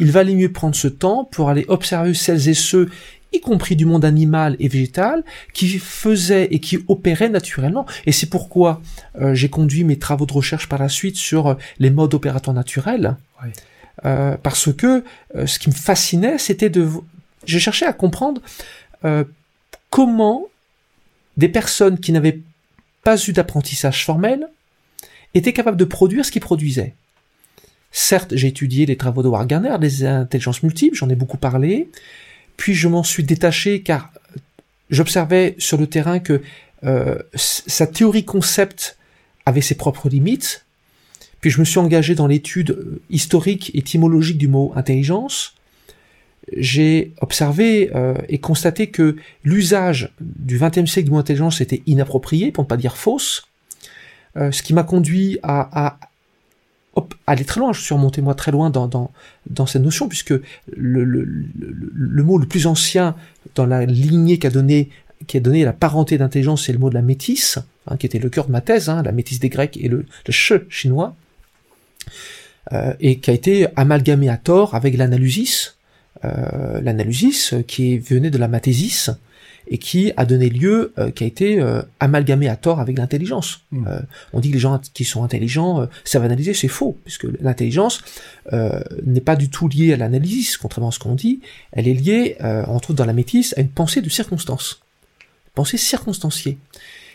il 0.00 0.10
valait 0.10 0.34
mieux 0.34 0.50
prendre 0.50 0.74
ce 0.74 0.88
temps 0.88 1.24
pour 1.24 1.48
aller 1.48 1.64
observer 1.68 2.12
celles 2.14 2.48
et 2.48 2.54
ceux, 2.54 2.90
y 3.32 3.40
compris 3.40 3.76
du 3.76 3.86
monde 3.86 4.04
animal 4.04 4.56
et 4.58 4.68
végétal, 4.68 5.24
qui 5.52 5.78
faisaient 5.78 6.48
et 6.50 6.58
qui 6.58 6.78
opéraient 6.88 7.28
naturellement. 7.28 7.86
Et 8.06 8.12
c'est 8.12 8.28
pourquoi 8.28 8.80
euh, 9.20 9.34
j'ai 9.34 9.48
conduit 9.48 9.84
mes 9.84 9.98
travaux 9.98 10.26
de 10.26 10.32
recherche 10.32 10.68
par 10.68 10.78
la 10.78 10.88
suite 10.88 11.16
sur 11.16 11.46
euh, 11.46 11.54
les 11.78 11.90
modes 11.90 12.14
opératoires 12.14 12.54
naturels. 12.54 13.16
Euh, 14.04 14.36
parce 14.42 14.72
que 14.72 15.04
euh, 15.36 15.46
ce 15.46 15.58
qui 15.58 15.68
me 15.68 15.74
fascinait, 15.74 16.38
c'était 16.38 16.70
de... 16.70 16.88
Je 17.44 17.58
cherchais 17.58 17.86
à 17.86 17.92
comprendre 17.92 18.40
euh, 19.04 19.24
comment 19.90 20.46
des 21.36 21.48
personnes 21.48 21.98
qui 21.98 22.12
n'avaient 22.12 22.40
pas 23.02 23.16
eu 23.26 23.32
d'apprentissage 23.32 24.04
formel 24.04 24.48
étaient 25.34 25.52
capables 25.52 25.76
de 25.76 25.84
produire 25.84 26.24
ce 26.24 26.30
qu'ils 26.30 26.42
produisaient. 26.42 26.94
Certes, 27.90 28.34
j'ai 28.34 28.48
étudié 28.48 28.86
les 28.86 28.96
travaux 28.96 29.22
de 29.22 29.28
Howard 29.28 29.46
Gardner, 29.46 29.76
les 29.80 30.04
intelligences 30.04 30.62
multiples, 30.62 30.96
j'en 30.96 31.10
ai 31.10 31.14
beaucoup 31.14 31.36
parlé, 31.36 31.90
puis 32.62 32.74
je 32.74 32.86
m'en 32.86 33.02
suis 33.02 33.24
détaché 33.24 33.82
car 33.82 34.12
j'observais 34.88 35.56
sur 35.58 35.78
le 35.78 35.88
terrain 35.88 36.20
que 36.20 36.42
euh, 36.84 37.18
sa 37.34 37.88
théorie 37.88 38.24
concept 38.24 38.98
avait 39.46 39.60
ses 39.60 39.74
propres 39.74 40.08
limites, 40.08 40.64
puis 41.40 41.50
je 41.50 41.58
me 41.58 41.64
suis 41.64 41.80
engagé 41.80 42.14
dans 42.14 42.28
l'étude 42.28 42.70
euh, 42.70 43.02
historique 43.10 43.74
et 43.74 43.78
étymologique 43.78 44.38
du 44.38 44.46
mot 44.46 44.72
intelligence. 44.76 45.56
J'ai 46.56 47.10
observé 47.20 47.90
euh, 47.96 48.14
et 48.28 48.38
constaté 48.38 48.86
que 48.86 49.16
l'usage 49.42 50.12
du 50.20 50.56
XXe 50.56 50.88
siècle 50.88 51.06
du 51.06 51.10
mot 51.10 51.18
intelligence 51.18 51.60
était 51.60 51.82
inapproprié, 51.86 52.52
pour 52.52 52.62
ne 52.62 52.68
pas 52.68 52.76
dire 52.76 52.96
fausse, 52.96 53.48
ce 54.36 54.62
qui 54.62 54.72
m'a 54.72 54.84
conduit 54.84 55.40
à, 55.42 55.98
aller 57.26 57.44
très 57.44 57.60
loin. 57.60 57.72
Je 57.72 57.80
suis 57.80 57.94
remonté 57.94 58.20
moi 58.20 58.34
très 58.34 58.52
loin 58.52 58.70
dans, 58.70 58.86
dans, 58.86 59.10
dans 59.48 59.66
cette 59.66 59.82
notion, 59.82 60.08
puisque 60.08 60.34
le, 60.76 61.04
le, 61.04 61.24
le, 61.24 62.22
mot 62.22 62.38
le 62.38 62.46
plus 62.46 62.66
ancien 62.66 63.14
dans 63.54 63.66
la 63.66 63.86
lignée 63.86 64.38
qu'a 64.38 64.50
donné 64.50 64.90
qui 65.26 65.36
a 65.36 65.40
donné 65.40 65.64
la 65.64 65.72
parenté 65.72 66.18
d'intelligence, 66.18 66.66
c'est 66.66 66.72
le 66.72 66.80
mot 66.80 66.90
de 66.90 66.94
la 66.94 67.02
métisse, 67.02 67.58
hein, 67.86 67.96
qui 67.96 68.06
était 68.06 68.18
le 68.18 68.28
cœur 68.28 68.46
de 68.46 68.52
ma 68.52 68.60
thèse, 68.60 68.88
hein, 68.88 69.02
la 69.04 69.12
métisse 69.12 69.38
des 69.38 69.48
Grecs 69.50 69.76
et 69.80 69.88
le, 69.88 70.04
le 70.26 70.66
chinois, 70.68 71.14
euh, 72.72 72.92
et 72.98 73.18
qui 73.18 73.30
a 73.30 73.34
été 73.34 73.68
amalgamé 73.76 74.28
à 74.28 74.36
tort 74.36 74.74
avec 74.74 74.96
l'analysis, 74.96 75.76
euh, 76.24 76.80
l'analysis 76.80 77.54
qui 77.66 77.98
venait 77.98 78.30
de 78.30 78.38
la 78.38 78.48
mathésis, 78.48 79.10
et 79.72 79.78
qui 79.78 80.12
a 80.18 80.26
donné 80.26 80.50
lieu, 80.50 80.92
euh, 80.98 81.10
qui 81.10 81.24
a 81.24 81.26
été 81.26 81.58
euh, 81.58 81.80
amalgamé 81.98 82.46
à 82.46 82.56
tort 82.56 82.78
avec 82.78 82.98
l'intelligence. 82.98 83.62
Euh, 83.72 84.00
on 84.34 84.40
dit 84.40 84.50
que 84.50 84.54
les 84.54 84.60
gens 84.60 84.78
qui 84.92 85.04
sont 85.04 85.24
intelligents 85.24 85.88
savent 86.04 86.24
analyser, 86.24 86.52
c'est 86.52 86.68
faux, 86.68 86.98
puisque 87.04 87.26
l'intelligence 87.40 88.04
n'est 88.52 89.22
pas 89.22 89.34
du 89.34 89.48
tout 89.48 89.68
liée 89.68 89.94
à 89.94 89.96
l'analyse, 89.96 90.58
contrairement 90.58 90.90
à 90.90 90.92
ce 90.92 90.98
qu'on 90.98 91.14
dit. 91.14 91.40
Elle 91.72 91.88
est 91.88 91.94
liée, 91.94 92.36
on 92.40 92.78
trouve 92.80 92.96
dans 92.96 93.06
la 93.06 93.14
métisse, 93.14 93.54
à 93.56 93.62
une 93.62 93.70
pensée 93.70 94.02
de 94.02 94.10
circonstance, 94.10 94.82
pensée 95.54 95.78
circonstanciée. 95.78 96.58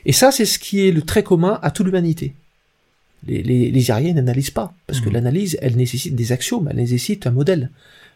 Et 0.06 0.12
ça, 0.12 0.32
c'est 0.32 0.46
ce 0.46 0.58
qui 0.58 0.88
est 0.88 0.92
le 0.92 1.04
trait 1.04 1.22
commun 1.22 1.60
à 1.62 1.70
toute 1.70 1.86
l'humanité. 1.86 2.34
Les, 3.28 3.44
les, 3.44 3.70
les 3.70 3.92
Ariens 3.92 4.14
n'analysent 4.14 4.50
pas, 4.50 4.74
parce 4.88 5.00
que 5.00 5.10
hmm. 5.10 5.14
l'analyse, 5.14 5.58
elle 5.62 5.76
nécessite 5.76 6.16
des 6.16 6.32
axiomes, 6.32 6.68
elle 6.72 6.78
nécessite 6.78 7.28
un 7.28 7.32
modèle, 7.32 7.70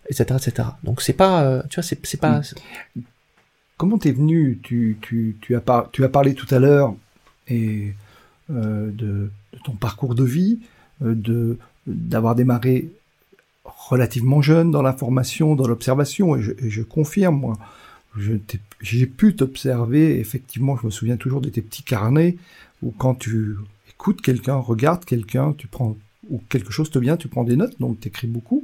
etc., 0.09 0.39
etc. 0.41 0.69
Donc 0.83 0.99
c'est 1.03 1.13
pas, 1.13 1.63
tu 1.69 1.79
vois, 1.79 1.83
c'est 1.83 2.19
pas. 2.19 2.39
Hmm. 2.95 3.01
Comment 3.81 3.97
t'es 3.97 4.11
venu 4.11 4.59
tu, 4.61 4.95
as 5.55 6.09
parlé 6.09 6.35
tout 6.35 6.45
à 6.53 6.59
l'heure 6.59 6.93
et 7.47 7.93
euh, 8.51 8.91
de, 8.91 9.31
ton 9.63 9.71
parcours 9.71 10.13
de 10.13 10.23
vie, 10.23 10.59
euh, 11.03 11.15
de 11.15 11.57
d'avoir 11.87 12.35
démarré 12.35 12.91
relativement 13.65 14.39
jeune 14.43 14.69
dans 14.69 14.83
la 14.83 14.93
formation, 14.93 15.55
dans 15.55 15.65
l'observation, 15.65 16.35
et, 16.35 16.43
je, 16.43 16.81
confirme, 16.83 17.39
moi, 17.39 17.57
j'ai 18.81 19.07
pu 19.07 19.35
t'observer, 19.35 20.19
effectivement, 20.19 20.77
je 20.77 20.85
me 20.85 20.91
souviens 20.91 21.17
toujours 21.17 21.41
de 21.41 21.49
tes 21.49 21.63
petits 21.63 21.81
carnets, 21.81 22.37
où 22.83 22.91
quand 22.91 23.15
tu 23.15 23.55
écoutes 23.89 24.21
quelqu'un, 24.21 24.57
regardes 24.57 25.05
quelqu'un, 25.05 25.55
tu 25.57 25.65
prends, 25.65 25.97
ou 26.29 26.39
quelque 26.49 26.71
chose 26.71 26.91
te 26.91 26.99
vient, 26.99 27.17
tu 27.17 27.29
prends 27.29 27.45
des 27.45 27.55
notes, 27.55 27.79
donc 27.79 27.99
tu 27.99 28.09
écris 28.09 28.27
beaucoup. 28.27 28.63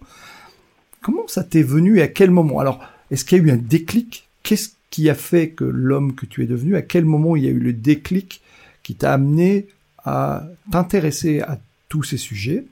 Comment 1.01 1.27
ça 1.27 1.43
t'est 1.43 1.63
venu 1.63 1.97
et 1.97 2.03
à 2.03 2.07
quel 2.07 2.29
moment? 2.29 2.59
Alors, 2.59 2.83
est-ce 3.09 3.25
qu'il 3.25 3.39
y 3.39 3.41
a 3.41 3.43
eu 3.45 3.49
un 3.49 3.57
déclic? 3.57 4.27
Qu'est-ce 4.43 4.76
qui 4.89 5.09
a 5.09 5.15
fait 5.15 5.49
que 5.49 5.63
l'homme 5.63 6.15
que 6.15 6.25
tu 6.25 6.43
es 6.43 6.47
devenu, 6.47 6.75
à 6.75 6.81
quel 6.81 7.05
moment 7.05 7.35
il 7.35 7.43
y 7.43 7.47
a 7.47 7.51
eu 7.51 7.59
le 7.59 7.73
déclic 7.73 8.41
qui 8.83 8.95
t'a 8.95 9.13
amené 9.13 9.67
à 10.05 10.47
t'intéresser 10.71 11.41
à 11.41 11.59
tous 11.89 12.03
ces 12.03 12.17
sujets, 12.17 12.65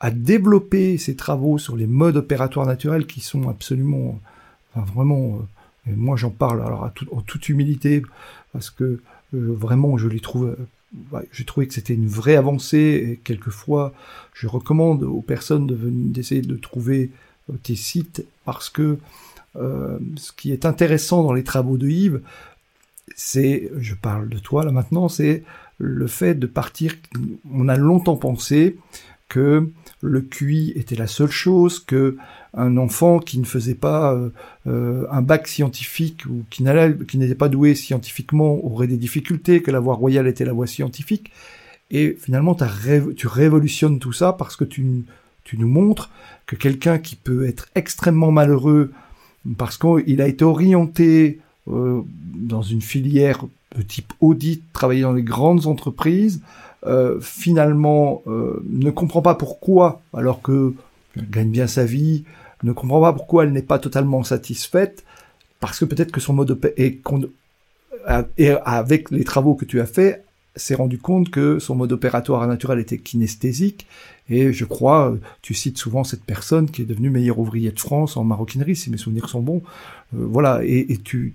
à 0.00 0.10
développer 0.10 0.98
ces 0.98 1.14
travaux 1.14 1.58
sur 1.58 1.76
les 1.76 1.86
modes 1.86 2.16
opératoires 2.16 2.66
naturels 2.66 3.06
qui 3.06 3.20
sont 3.20 3.48
absolument, 3.48 4.18
enfin 4.74 4.90
vraiment, 4.92 5.46
euh, 5.86 5.92
moi 5.94 6.16
j'en 6.16 6.30
parle 6.30 6.62
alors 6.62 6.90
en 7.12 7.20
toute 7.20 7.48
humilité 7.48 8.02
parce 8.52 8.70
que 8.70 8.84
euh, 8.84 9.00
vraiment 9.32 9.98
je 9.98 10.08
les 10.08 10.20
trouve, 10.20 10.56
euh, 11.14 11.20
j'ai 11.30 11.44
trouvé 11.44 11.68
que 11.68 11.74
c'était 11.74 11.94
une 11.94 12.08
vraie 12.08 12.36
avancée 12.36 13.10
et 13.12 13.20
quelquefois 13.22 13.92
je 14.34 14.46
recommande 14.46 15.02
aux 15.04 15.22
personnes 15.22 15.66
d'essayer 16.12 16.42
de 16.42 16.56
trouver 16.56 17.10
tes 17.62 17.76
sites 17.76 18.24
parce 18.44 18.70
que 18.70 18.98
euh, 19.56 19.98
ce 20.16 20.32
qui 20.32 20.52
est 20.52 20.64
intéressant 20.64 21.22
dans 21.22 21.32
les 21.32 21.44
travaux 21.44 21.76
de 21.76 21.88
Yves, 21.88 22.20
c'est, 23.16 23.70
je 23.78 23.94
parle 23.94 24.28
de 24.28 24.38
toi 24.38 24.64
là 24.64 24.72
maintenant, 24.72 25.08
c'est 25.08 25.42
le 25.78 26.06
fait 26.06 26.34
de 26.34 26.46
partir. 26.46 26.94
On 27.52 27.68
a 27.68 27.76
longtemps 27.76 28.16
pensé 28.16 28.78
que 29.28 29.70
le 30.02 30.20
QI 30.20 30.72
était 30.76 30.94
la 30.94 31.06
seule 31.06 31.30
chose, 31.30 31.78
que 31.80 32.16
un 32.54 32.76
enfant 32.76 33.18
qui 33.18 33.38
ne 33.38 33.46
faisait 33.46 33.74
pas 33.74 34.12
euh, 34.12 34.28
euh, 34.66 35.06
un 35.10 35.22
bac 35.22 35.48
scientifique 35.48 36.26
ou 36.26 36.44
qui 36.50 36.62
n'était 36.62 37.34
pas 37.34 37.48
doué 37.48 37.74
scientifiquement 37.74 38.62
aurait 38.64 38.88
des 38.88 38.98
difficultés, 38.98 39.62
que 39.62 39.70
la 39.70 39.80
voie 39.80 39.94
royale 39.94 40.26
était 40.26 40.44
la 40.44 40.52
voie 40.52 40.66
scientifique. 40.66 41.30
Et 41.90 42.16
finalement, 42.20 42.54
tu 42.54 43.26
révolutionnes 43.26 43.98
tout 43.98 44.12
ça 44.12 44.32
parce 44.34 44.56
que 44.56 44.64
tu, 44.64 45.04
tu 45.44 45.58
nous 45.58 45.68
montres 45.68 46.10
que 46.46 46.56
quelqu'un 46.56 46.98
qui 46.98 47.16
peut 47.16 47.46
être 47.46 47.68
extrêmement 47.74 48.30
malheureux 48.30 48.92
parce 49.56 49.78
qu'il 49.78 50.20
a 50.20 50.28
été 50.28 50.44
orienté 50.44 51.40
euh, 51.68 52.02
dans 52.34 52.62
une 52.62 52.80
filière 52.80 53.44
de 53.76 53.82
type 53.82 54.12
audit, 54.20 54.62
travailler 54.72 55.02
dans 55.02 55.12
les 55.12 55.22
grandes 55.22 55.66
entreprises, 55.66 56.40
euh, 56.86 57.20
finalement 57.20 58.22
euh, 58.26 58.62
ne 58.68 58.90
comprend 58.90 59.22
pas 59.22 59.34
pourquoi, 59.34 60.00
alors 60.14 60.42
que 60.42 60.74
elle 61.16 61.30
gagne 61.30 61.50
bien 61.50 61.66
sa 61.66 61.84
vie, 61.84 62.24
ne 62.62 62.72
comprend 62.72 63.00
pas 63.00 63.12
pourquoi 63.12 63.44
elle 63.44 63.52
n'est 63.52 63.62
pas 63.62 63.78
totalement 63.78 64.22
satisfaite, 64.24 65.04
parce 65.60 65.78
que 65.78 65.84
peut-être 65.84 66.10
que 66.10 66.20
son 66.20 66.32
mode 66.32 66.48
de 66.48 66.74
et, 66.76 67.00
et 68.38 68.50
avec 68.64 69.10
les 69.10 69.24
travaux 69.24 69.54
que 69.54 69.64
tu 69.64 69.80
as 69.80 69.86
faits, 69.86 70.24
s'est 70.56 70.74
rendu 70.74 70.98
compte 70.98 71.30
que 71.30 71.58
son 71.58 71.74
mode 71.74 71.92
opératoire 71.92 72.46
naturel 72.46 72.78
était 72.78 72.98
kinesthésique 72.98 73.86
et 74.32 74.52
je 74.52 74.64
crois, 74.64 75.14
tu 75.42 75.54
cites 75.54 75.78
souvent 75.78 76.04
cette 76.04 76.24
personne 76.24 76.70
qui 76.70 76.82
est 76.82 76.86
devenue 76.86 77.10
meilleure 77.10 77.38
ouvrier 77.38 77.70
de 77.70 77.78
France 77.78 78.16
en 78.16 78.24
maroquinerie, 78.24 78.76
si 78.76 78.90
mes 78.90 78.96
souvenirs 78.96 79.28
sont 79.28 79.40
bons. 79.40 79.62
Euh, 80.14 80.26
voilà, 80.28 80.60
et, 80.64 80.92
et 80.92 80.98
tu, 80.98 81.34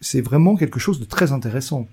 c'est 0.00 0.20
vraiment 0.20 0.56
quelque 0.56 0.78
chose 0.78 1.00
de 1.00 1.04
très 1.04 1.32
intéressant. 1.32 1.86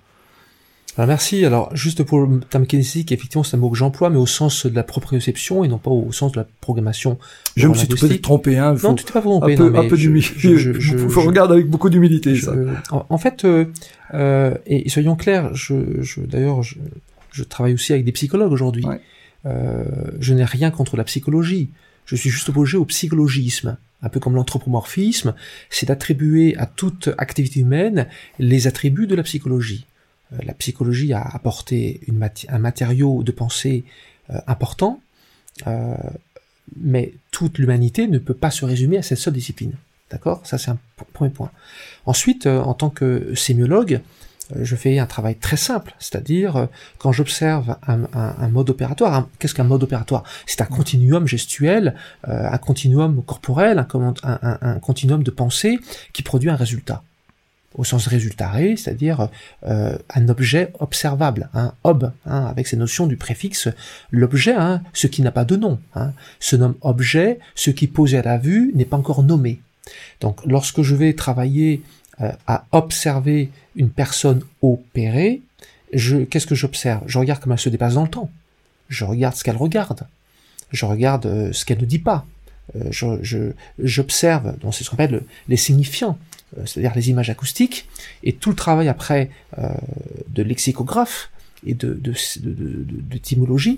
Alors 0.97 1.08
merci. 1.08 1.43
Alors 1.45 1.75
juste 1.75 2.03
pour 2.03 2.25
le 2.25 2.39
terme 2.39 2.65
kinesthésique, 2.65 3.12
effectivement 3.12 3.43
c'est 3.43 3.58
un 3.58 3.60
mot 3.60 3.69
que 3.69 3.77
j'emploie, 3.77 4.10
mais 4.10 4.17
au 4.17 4.25
sens 4.25 4.65
de 4.65 4.75
la 4.75 4.84
proprioception 4.84 5.63
et 5.63 5.67
non 5.67 5.77
pas 5.77 5.91
au 5.91 6.12
sens 6.12 6.31
de 6.31 6.38
la 6.38 6.47
programmation. 6.62 7.17
Je 7.58 7.67
me 7.67 7.73
suis 7.73 7.88
peut-être 7.88 8.21
trompé. 8.21 8.58
Hein, 8.58 8.75
non, 8.81 8.95
tu 8.95 9.03
t'es 9.03 9.12
pas 9.12 9.21
trompé. 9.21 9.53
Un 9.53 9.58
peu, 9.58 9.75
un 9.75 9.89
peu 9.89 9.97
d'humilité. 9.97 10.34
Je, 10.38 10.55
je, 10.55 10.71
je, 10.79 11.19
regarde 11.19 11.51
avec 11.51 11.67
beaucoup 11.67 11.89
d'humilité 11.89 12.36
ça. 12.38 12.53
En, 12.91 13.17
fait, 13.17 13.43
euh, 13.43 13.65
euh, 14.13 14.55
et 14.65 14.88
soyons 14.89 15.15
clairs, 15.15 15.53
je, 15.53 15.75
d'ailleurs 16.21 16.63
je, 16.63 16.75
je 17.31 17.43
travaille 17.43 17.73
aussi 17.73 17.91
avec 17.91 18.05
des 18.05 18.13
psychologues 18.13 18.53
aujourd'hui. 18.53 18.86
Ouais. 18.86 19.01
Euh, 19.45 19.86
je 20.19 20.34
n'ai 20.34 20.45
rien 20.45 20.71
contre 20.71 20.97
la 20.97 21.03
psychologie. 21.03 21.69
Je 22.05 22.15
suis 22.15 22.29
juste 22.29 22.49
opposé 22.49 22.77
au 22.77 22.86
psychologisme. 22.86 23.77
Un 24.01 24.10
peu 24.10 24.19
comme 24.19 24.36
l'anthropomorphisme, 24.36 25.34
c'est 25.69 25.88
d'attribuer 25.88 26.55
à 26.58 26.65
toute 26.65 27.10
activité 27.17 27.62
humaine 27.62 28.08
les 28.39 28.67
attributs 28.67 29.08
de 29.08 29.15
la 29.15 29.23
psychologie. 29.23 29.86
Euh, 30.34 30.38
la 30.43 30.53
psychologie 30.53 31.13
a 31.13 31.21
apporté 31.21 32.01
un 32.49 32.60
matériau 32.60 33.23
de 33.23 33.31
pensée 33.31 33.84
euh, 34.29 34.39
important, 34.47 35.01
mais 36.75 37.13
toute 37.31 37.60
l'humanité 37.60 38.08
ne 38.08 38.17
peut 38.17 38.34
pas 38.34 38.51
se 38.51 38.65
résumer 38.65 38.97
à 38.97 39.03
cette 39.03 39.19
seule 39.19 39.34
discipline. 39.34 39.73
D'accord? 40.12 40.41
Ça, 40.45 40.58
c'est 40.58 40.69
un 40.69 40.77
premier 41.13 41.31
point. 41.31 41.51
Ensuite, 42.05 42.45
en 42.45 42.73
tant 42.73 42.89
que 42.89 43.34
sémiologue, 43.36 44.01
je 44.53 44.75
fais 44.75 44.99
un 44.99 45.05
travail 45.05 45.36
très 45.36 45.58
simple, 45.58 45.95
c'est-à-dire 45.99 46.55
euh, 46.55 46.65
quand 46.97 47.12
j'observe 47.12 47.77
un, 47.88 48.47
mode 48.49 48.69
opératoire, 48.69 49.27
qu'est-ce 49.39 49.55
qu'un 49.55 49.63
mode 49.63 49.84
opératoire? 49.84 50.23
C'est 50.45 50.62
un 50.62 50.65
continuum 50.65 51.27
gestuel, 51.27 51.95
euh, 52.27 52.47
un 52.51 52.58
continuum 52.58 53.23
corporel, 53.23 53.86
un, 54.23 54.79
continuum 54.79 55.23
de 55.23 55.31
pensée 55.31 55.79
qui 56.13 56.21
produit 56.21 56.49
un 56.49 56.55
résultat. 56.55 57.03
Au 57.73 57.84
sens 57.84 58.08
résultaré, 58.08 58.77
c'est-à-dire 58.77 59.27
un 59.63 60.29
objet 60.29 60.71
observable, 60.79 61.49
un 61.53 61.73
ob, 61.84 62.10
hein, 62.25 62.45
avec 62.45 62.67
ces 62.67 62.77
notions 62.77 63.05
du 63.05 63.17
préfixe 63.17 63.67
l'objet, 64.12 64.53
hein, 64.53 64.81
ce 64.93 65.08
qui 65.08 65.21
n'a 65.21 65.31
pas 65.31 65.43
de 65.43 65.58
nom, 65.58 65.79
hein, 65.93 66.13
se 66.39 66.55
nomme 66.55 66.75
objet, 66.79 67.39
ce 67.53 67.71
qui 67.71 67.88
posé 67.88 68.19
à 68.19 68.21
la 68.21 68.38
vue 68.38 68.71
n'est 68.75 68.86
pas 68.86 68.95
encore 68.95 69.23
nommé. 69.23 69.60
Donc 70.21 70.39
lorsque 70.45 70.84
je 70.84 70.95
vais 70.95 71.13
travailler 71.13 71.81
euh, 72.21 72.32
à 72.47 72.65
observer 72.71 73.49
une 73.75 73.89
personne 73.89 74.42
opérée, 74.62 75.42
je, 75.94 76.17
qu'est-ce 76.17 76.48
que 76.48 76.56
j'observe? 76.56 77.04
Je 77.08 77.19
regarde 77.19 77.42
comment 77.42 77.56
elle 77.56 77.62
se 77.62 77.69
dépasse 77.69 77.96
dans 77.96 78.04
le 78.04 78.10
temps. 78.10 78.29
Je 78.89 79.06
regarde 79.06 79.35
ce 79.35 79.44
qu'elle 79.44 79.58
regarde. 79.58 80.08
Je 80.71 80.85
regarde 80.85 81.25
euh, 81.25 81.54
ce 81.54 81.65
qu'elle 81.65 81.79
ne 81.79 81.85
dit 81.85 82.00
pas. 82.00 82.25
Euh, 82.75 82.92
je, 82.92 83.52
j'observe, 83.79 84.58
donc 84.60 84.73
c'est 84.73 84.83
ce 84.83 84.89
qu'on 84.89 84.96
appelle 84.96 85.23
les 85.48 85.58
signifiants, 85.58 86.17
c'est-à-dire 86.65 86.94
les 86.96 87.10
images 87.10 87.29
acoustiques, 87.29 87.87
et 88.23 88.33
tout 88.33 88.50
le 88.50 88.56
travail 88.56 88.87
après 88.87 89.29
de 89.58 90.42
lexicographe 90.42 91.29
et 91.65 91.73
de, 91.73 91.94
de, 91.94 92.13
de, 92.39 93.71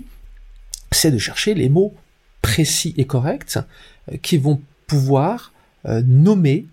c'est 0.92 1.10
de 1.10 1.18
chercher 1.18 1.54
les 1.54 1.68
mots 1.68 1.94
précis 2.40 2.94
et 2.96 3.04
corrects 3.04 3.58
qui 4.22 4.38
vont 4.38 4.60
pouvoir 4.86 5.52
nommer 5.84 6.66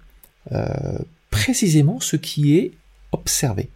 précisément 1.36 2.00
ce 2.00 2.16
qui 2.16 2.58
est 2.58 2.72
observé. 3.12 3.70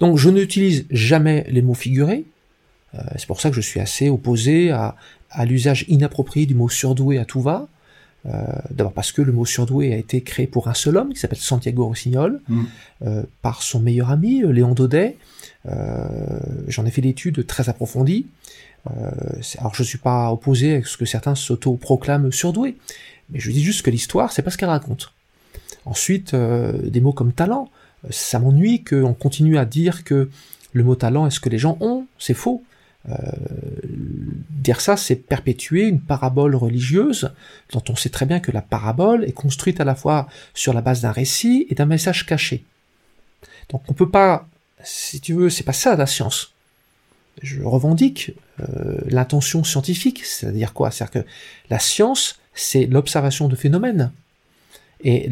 Donc 0.00 0.18
je 0.18 0.30
n'utilise 0.30 0.86
jamais 0.90 1.46
les 1.48 1.62
mots 1.62 1.74
figurés, 1.74 2.24
euh, 2.94 3.00
c'est 3.16 3.26
pour 3.26 3.40
ça 3.40 3.48
que 3.50 3.56
je 3.56 3.60
suis 3.60 3.80
assez 3.80 4.08
opposé 4.08 4.70
à, 4.70 4.96
l'usage 5.46 5.86
inapproprié 5.88 6.44
du 6.44 6.54
mot 6.54 6.68
surdoué 6.68 7.18
à 7.18 7.24
tout 7.24 7.40
va. 7.40 7.68
D'abord 8.70 8.92
parce 8.92 9.10
que 9.10 9.22
le 9.22 9.32
mot 9.32 9.46
surdoué 9.46 9.92
a 9.94 9.96
été 9.96 10.20
créé 10.20 10.46
pour 10.46 10.68
un 10.68 10.74
seul 10.74 10.96
homme 10.96 11.12
qui 11.12 11.18
s'appelle 11.18 11.38
Santiago 11.38 11.86
Rossignol, 11.86 12.40
Mm. 12.48 13.22
par 13.40 13.62
son 13.62 13.80
meilleur 13.80 14.10
ami 14.10 14.42
Léon 14.46 14.74
Daudet. 14.74 15.16
J'en 16.68 16.84
ai 16.84 16.90
fait 16.90 17.00
l'étude 17.00 17.46
très 17.46 17.68
approfondie. 17.70 18.26
alors 19.58 19.74
je 19.74 19.82
suis 19.82 19.98
pas 19.98 20.30
opposé 20.30 20.76
à 20.76 20.84
ce 20.84 20.98
que 20.98 21.06
certains 21.06 21.34
s'auto-proclament 21.34 22.30
surdoués, 22.30 22.76
mais 23.30 23.40
je 23.40 23.50
dis 23.50 23.64
juste 23.64 23.82
que 23.82 23.90
l'histoire, 23.90 24.30
c'est 24.32 24.42
pas 24.42 24.50
ce 24.50 24.58
qu'elle 24.58 24.68
raconte. 24.68 25.14
Ensuite, 25.84 26.34
des 26.34 27.00
mots 27.00 27.12
comme 27.12 27.32
talent, 27.32 27.68
ça 28.10 28.38
m'ennuie 28.38 28.84
qu'on 28.84 29.14
continue 29.14 29.58
à 29.58 29.64
dire 29.64 30.04
que 30.04 30.28
le 30.72 30.84
mot 30.84 30.94
talent 30.94 31.26
est 31.26 31.30
ce 31.30 31.40
que 31.40 31.48
les 31.48 31.58
gens 31.58 31.76
ont, 31.80 32.06
c'est 32.18 32.34
faux. 32.34 32.62
Euh, 33.08 33.14
dire 34.50 34.80
ça, 34.80 34.96
c'est 34.96 35.16
perpétuer 35.16 35.88
une 35.88 36.00
parabole 36.00 36.54
religieuse 36.54 37.32
dont 37.72 37.82
on 37.88 37.96
sait 37.96 38.10
très 38.10 38.26
bien 38.26 38.40
que 38.40 38.52
la 38.52 38.62
parabole 38.62 39.24
est 39.24 39.32
construite 39.32 39.80
à 39.80 39.84
la 39.84 39.94
fois 39.94 40.28
sur 40.54 40.72
la 40.72 40.80
base 40.80 41.00
d'un 41.00 41.10
récit 41.10 41.66
et 41.68 41.74
d'un 41.74 41.86
message 41.86 42.26
caché. 42.26 42.64
Donc 43.70 43.82
on 43.88 43.92
peut 43.92 44.08
pas, 44.08 44.48
si 44.84 45.20
tu 45.20 45.34
veux, 45.34 45.50
c'est 45.50 45.64
pas 45.64 45.72
ça 45.72 45.96
la 45.96 46.06
science. 46.06 46.52
Je 47.42 47.62
revendique 47.62 48.32
euh, 48.60 49.00
l'intention 49.06 49.64
scientifique, 49.64 50.24
c'est-à-dire 50.24 50.72
quoi? 50.72 50.90
C'est-à-dire 50.90 51.22
que 51.22 51.28
la 51.70 51.78
science, 51.78 52.38
c'est 52.54 52.86
l'observation 52.86 53.48
de 53.48 53.56
phénomènes. 53.56 54.12
Et 55.02 55.28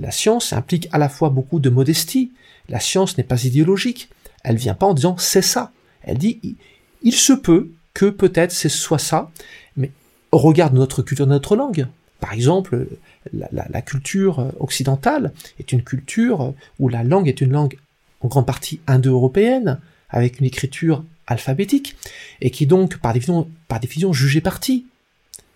la 0.00 0.10
science 0.10 0.52
implique 0.52 0.88
à 0.92 0.98
la 0.98 1.08
fois 1.08 1.28
beaucoup 1.28 1.60
de 1.60 1.70
modestie. 1.70 2.32
La 2.68 2.80
science 2.80 3.18
n'est 3.18 3.24
pas 3.24 3.44
idéologique. 3.44 4.08
Elle 4.42 4.56
vient 4.56 4.74
pas 4.74 4.86
en 4.86 4.94
disant 4.94 5.16
c'est 5.18 5.42
ça. 5.42 5.72
Elle 6.02 6.18
dit 6.18 6.56
il 7.02 7.14
se 7.14 7.32
peut 7.32 7.70
que 7.94 8.06
peut-être 8.06 8.52
ce 8.52 8.68
soit 8.68 8.98
ça, 8.98 9.30
mais 9.76 9.90
regarde 10.32 10.74
notre 10.74 11.02
culture, 11.02 11.26
notre 11.26 11.56
langue. 11.56 11.86
Par 12.20 12.32
exemple, 12.34 12.86
la, 13.32 13.82
culture 13.82 14.52
occidentale 14.60 15.32
est 15.58 15.72
une 15.72 15.82
culture 15.82 16.54
où 16.78 16.88
la 16.88 17.02
langue 17.02 17.28
est 17.28 17.40
une 17.40 17.52
langue 17.52 17.78
en 18.20 18.28
grande 18.28 18.46
partie 18.46 18.80
indo-européenne, 18.86 19.78
avec 20.10 20.40
une 20.40 20.46
écriture 20.46 21.02
alphabétique, 21.26 21.96
et 22.42 22.50
qui 22.50 22.66
donc, 22.66 22.98
par 22.98 23.14
définition, 23.14 23.48
par 23.68 23.80
définition 23.80 24.12
jugée 24.12 24.42
partie. 24.42 24.86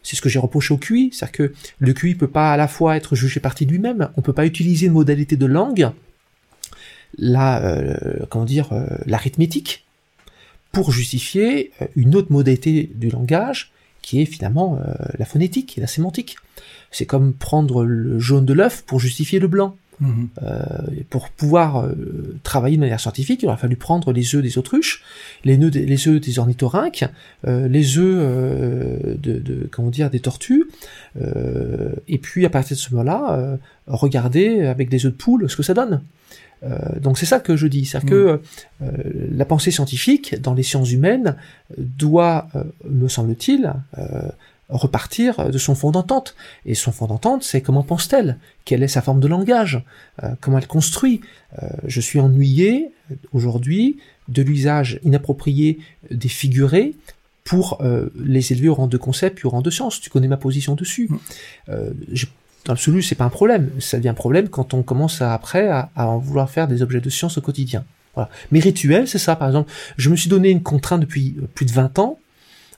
C'est 0.04 0.14
ce 0.14 0.22
que 0.22 0.28
j'ai 0.28 0.38
reproché 0.38 0.72
au 0.72 0.78
QI, 0.78 1.10
c'est-à-dire 1.12 1.32
que 1.32 1.54
le 1.80 1.92
QI 1.92 2.14
peut 2.14 2.28
pas 2.28 2.52
à 2.52 2.56
la 2.56 2.68
fois 2.68 2.96
être 2.96 3.16
jugé 3.16 3.40
partie 3.40 3.64
lui-même, 3.64 4.10
on 4.16 4.22
peut 4.22 4.32
pas 4.32 4.46
utiliser 4.46 4.86
une 4.86 4.92
modalité 4.92 5.36
de 5.36 5.46
langue, 5.46 5.90
la, 7.18 7.60
euh, 7.64 7.96
comment 8.30 8.44
dire, 8.44 8.72
euh, 8.72 8.86
l'arithmétique, 9.06 9.84
pour 10.72 10.92
justifier 10.92 11.72
euh, 11.80 11.86
une 11.96 12.14
autre 12.14 12.30
modalité 12.30 12.90
du 12.94 13.08
langage 13.08 13.72
qui 14.02 14.20
est 14.20 14.26
finalement 14.26 14.78
euh, 14.78 14.92
la 15.18 15.24
phonétique 15.24 15.78
et 15.78 15.80
la 15.80 15.86
sémantique. 15.86 16.36
C'est 16.90 17.06
comme 17.06 17.32
prendre 17.32 17.84
le 17.84 18.18
jaune 18.18 18.44
de 18.44 18.52
l'œuf 18.52 18.82
pour 18.82 19.00
justifier 19.00 19.38
le 19.38 19.48
blanc. 19.48 19.76
Mmh. 20.00 20.24
Euh, 20.42 20.60
pour 21.08 21.30
pouvoir 21.30 21.84
euh, 21.84 22.36
travailler 22.42 22.76
de 22.76 22.80
manière 22.80 23.00
scientifique, 23.00 23.42
il 23.42 23.46
aurait 23.46 23.56
fallu 23.56 23.76
prendre 23.76 24.12
les 24.12 24.34
œufs 24.34 24.42
des 24.42 24.58
autruches, 24.58 25.02
les, 25.44 25.56
nœuds 25.56 25.70
des, 25.70 25.86
les 25.86 26.08
œufs 26.08 26.20
des 26.20 26.38
ornithorynques, 26.38 27.04
euh, 27.46 27.68
les 27.68 27.98
œufs 27.98 29.18
de, 29.18 29.38
de, 29.38 29.68
comment 29.70 29.90
dire 29.90 30.10
des 30.10 30.20
tortues, 30.20 30.64
et 32.08 32.18
puis 32.18 32.44
à 32.44 32.50
partir 32.50 32.76
de 32.76 32.80
ce 32.80 32.90
moment-là, 32.90 33.58
regarder 33.86 34.62
avec 34.62 34.88
des 34.88 35.06
œufs 35.06 35.12
de 35.12 35.16
poule 35.16 35.48
ce 35.48 35.56
que 35.56 35.62
ça 35.62 35.74
donne. 35.74 36.02
donc 37.00 37.18
c'est 37.18 37.26
ça 37.26 37.40
que 37.40 37.56
je 37.56 37.66
dis, 37.66 37.84
c'est-à-dire 37.84 38.08
mmh. 38.08 38.10
que 38.10 38.40
la 39.30 39.44
pensée 39.44 39.70
scientifique 39.70 40.40
dans 40.40 40.54
les 40.54 40.62
sciences 40.62 40.90
humaines 40.92 41.36
doit, 41.78 42.48
me 42.88 43.08
semble-t-il, 43.08 43.72
repartir 44.68 45.50
de 45.50 45.58
son 45.58 45.74
fond 45.74 45.90
d'entente. 45.90 46.34
Et 46.64 46.74
son 46.74 46.92
fond 46.92 47.06
d'entente, 47.06 47.42
c'est 47.42 47.60
comment 47.60 47.82
pense-t-elle? 47.82 48.38
Quelle 48.64 48.82
est 48.82 48.88
sa 48.88 49.02
forme 49.02 49.20
de 49.20 49.28
langage? 49.28 49.82
Euh, 50.22 50.30
Comment 50.40 50.58
elle 50.58 50.66
construit? 50.66 51.20
Euh, 51.62 51.68
Je 51.86 52.00
suis 52.00 52.20
ennuyé 52.20 52.90
aujourd'hui 53.32 53.98
de 54.28 54.42
l'usage 54.42 54.98
inapproprié 55.04 55.78
des 56.10 56.28
figurés 56.28 56.94
pour 57.44 57.78
euh, 57.82 58.08
les 58.16 58.52
élever 58.52 58.68
au 58.68 58.74
rang 58.74 58.86
de 58.86 58.96
concept 58.96 59.36
puis 59.36 59.46
au 59.46 59.50
rang 59.50 59.60
de 59.60 59.70
science. 59.70 60.00
Tu 60.00 60.08
connais 60.08 60.28
ma 60.28 60.38
position 60.38 60.74
dessus. 60.74 61.10
Euh, 61.68 61.90
dans 62.64 62.72
l'absolu, 62.72 63.02
c'est 63.02 63.14
pas 63.16 63.24
un 63.24 63.30
problème. 63.30 63.70
Ça 63.80 63.98
devient 63.98 64.08
un 64.08 64.14
problème 64.14 64.48
quand 64.48 64.72
on 64.72 64.82
commence 64.82 65.20
à, 65.20 65.34
après 65.34 65.68
à, 65.68 65.90
à 65.94 66.06
en 66.06 66.18
vouloir 66.18 66.48
faire 66.48 66.66
des 66.68 66.80
objets 66.80 67.02
de 67.02 67.10
science 67.10 67.36
au 67.36 67.42
quotidien. 67.42 67.84
Voilà. 68.14 68.30
Mes 68.50 68.60
rituels, 68.60 69.06
c'est 69.08 69.18
ça, 69.18 69.36
par 69.36 69.48
exemple. 69.48 69.70
Je 69.98 70.08
me 70.08 70.16
suis 70.16 70.30
donné 70.30 70.48
une 70.48 70.62
contrainte 70.62 71.00
depuis 71.00 71.36
plus 71.54 71.66
de 71.66 71.72
20 71.72 71.98
ans 71.98 72.18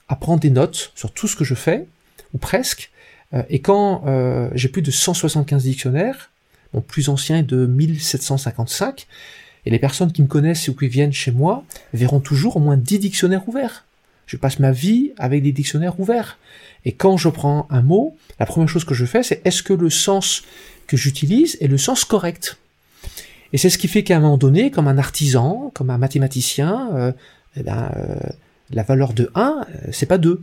à 0.09 0.15
prendre 0.15 0.39
des 0.39 0.49
notes 0.49 0.91
sur 0.95 1.11
tout 1.11 1.27
ce 1.27 1.35
que 1.35 1.43
je 1.43 1.55
fais, 1.55 1.87
ou 2.33 2.37
presque, 2.37 2.91
euh, 3.33 3.43
et 3.49 3.59
quand 3.59 4.03
euh, 4.07 4.49
j'ai 4.53 4.69
plus 4.69 4.81
de 4.81 4.91
175 4.91 5.63
dictionnaires, 5.63 6.31
mon 6.73 6.81
plus 6.81 7.09
ancien 7.09 7.37
est 7.37 7.43
de 7.43 7.65
1755, 7.65 9.07
et 9.65 9.69
les 9.69 9.79
personnes 9.79 10.11
qui 10.11 10.21
me 10.21 10.27
connaissent 10.27 10.67
ou 10.69 10.75
qui 10.75 10.87
viennent 10.87 11.13
chez 11.13 11.31
moi 11.31 11.63
verront 11.93 12.19
toujours 12.19 12.57
au 12.57 12.59
moins 12.59 12.77
10 12.77 12.99
dictionnaires 12.99 13.47
ouverts. 13.49 13.85
Je 14.25 14.37
passe 14.37 14.59
ma 14.59 14.71
vie 14.71 15.11
avec 15.17 15.43
des 15.43 15.51
dictionnaires 15.51 15.99
ouverts. 15.99 16.37
Et 16.85 16.91
quand 16.93 17.17
je 17.17 17.29
prends 17.29 17.67
un 17.69 17.81
mot, 17.81 18.15
la 18.39 18.45
première 18.45 18.69
chose 18.69 18.85
que 18.85 18.93
je 18.93 19.05
fais, 19.05 19.23
c'est 19.23 19.45
est-ce 19.45 19.63
que 19.63 19.73
le 19.73 19.89
sens 19.89 20.43
que 20.85 20.95
j'utilise 20.95 21.57
est 21.59 21.67
le 21.67 21.77
sens 21.77 22.05
correct? 22.05 22.57
Et 23.53 23.57
c'est 23.57 23.69
ce 23.69 23.77
qui 23.77 23.87
fait 23.87 24.03
qu'à 24.03 24.17
un 24.17 24.19
moment 24.19 24.37
donné, 24.37 24.71
comme 24.71 24.87
un 24.87 24.97
artisan, 24.97 25.71
comme 25.73 25.89
un 25.89 25.97
mathématicien, 25.97 26.89
euh, 26.93 27.11
eh 27.55 27.63
ben, 27.63 27.91
la 28.71 28.83
valeur 28.83 29.13
de 29.13 29.29
1, 29.35 29.65
c'est 29.91 30.05
pas 30.05 30.17
2. 30.17 30.41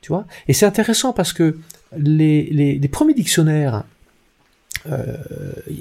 Tu 0.00 0.08
vois? 0.08 0.26
Et 0.46 0.52
c'est 0.52 0.66
intéressant 0.66 1.12
parce 1.12 1.32
que 1.32 1.58
les, 1.96 2.88
premiers 2.90 3.14
dictionnaires, 3.14 3.84
euh, 4.86 5.16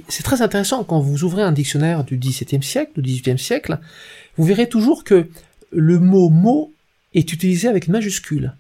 c'est 0.08 0.24
très 0.24 0.42
intéressant 0.42 0.84
quand 0.84 1.00
vous 1.00 1.24
ouvrez 1.24 1.44
un 1.44 1.52
dictionnaire 1.52 2.04
du 2.04 2.18
XVIIe 2.18 2.64
siècle, 2.64 3.02
du 3.02 3.14
XVIIIe 3.14 3.40
siècle, 3.40 3.80
vous 4.38 4.46
verrez 4.46 4.70
toujours 4.70 5.04
que 5.04 5.28
le 5.72 6.00
mot 6.00 6.30
mot 6.30 6.74
est 7.14 7.32
utilisé 7.34 7.68
avec 7.68 7.88
majuscule. 7.88 8.54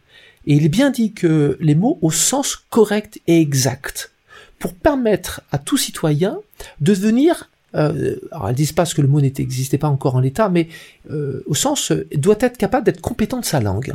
Et 0.46 0.56
il 0.56 0.66
est 0.66 0.70
bien 0.70 0.90
dit 0.90 1.14
que 1.14 1.58
les 1.60 1.76
mots 1.76 2.00
au 2.02 2.12
sens 2.12 2.56
correct 2.70 3.20
et 3.28 3.42
exact, 3.42 4.12
pour 4.60 4.74
permettre 4.74 5.42
à 5.52 5.58
tout 5.58 5.78
citoyen 5.78 6.40
de 6.82 6.94
devenir 6.94 7.50
euh, 7.76 8.16
alors 8.32 8.50
elles 8.50 8.56
disent 8.56 8.72
pas 8.72 8.86
que 8.86 9.02
le 9.02 9.08
mot 9.08 9.22
n'existait 9.22 9.78
pas 9.78 9.90
encore 9.90 10.16
en 10.16 10.20
l'état, 10.20 10.50
mais 10.50 10.68
euh, 11.12 11.44
au 11.46 11.56
sens 11.56 11.92
doit 12.16 12.38
être 12.40 12.58
capable 12.58 12.86
d'être 12.86 13.02
compétent 13.02 13.40
de 13.40 13.46
sa 13.46 13.60
langue. 13.60 13.94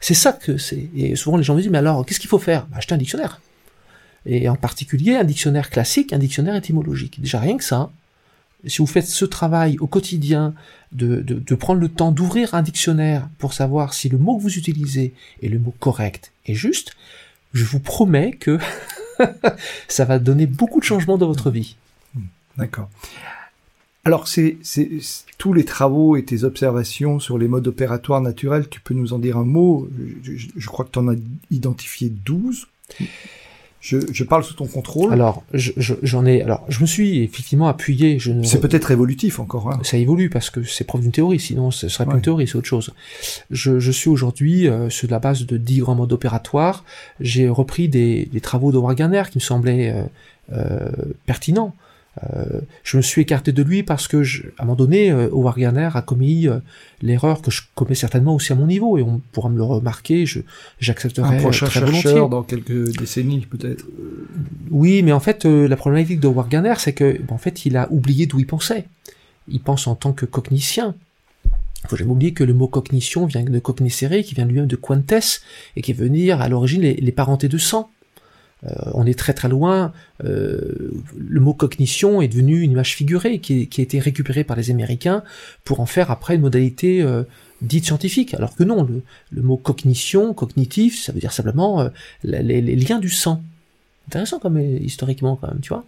C'est 0.00 0.14
ça 0.14 0.32
que 0.32 0.58
c'est. 0.58 0.88
Et 0.96 1.16
souvent 1.16 1.36
les 1.36 1.42
gens 1.42 1.54
me 1.54 1.60
disent 1.60 1.70
mais 1.70 1.78
alors 1.78 2.04
qu'est-ce 2.04 2.20
qu'il 2.20 2.28
faut 2.28 2.38
faire? 2.38 2.66
Bah, 2.66 2.78
Acheter 2.78 2.94
un 2.94 2.98
dictionnaire. 2.98 3.40
Et 4.26 4.48
en 4.48 4.56
particulier 4.56 5.16
un 5.16 5.24
dictionnaire 5.24 5.70
classique, 5.70 6.12
un 6.12 6.18
dictionnaire 6.18 6.56
étymologique. 6.56 7.20
Déjà 7.20 7.40
rien 7.40 7.56
que 7.56 7.64
ça. 7.64 7.90
Si 8.66 8.78
vous 8.78 8.86
faites 8.86 9.06
ce 9.06 9.24
travail 9.24 9.78
au 9.78 9.86
quotidien 9.86 10.54
de, 10.92 11.20
de, 11.20 11.34
de 11.34 11.54
prendre 11.54 11.80
le 11.80 11.88
temps 11.88 12.10
d'ouvrir 12.10 12.54
un 12.54 12.62
dictionnaire 12.62 13.28
pour 13.38 13.52
savoir 13.52 13.94
si 13.94 14.08
le 14.08 14.18
mot 14.18 14.36
que 14.36 14.42
vous 14.42 14.58
utilisez 14.58 15.14
est 15.42 15.48
le 15.48 15.58
mot 15.58 15.74
correct 15.78 16.32
et 16.46 16.54
juste, 16.54 16.92
je 17.52 17.64
vous 17.64 17.80
promets 17.80 18.32
que 18.32 18.58
ça 19.88 20.04
va 20.04 20.18
donner 20.18 20.46
beaucoup 20.46 20.80
de 20.80 20.84
changements 20.84 21.18
dans 21.18 21.28
votre 21.28 21.50
vie. 21.50 21.76
D'accord. 22.58 22.88
Alors, 24.04 24.28
c'est 24.28 24.56
tous 25.36 25.52
les 25.52 25.64
travaux 25.64 26.16
et 26.16 26.24
tes 26.24 26.44
observations 26.44 27.18
sur 27.18 27.38
les 27.38 27.48
modes 27.48 27.66
opératoires 27.66 28.20
naturels, 28.20 28.68
tu 28.68 28.80
peux 28.80 28.94
nous 28.94 29.12
en 29.12 29.18
dire 29.18 29.36
un 29.36 29.44
mot? 29.44 29.88
Je, 30.22 30.46
je 30.56 30.66
crois 30.68 30.84
que 30.84 30.92
tu 30.92 30.98
en 31.00 31.08
as 31.08 31.16
identifié 31.50 32.12
12. 32.24 32.68
Je, 33.80 33.98
je, 34.12 34.24
parle 34.24 34.42
sous 34.42 34.54
ton 34.54 34.66
contrôle. 34.66 35.12
Alors, 35.12 35.44
j'en 35.52 36.24
je, 36.24 36.26
ai. 36.26 36.42
Alors, 36.42 36.64
je 36.68 36.80
me 36.80 36.86
suis 36.86 37.22
effectivement 37.22 37.68
appuyé. 37.68 38.18
Je 38.18 38.32
c'est 38.42 38.60
peut-être 38.60 38.90
évolutif 38.90 39.38
encore. 39.38 39.70
Hein. 39.70 39.80
Ça 39.82 39.96
évolue 39.96 40.30
parce 40.30 40.50
que 40.50 40.62
c'est 40.64 40.84
preuve 40.84 41.02
d'une 41.02 41.12
théorie. 41.12 41.38
Sinon, 41.38 41.70
ce 41.70 41.88
serait 41.88 42.04
pas 42.04 42.12
ouais. 42.12 42.16
une 42.16 42.22
théorie, 42.22 42.48
c'est 42.48 42.56
autre 42.56 42.66
chose. 42.66 42.92
Je, 43.50 43.78
je 43.78 43.90
suis 43.92 44.08
aujourd'hui 44.08 44.66
euh, 44.68 44.90
sur 44.90 45.08
la 45.10 45.18
base 45.18 45.46
de 45.46 45.56
10 45.56 45.78
grands 45.78 45.94
modes 45.94 46.12
opératoires. 46.12 46.84
J'ai 47.20 47.48
repris 47.48 47.88
des, 47.88 48.28
des 48.32 48.40
travaux 48.40 48.72
de 48.72 48.78
Warganer 48.78 49.22
qui 49.30 49.38
me 49.38 49.42
semblaient 49.42 49.92
euh, 49.92 50.02
euh, 50.52 50.90
pertinents. 51.26 51.74
Euh, 52.24 52.60
je 52.82 52.96
me 52.96 53.02
suis 53.02 53.22
écarté 53.22 53.52
de 53.52 53.62
lui 53.62 53.82
parce 53.82 54.08
que, 54.08 54.22
je, 54.22 54.44
à 54.58 54.62
un 54.62 54.64
moment 54.64 54.76
donné, 54.76 55.10
euh, 55.10 55.28
Howard 55.30 55.58
Gardner 55.58 55.90
a 55.92 56.02
commis 56.02 56.48
euh, 56.48 56.58
l'erreur 57.02 57.42
que 57.42 57.50
je 57.50 57.62
commets 57.74 57.94
certainement 57.94 58.34
aussi 58.34 58.52
à 58.52 58.54
mon 58.54 58.66
niveau, 58.66 58.96
et 58.96 59.02
on 59.02 59.20
pourra 59.32 59.50
me 59.50 59.56
le 59.56 59.62
remarquer. 59.62 60.24
J'accepterai 60.80 61.36
un 61.36 61.40
prochain 61.40 61.66
très 61.66 61.80
chercheur 61.80 62.02
volontiers. 62.02 62.30
dans 62.30 62.42
quelques 62.42 62.96
décennies, 62.98 63.46
peut-être. 63.46 63.84
Oui, 64.70 65.02
mais 65.02 65.12
en 65.12 65.20
fait, 65.20 65.44
la 65.44 65.76
problématique 65.76 66.20
de 66.20 66.28
Howard 66.28 66.48
Gardner, 66.48 66.74
c'est 66.78 66.94
que, 66.94 67.18
ben, 67.18 67.34
en 67.34 67.38
fait, 67.38 67.66
il 67.66 67.76
a 67.76 67.90
oublié 67.90 68.26
d'où 68.26 68.38
il 68.38 68.46
pensait. 68.46 68.86
Il 69.48 69.60
pense 69.60 69.86
en 69.86 69.94
tant 69.94 70.12
que 70.12 70.26
cognicien. 70.26 70.94
Il 71.84 71.88
faut 71.88 71.96
jamais 71.96 72.10
oublier 72.10 72.32
que 72.32 72.42
le 72.42 72.54
mot 72.54 72.66
cognition 72.66 73.26
vient 73.26 73.44
de 73.44 73.58
cognicere, 73.58 74.24
qui 74.24 74.34
vient 74.34 74.46
lui-même 74.46 74.66
de 74.66 74.76
quantes, 74.76 75.42
et 75.76 75.82
qui 75.82 75.92
veut 75.92 76.08
dire 76.08 76.40
à 76.40 76.48
l'origine 76.48 76.80
les, 76.80 76.94
les 76.94 77.12
parentés 77.12 77.48
de 77.48 77.58
sang. 77.58 77.90
On 78.92 79.06
est 79.06 79.18
très 79.18 79.32
très 79.32 79.48
loin. 79.48 79.92
le 80.20 81.40
mot 81.40 81.54
cognition 81.54 82.20
est 82.20 82.28
devenu 82.28 82.60
une 82.60 82.72
image 82.72 82.94
figurée 82.94 83.38
qui, 83.38 83.68
a 83.76 83.82
été 83.82 83.98
récupérée 83.98 84.44
par 84.44 84.56
les 84.56 84.70
Américains 84.70 85.22
pour 85.64 85.80
en 85.80 85.86
faire 85.86 86.10
après 86.10 86.34
une 86.34 86.40
modalité 86.40 87.04
dite 87.62 87.84
scientifique. 87.84 88.34
Alors 88.34 88.54
que 88.56 88.64
non, 88.64 88.88
le, 89.30 89.42
mot 89.42 89.56
cognition, 89.56 90.34
cognitif, 90.34 91.02
ça 91.02 91.12
veut 91.12 91.20
dire 91.20 91.32
simplement 91.32 91.88
les, 92.24 92.60
liens 92.76 92.98
du 92.98 93.10
sang. 93.10 93.42
Intéressant 94.08 94.38
comme 94.38 94.58
historiquement 94.58 95.36
quand 95.36 95.48
même, 95.48 95.60
tu 95.60 95.68
vois. 95.68 95.84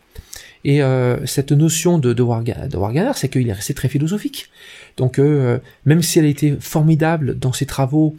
Et 0.64 0.82
euh, 0.82 1.24
cette 1.26 1.52
notion 1.52 1.98
de, 1.98 2.12
de, 2.12 2.22
Warganer, 2.22 3.12
c'est 3.14 3.28
qu'il 3.28 3.48
est 3.48 3.52
resté 3.52 3.74
très 3.74 3.88
philosophique. 3.88 4.50
Donc 4.96 5.18
euh, 5.18 5.58
même 5.84 6.02
si 6.02 6.18
elle 6.18 6.24
a 6.24 6.28
été 6.28 6.56
formidable 6.58 7.38
dans 7.38 7.52
ses 7.52 7.66
travaux, 7.66 8.16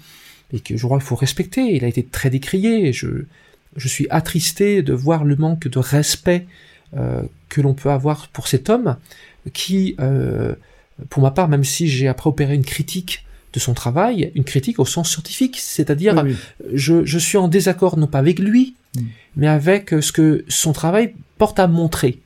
et 0.51 0.59
que 0.59 0.77
je 0.77 0.85
crois 0.85 0.97
qu'il 0.97 1.07
faut 1.07 1.15
respecter, 1.15 1.75
il 1.75 1.83
a 1.83 1.87
été 1.87 2.03
très 2.03 2.29
décrié, 2.29 2.91
je, 2.93 3.07
je 3.75 3.87
suis 3.87 4.07
attristé 4.09 4.81
de 4.81 4.93
voir 4.93 5.23
le 5.23 5.35
manque 5.35 5.67
de 5.67 5.79
respect 5.79 6.45
euh, 6.97 7.21
que 7.49 7.61
l'on 7.61 7.73
peut 7.73 7.89
avoir 7.89 8.27
pour 8.29 8.47
cet 8.47 8.69
homme, 8.69 8.97
qui, 9.53 9.95
euh, 9.99 10.55
pour 11.09 11.21
ma 11.23 11.31
part, 11.31 11.47
même 11.47 11.63
si 11.63 11.87
j'ai 11.87 12.07
après 12.07 12.29
opéré 12.29 12.55
une 12.55 12.65
critique 12.65 13.25
de 13.53 13.59
son 13.59 13.73
travail, 13.73 14.31
une 14.35 14.43
critique 14.43 14.79
au 14.79 14.85
sens 14.85 15.09
scientifique, 15.11 15.57
c'est-à-dire 15.59 16.23
Je, 16.73 17.03
je, 17.05 17.19
suis 17.19 17.37
en 17.37 17.47
désaccord 17.47 17.97
non 17.97 18.05
pas 18.05 18.19
avec 18.19 18.39
lui, 18.39 18.75
mm. 18.95 19.01
mais 19.37 19.47
avec 19.47 19.89
ce 20.01 20.11
que 20.11 20.45
son 20.47 20.73
travail 20.73 21.15
porte 21.37 21.59
à 21.59 21.67
montrer. 21.67 22.19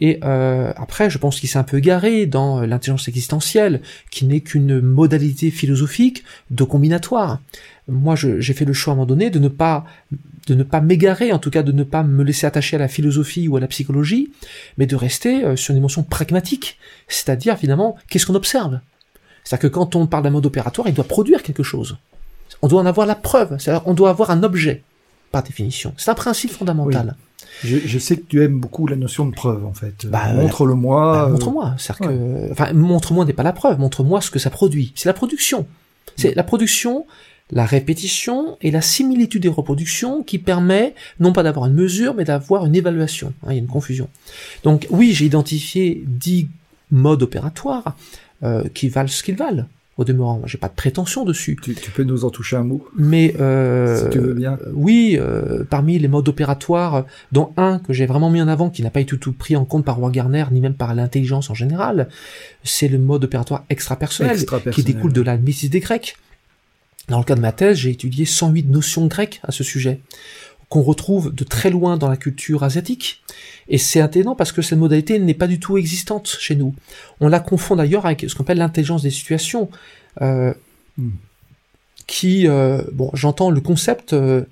Et 0.00 0.20
euh, 0.22 0.72
après, 0.76 1.10
je 1.10 1.18
pense 1.18 1.40
qu'il 1.40 1.48
s'est 1.48 1.58
un 1.58 1.64
peu 1.64 1.80
garé 1.80 2.26
dans 2.26 2.60
l'intelligence 2.60 3.08
existentielle, 3.08 3.80
qui 4.10 4.26
n'est 4.26 4.40
qu'une 4.40 4.80
modalité 4.80 5.50
philosophique 5.50 6.24
de 6.50 6.64
combinatoire. 6.64 7.40
Moi, 7.88 8.14
j'ai 8.16 8.52
fait 8.52 8.64
le 8.64 8.72
choix 8.72 8.92
à 8.92 8.94
un 8.94 8.96
moment 8.96 9.06
donné 9.06 9.30
de 9.30 9.38
ne 9.38 9.48
pas 9.48 9.84
de 10.48 10.54
ne 10.54 10.62
pas 10.62 10.80
m'égarer, 10.80 11.32
en 11.32 11.38
tout 11.38 11.50
cas 11.50 11.62
de 11.62 11.72
ne 11.72 11.84
pas 11.84 12.02
me 12.02 12.24
laisser 12.24 12.46
attacher 12.46 12.76
à 12.76 12.78
la 12.78 12.88
philosophie 12.88 13.48
ou 13.48 13.56
à 13.56 13.60
la 13.60 13.68
psychologie, 13.68 14.30
mais 14.76 14.86
de 14.86 14.96
rester 14.96 15.44
euh, 15.44 15.56
sur 15.56 15.72
une 15.72 15.76
dimension 15.76 16.02
pragmatique, 16.02 16.78
c'est-à-dire 17.06 17.56
finalement 17.58 17.96
qu'est-ce 18.08 18.26
qu'on 18.26 18.34
observe? 18.34 18.80
C'est-à-dire 19.44 19.70
que 19.70 19.74
quand 19.74 19.96
on 19.96 20.06
parle 20.06 20.24
d'un 20.24 20.30
mode 20.30 20.46
opératoire, 20.46 20.88
il 20.88 20.94
doit 20.94 21.04
produire 21.04 21.42
quelque 21.42 21.62
chose. 21.62 21.96
On 22.62 22.68
doit 22.68 22.80
en 22.80 22.86
avoir 22.86 23.06
la 23.06 23.14
preuve, 23.14 23.58
c'est-à-dire 23.58 23.82
on 23.86 23.94
doit 23.94 24.10
avoir 24.10 24.30
un 24.30 24.42
objet, 24.42 24.82
par 25.30 25.42
définition. 25.42 25.94
C'est 25.96 26.10
un 26.10 26.14
principe 26.14 26.50
fondamental. 26.50 27.16
Je, 27.64 27.98
sais 27.98 28.16
que 28.16 28.24
tu 28.26 28.42
aimes 28.42 28.60
beaucoup 28.60 28.86
la 28.86 28.96
notion 28.96 29.26
de 29.26 29.34
preuve, 29.34 29.64
en 29.64 29.72
fait. 29.72 30.06
Bah, 30.06 30.32
montre-le-moi. 30.32 31.24
Bah, 31.24 31.28
montre-moi. 31.28 31.76
que, 32.00 32.52
enfin, 32.52 32.72
montre-moi 32.72 33.24
n'est 33.24 33.32
pas 33.32 33.42
la 33.42 33.52
preuve. 33.52 33.78
Montre-moi 33.80 34.20
ce 34.20 34.30
que 34.30 34.38
ça 34.38 34.50
produit. 34.50 34.92
C'est 34.94 35.08
la 35.08 35.12
production. 35.12 35.66
C'est 36.16 36.34
la 36.34 36.42
production, 36.42 37.06
la 37.50 37.64
répétition 37.64 38.58
et 38.60 38.70
la 38.70 38.82
similitude 38.82 39.42
des 39.42 39.48
reproductions 39.48 40.22
qui 40.22 40.38
permet 40.38 40.94
non 41.20 41.32
pas 41.32 41.42
d'avoir 41.42 41.66
une 41.66 41.74
mesure, 41.74 42.14
mais 42.14 42.24
d'avoir 42.24 42.66
une 42.66 42.74
évaluation. 42.74 43.32
Hein, 43.42 43.48
il 43.50 43.54
y 43.54 43.56
a 43.56 43.60
une 43.60 43.66
confusion. 43.66 44.08
Donc 44.64 44.86
oui, 44.90 45.12
j'ai 45.12 45.24
identifié 45.24 46.02
dix 46.06 46.48
modes 46.90 47.22
opératoires 47.22 47.96
euh, 48.42 48.64
qui 48.74 48.88
valent 48.88 49.08
ce 49.08 49.22
qu'ils 49.22 49.36
valent 49.36 49.66
au 49.96 50.04
demeurant. 50.04 50.42
J'ai 50.44 50.58
pas 50.58 50.68
de 50.68 50.74
prétention 50.74 51.24
dessus. 51.24 51.56
Tu, 51.60 51.74
peux 51.90 52.04
nous 52.04 52.24
en 52.24 52.30
toucher 52.30 52.56
un 52.56 52.62
mot? 52.62 52.86
Mais 52.96 53.34
euh, 53.40 54.04
si 54.04 54.10
tu 54.10 54.18
veux 54.20 54.34
bien. 54.34 54.58
Oui, 54.72 55.16
euh, 55.18 55.64
parmi 55.68 55.98
les 55.98 56.06
modes 56.06 56.28
opératoires, 56.28 57.04
dont 57.32 57.52
un 57.56 57.80
que 57.80 57.92
j'ai 57.92 58.06
vraiment 58.06 58.30
mis 58.30 58.40
en 58.40 58.46
avant, 58.46 58.70
qui 58.70 58.82
n'a 58.82 58.90
pas 58.90 59.00
été 59.00 59.18
tout, 59.18 59.32
pris 59.32 59.56
en 59.56 59.64
compte 59.64 59.84
par 59.84 59.98
Garner 60.10 60.44
ni 60.52 60.60
même 60.60 60.74
par 60.74 60.94
l'intelligence 60.94 61.50
en 61.50 61.54
général, 61.54 62.08
c'est 62.62 62.88
le 62.88 62.98
mode 62.98 63.24
opératoire 63.24 63.64
extra-personnel, 63.70 64.38
qui 64.72 64.84
découle 64.84 65.12
de 65.12 65.22
la 65.22 65.36
des 65.36 65.80
Grecs. 65.80 66.16
Dans 67.08 67.18
le 67.18 67.24
cas 67.24 67.34
de 67.34 67.40
ma 67.40 67.52
thèse, 67.52 67.78
j'ai 67.78 67.90
étudié 67.90 68.24
108 68.26 68.68
notions 68.68 69.06
grecques 69.06 69.40
à 69.42 69.52
ce 69.52 69.64
sujet 69.64 70.00
qu'on 70.68 70.82
retrouve 70.82 71.34
de 71.34 71.44
très 71.44 71.70
loin 71.70 71.96
dans 71.96 72.08
la 72.08 72.16
culture 72.16 72.62
asiatique. 72.62 73.22
Et 73.68 73.78
c'est 73.78 74.00
intéressant 74.00 74.34
parce 74.34 74.52
que 74.52 74.62
cette 74.62 74.78
modalité 74.78 75.18
n'est 75.18 75.34
pas 75.34 75.46
du 75.46 75.58
tout 75.58 75.78
existante 75.78 76.28
chez 76.28 76.56
nous. 76.56 76.74
On 77.20 77.28
la 77.28 77.40
confond 77.40 77.76
d'ailleurs 77.76 78.04
avec 78.04 78.26
ce 78.28 78.34
qu'on 78.34 78.42
appelle 78.42 78.58
l'intelligence 78.58 79.02
des 79.02 79.10
situations, 79.10 79.70
euh, 80.20 80.52
hmm. 80.98 81.10
qui, 82.06 82.46
euh, 82.46 82.82
bon, 82.92 83.10
j'entends 83.14 83.50
le 83.50 83.60
concept, 83.62 84.12
euh, 84.12 84.44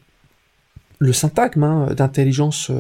le 0.99 1.13
syntagme 1.13 1.65
hein, 1.65 1.95
d'intelligence 1.95 2.71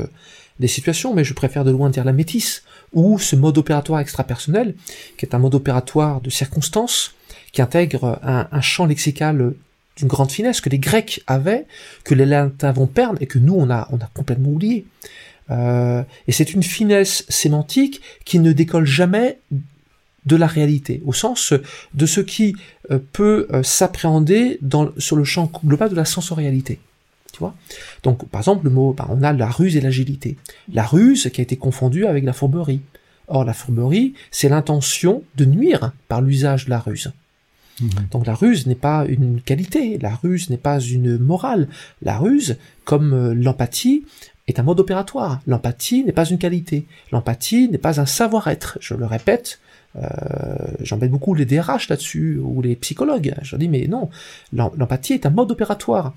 des 0.59 0.68
situations, 0.68 1.12
mais 1.12 1.24
je 1.24 1.35
préfère 1.35 1.64
de 1.64 1.70
loin 1.70 1.91
dire 1.91 2.05
la 2.05 2.14
métisse, 2.14 2.62
ou 2.95 3.18
ce 3.18 3.37
mode 3.37 3.59
opératoire 3.59 4.01
extrapersonnel, 4.01 4.74
qui 5.18 5.27
est 5.27 5.35
un 5.35 5.39
mode 5.39 5.55
opératoire 5.55 6.22
de 6.22 6.31
circonstance, 6.31 7.14
qui 7.53 7.61
intègre 7.61 8.18
un, 8.22 8.49
un 8.51 8.61
champ 8.62 8.87
lexical 8.87 9.53
d'une 9.97 10.09
grande 10.09 10.30
finesse 10.30 10.61
que 10.61 10.68
les 10.68 10.78
Grecs 10.78 11.22
avaient, 11.26 11.66
que 12.05 12.14
les 12.14 12.26
Latins 12.26 12.72
vont 12.72 12.86
perdre 12.86 13.20
et 13.20 13.26
que 13.26 13.38
nous 13.38 13.55
on 13.55 13.70
a 13.70 13.88
on 13.90 13.97
a 13.99 14.09
complètement 14.14 14.51
oublié. 14.51 14.86
Euh, 15.51 16.03
et 16.26 16.32
c'est 16.32 16.53
une 16.53 16.62
finesse 16.62 17.24
sémantique 17.28 18.01
qui 18.24 18.38
ne 18.38 18.53
décolle 18.53 18.86
jamais 18.86 19.38
de 20.24 20.36
la 20.36 20.47
réalité, 20.47 21.03
au 21.07 21.12
sens 21.12 21.55
de 21.94 22.07
ce 22.07 22.20
qui 22.20 22.57
euh, 22.90 22.99
peut 23.12 23.47
euh, 23.53 23.62
s'appréhender 23.62 24.59
sur 24.99 25.16
le 25.16 25.24
champ 25.24 25.51
global 25.64 25.88
de 25.90 25.94
la 25.94 26.05
sensorialité. 26.05 26.80
Tu 27.32 27.38
vois? 27.38 27.55
Donc, 28.03 28.26
par 28.28 28.40
exemple, 28.40 28.64
le 28.64 28.70
mot, 28.70 28.92
bah, 28.92 29.07
on 29.11 29.22
a 29.22 29.32
la 29.32 29.49
ruse 29.49 29.76
et 29.76 29.80
l'agilité. 29.80 30.36
La 30.72 30.84
ruse 30.84 31.30
qui 31.32 31.40
a 31.40 31.42
été 31.42 31.57
confondue 31.57 32.07
avec 32.07 32.24
la 32.24 32.32
fourberie. 32.32 32.80
Or, 33.28 33.44
la 33.44 33.53
fourberie, 33.53 34.14
c'est 34.30 34.49
l'intention 34.49 35.22
de 35.36 35.44
nuire 35.44 35.92
par 36.09 36.22
l'usage 36.22 36.64
de 36.64 36.70
la 36.70 36.78
ruse. 36.80 37.12
Mhm. 37.81 37.91
Donc 38.11 38.27
la 38.27 38.35
ruse 38.35 38.66
n'est 38.66 38.74
pas 38.74 39.05
une 39.07 39.41
qualité, 39.41 39.99
la 39.99 40.14
ruse 40.14 40.51
n'est 40.51 40.57
pas 40.57 40.81
une 40.81 41.18
morale. 41.18 41.68
La 42.03 42.18
ruse, 42.18 42.57
comme 42.85 43.12
euh, 43.12 43.35
l'empathie, 43.35 44.05
est 44.49 44.59
un 44.59 44.62
mode 44.62 44.81
opératoire. 44.81 45.41
L'empathie 45.47 46.05
n'est 46.05 46.12
pas 46.12 46.24
une 46.24 46.39
qualité. 46.39 46.87
L'empathie 47.12 47.68
n'est 47.68 47.79
pas 47.79 48.01
un 48.01 48.07
savoir-être. 48.07 48.79
Je 48.81 48.95
le 48.95 49.05
répète, 49.05 49.59
euh, 49.97 50.07
j'embête 50.81 51.11
beaucoup 51.11 51.35
les 51.35 51.45
DRH 51.45 51.89
là-dessus, 51.89 52.39
ou 52.39 52.62
les 52.62 52.77
psychologues. 52.77 53.35
Je 53.43 53.57
dis, 53.57 53.68
mais 53.68 53.87
non, 53.89 54.09
l'empathie 54.53 55.14
est 55.14 55.27
un 55.27 55.31
mode 55.31 55.51
opératoire. 55.51 56.14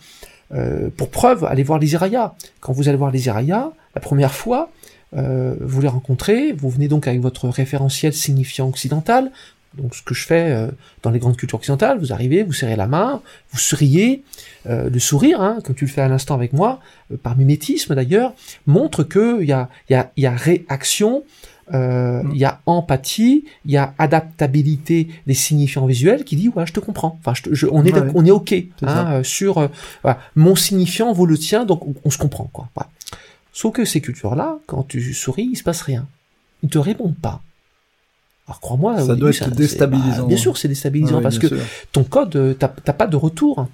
Euh, 0.53 0.89
pour 0.95 1.09
preuve, 1.09 1.43
allez 1.43 1.63
voir 1.63 1.79
les 1.79 1.93
Iraya. 1.93 2.35
Quand 2.59 2.71
vous 2.71 2.87
allez 2.87 2.97
voir 2.97 3.11
les 3.11 3.25
Iraya, 3.25 3.71
la 3.95 4.01
première 4.01 4.33
fois, 4.33 4.71
vous 5.11 5.81
les 5.81 5.87
rencontrez, 5.87 6.51
vous 6.51 6.69
venez 6.69 6.87
donc 6.87 7.07
avec 7.07 7.19
votre 7.19 7.49
référentiel 7.49 8.13
signifiant 8.13 8.69
occidental, 8.69 9.31
donc 9.77 9.95
ce 9.95 10.01
que 10.01 10.13
je 10.13 10.25
fais 10.25 10.51
euh, 10.51 10.67
dans 11.03 11.11
les 11.11 11.19
grandes 11.19 11.37
cultures 11.37 11.59
occidentales, 11.59 11.99
vous 11.99 12.11
arrivez, 12.11 12.43
vous 12.43 12.53
serrez 12.53 12.75
la 12.75 12.87
main, 12.87 13.21
vous 13.51 13.59
souriez, 13.59 14.23
euh, 14.67 14.89
le 14.89 14.99
sourire, 14.99 15.41
hein, 15.41 15.59
comme 15.63 15.75
tu 15.75 15.85
le 15.85 15.91
fais 15.91 16.01
à 16.01 16.07
l'instant 16.07 16.33
avec 16.35 16.53
moi, 16.53 16.79
euh, 17.11 17.17
par 17.17 17.37
mimétisme 17.37 17.93
d'ailleurs, 17.93 18.33
montre 18.65 19.03
que 19.03 19.41
il 19.41 19.47
y 19.47 19.51
a, 19.51 19.69
y, 19.89 19.93
a, 19.93 20.11
y 20.17 20.25
a 20.25 20.31
réaction, 20.31 21.23
il 21.71 22.35
y 22.35 22.45
a 22.45 22.61
empathie, 22.65 23.45
il 23.63 23.71
y 23.71 23.77
a 23.77 23.93
adaptabilité 23.99 25.07
des 25.27 25.35
signifiants 25.35 25.85
visuels 25.85 26.23
qui 26.23 26.35
dit 26.35 26.49
ouais 26.49 26.65
je 26.65 26.73
te 26.73 26.79
comprends, 26.79 27.19
enfin 27.23 27.33
je, 27.51 27.67
on 27.67 27.85
est 27.85 27.93
on 28.15 28.25
est 28.25 28.31
ok 28.31 28.55
hein, 28.81 29.21
sur 29.21 29.69
mon 30.35 30.55
signifiant 30.55 31.13
vaut 31.13 31.27
le 31.27 31.37
tien 31.37 31.65
donc 31.65 31.83
on, 32.03 32.09
se 32.09 32.17
comprend 32.17 32.49
quoi. 32.51 32.69
Sauf 33.53 33.75
que 33.75 33.85
ces 33.85 34.01
cultures 34.01 34.33
là, 34.33 34.57
quand 34.65 34.81
tu 34.81 35.13
souris, 35.13 35.47
il 35.51 35.57
se 35.57 35.61
passe 35.61 35.83
rien, 35.83 36.07
ils 36.63 36.69
te 36.69 36.79
répondent 36.79 37.15
pas. 37.15 37.43
Alors 38.49 38.61
crois-moi, 38.61 38.99
ça 39.05 39.15
doit 39.15 39.29
être 39.29 39.51
déstabilisant. 39.51 40.23
Bah, 40.23 40.27
bien 40.27 40.37
sûr, 40.37 40.57
c'est 40.57 40.67
déstabilisant 40.67 41.21
parce 41.21 41.37
que 41.37 41.45
ton 41.91 42.03
code, 42.03 42.35
euh, 42.35 42.55
t'as 42.55 42.67
pas 42.67 43.05
de 43.05 43.15
retour. 43.15 43.67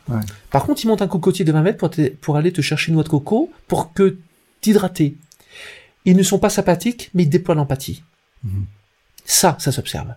Par 0.52 0.66
contre, 0.66 0.84
il 0.84 0.88
monte 0.88 1.02
un 1.02 1.08
cocotier 1.08 1.46
de 1.46 1.52
20 1.54 1.62
mètres 1.62 1.78
pour, 1.78 1.90
pour 2.20 2.36
aller 2.36 2.52
te 2.52 2.60
chercher 2.60 2.90
une 2.90 2.96
noix 2.96 3.04
de 3.06 3.10
coco 3.10 3.50
pour 3.70 3.94
que 3.94 4.18
t'hydrater. 4.60 5.16
Ils 6.04 6.18
ne 6.18 6.24
sont 6.24 6.40
pas 6.40 6.50
sympathiques, 6.50 7.10
mais 7.14 7.24
ils 7.24 7.30
déploient 7.30 7.56
l'empathie. 7.56 8.04
Mhm. 8.44 8.66
Ça, 9.24 9.56
ça 9.60 9.72
s'observe. 9.72 10.14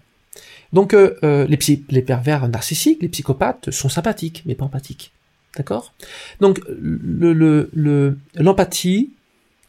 Donc 0.73 0.93
euh, 0.93 1.17
euh, 1.23 1.47
les, 1.47 1.59
les 1.89 2.03
pervers 2.03 2.49
narcissiques, 2.49 3.01
les 3.01 3.09
psychopathes 3.09 3.71
sont 3.71 3.89
sympathiques, 3.89 4.43
mais 4.45 4.57
pas 4.57 4.65
empathiques. 4.65 5.13
D'accord? 5.57 5.95
Donc 6.41 6.61
le 6.69 8.19
l'empathie, 8.35 9.13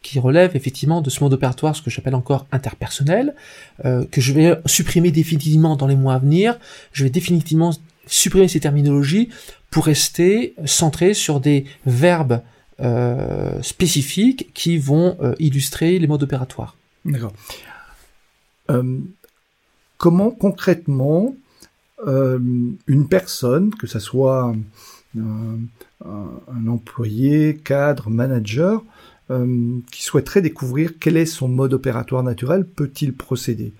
qui 0.02 0.18
relève 0.18 0.56
effectivement 0.56 1.02
de 1.02 1.10
ce 1.10 1.22
mode 1.22 1.32
opératoire, 1.32 1.76
ce 1.76 1.82
que 1.82 1.90
j'appelle 1.90 2.14
encore 2.14 2.46
interpersonnel, 2.52 3.34
euh, 3.84 4.04
que 4.10 4.20
je 4.20 4.32
vais 4.32 4.56
supprimer 4.66 5.10
définitivement 5.10 5.76
dans 5.76 5.86
les 5.86 5.96
mois 5.96 6.14
à 6.14 6.18
venir. 6.18 6.58
Je 6.92 7.04
vais 7.04 7.10
définitivement 7.10 7.72
supprimer 8.06 8.48
ces 8.48 8.60
terminologies 8.60 9.28
pour 9.70 9.86
rester 9.86 10.54
centré 10.64 11.14
sur 11.14 11.38
des 11.38 11.66
verbes 11.86 12.42
euh, 12.80 13.60
spécifiques 13.62 14.52
qui 14.54 14.78
vont 14.78 15.16
euh, 15.20 15.34
illustrer 15.38 15.98
les 15.98 16.06
modes 16.06 16.22
opératoires. 16.22 16.76
D'accord. 17.04 17.32
comment 19.96 20.30
concrètement 20.30 21.34
une 22.06 23.08
personne, 23.08 23.74
que 23.74 23.86
ce 23.86 23.98
soit 23.98 24.54
un 25.16 26.66
employé, 26.66 27.56
cadre, 27.62 28.08
manager, 28.08 28.82
euh, 28.82 28.99
qui 29.90 30.02
souhaiterait 30.02 30.42
découvrir 30.42 30.92
quel 30.98 31.16
est 31.16 31.26
son 31.26 31.48
mode 31.48 31.72
opératoire 31.72 32.22
naturel, 32.22 32.64
peut-il 32.64 33.12
procéder? 33.12 33.72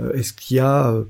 Euh, 0.00 0.12
Est-ce 0.14 0.32
qu'il 0.32 0.56
y 0.56 0.60
a, 0.60 0.90
euh, 0.90 1.04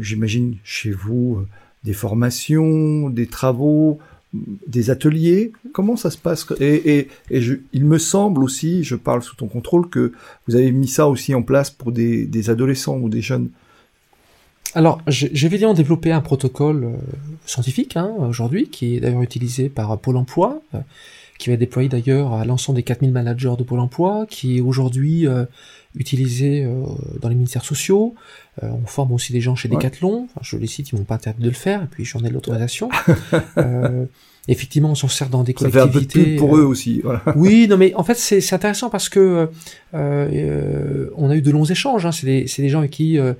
j'imagine, 0.00 0.56
chez 0.64 0.90
vous, 0.90 1.44
des 1.84 1.92
formations, 1.92 3.10
des 3.10 3.26
travaux 3.26 3.98
des 4.32 4.90
ateliers? 4.90 5.52
Comment 5.72 5.96
ça 5.96 6.10
se 6.10 6.18
passe? 6.18 6.46
Et, 6.60 7.08
il 7.30 7.84
me 7.84 7.98
semble 7.98 8.42
aussi, 8.42 8.84
je 8.84 8.96
parle 8.96 9.22
sous 9.22 9.36
ton 9.36 9.46
contrôle, 9.46 9.88
que 9.88 10.12
vous 10.46 10.56
avez 10.56 10.72
mis 10.72 10.88
ça 10.88 11.08
aussi 11.08 11.34
en 11.34 11.42
place 11.42 11.70
pour 11.70 11.92
des, 11.92 12.50
adolescents 12.50 12.96
ou 12.96 13.08
des 13.08 13.22
jeunes. 13.22 13.50
Alors, 14.74 15.00
j'ai 15.06 15.46
évidemment 15.46 15.72
développé 15.72 16.12
un 16.12 16.20
protocole 16.20 16.84
euh, 16.84 16.96
scientifique 17.46 17.96
hein, 17.96 18.12
aujourd'hui, 18.18 18.68
qui 18.68 18.96
est 18.96 19.00
d'ailleurs 19.00 19.22
utilisé 19.22 19.70
par 19.70 19.96
Pôle 19.98 20.18
Emploi, 20.18 20.60
euh, 20.74 20.78
qui 21.38 21.48
va 21.48 21.54
être 21.54 21.60
déployé 21.60 21.88
d'ailleurs 21.88 22.34
à 22.34 22.44
l'ensemble 22.44 22.76
des 22.76 22.82
4000 22.82 23.12
managers 23.12 23.54
de 23.56 23.62
Pôle 23.62 23.80
Emploi, 23.80 24.26
qui 24.28 24.58
est 24.58 24.60
aujourd'hui 24.60 25.26
euh, 25.26 25.44
utilisé 25.94 26.68
dans 27.20 27.28
les 27.28 27.34
ministères 27.34 27.64
sociaux. 27.64 28.14
on 28.60 28.86
forme 28.86 29.12
aussi 29.12 29.32
des 29.32 29.40
gens 29.40 29.54
chez 29.54 29.68
Decathlon. 29.68 30.28
Enfin, 30.30 30.40
je 30.42 30.56
les 30.56 30.66
cite, 30.66 30.90
ils 30.90 30.96
m'ont 30.96 31.04
pas 31.04 31.14
interdit 31.14 31.42
de 31.42 31.48
le 31.48 31.54
faire, 31.54 31.82
et 31.82 31.86
puis 31.86 32.04
j'en 32.04 32.20
ai 32.24 32.30
l'autorisation. 32.30 32.90
effectivement, 34.48 34.90
on 34.90 34.94
s'en 34.94 35.08
sert 35.08 35.28
dans 35.28 35.44
des 35.44 35.54
collectivités. 35.54 35.92
Ça 35.92 36.14
fait 36.14 36.20
un 36.20 36.34
peu 36.34 36.36
pour 36.36 36.56
eux 36.56 36.64
aussi. 36.64 37.00
Voilà. 37.04 37.22
Oui, 37.36 37.68
non, 37.68 37.76
mais 37.76 37.94
en 37.94 38.02
fait, 38.02 38.14
c'est 38.14 38.52
intéressant 38.52 38.90
parce 38.90 39.08
que 39.08 39.48
euh, 39.94 41.10
on 41.16 41.30
a 41.30 41.36
eu 41.36 41.42
de 41.42 41.50
longs 41.50 41.64
échanges. 41.64 42.06
Hein. 42.06 42.12
C'est 42.12 42.26
des, 42.26 42.46
des, 42.56 42.68
gens 42.68 42.80
avec 42.80 42.90
qui 42.90 43.18
euh, 43.18 43.34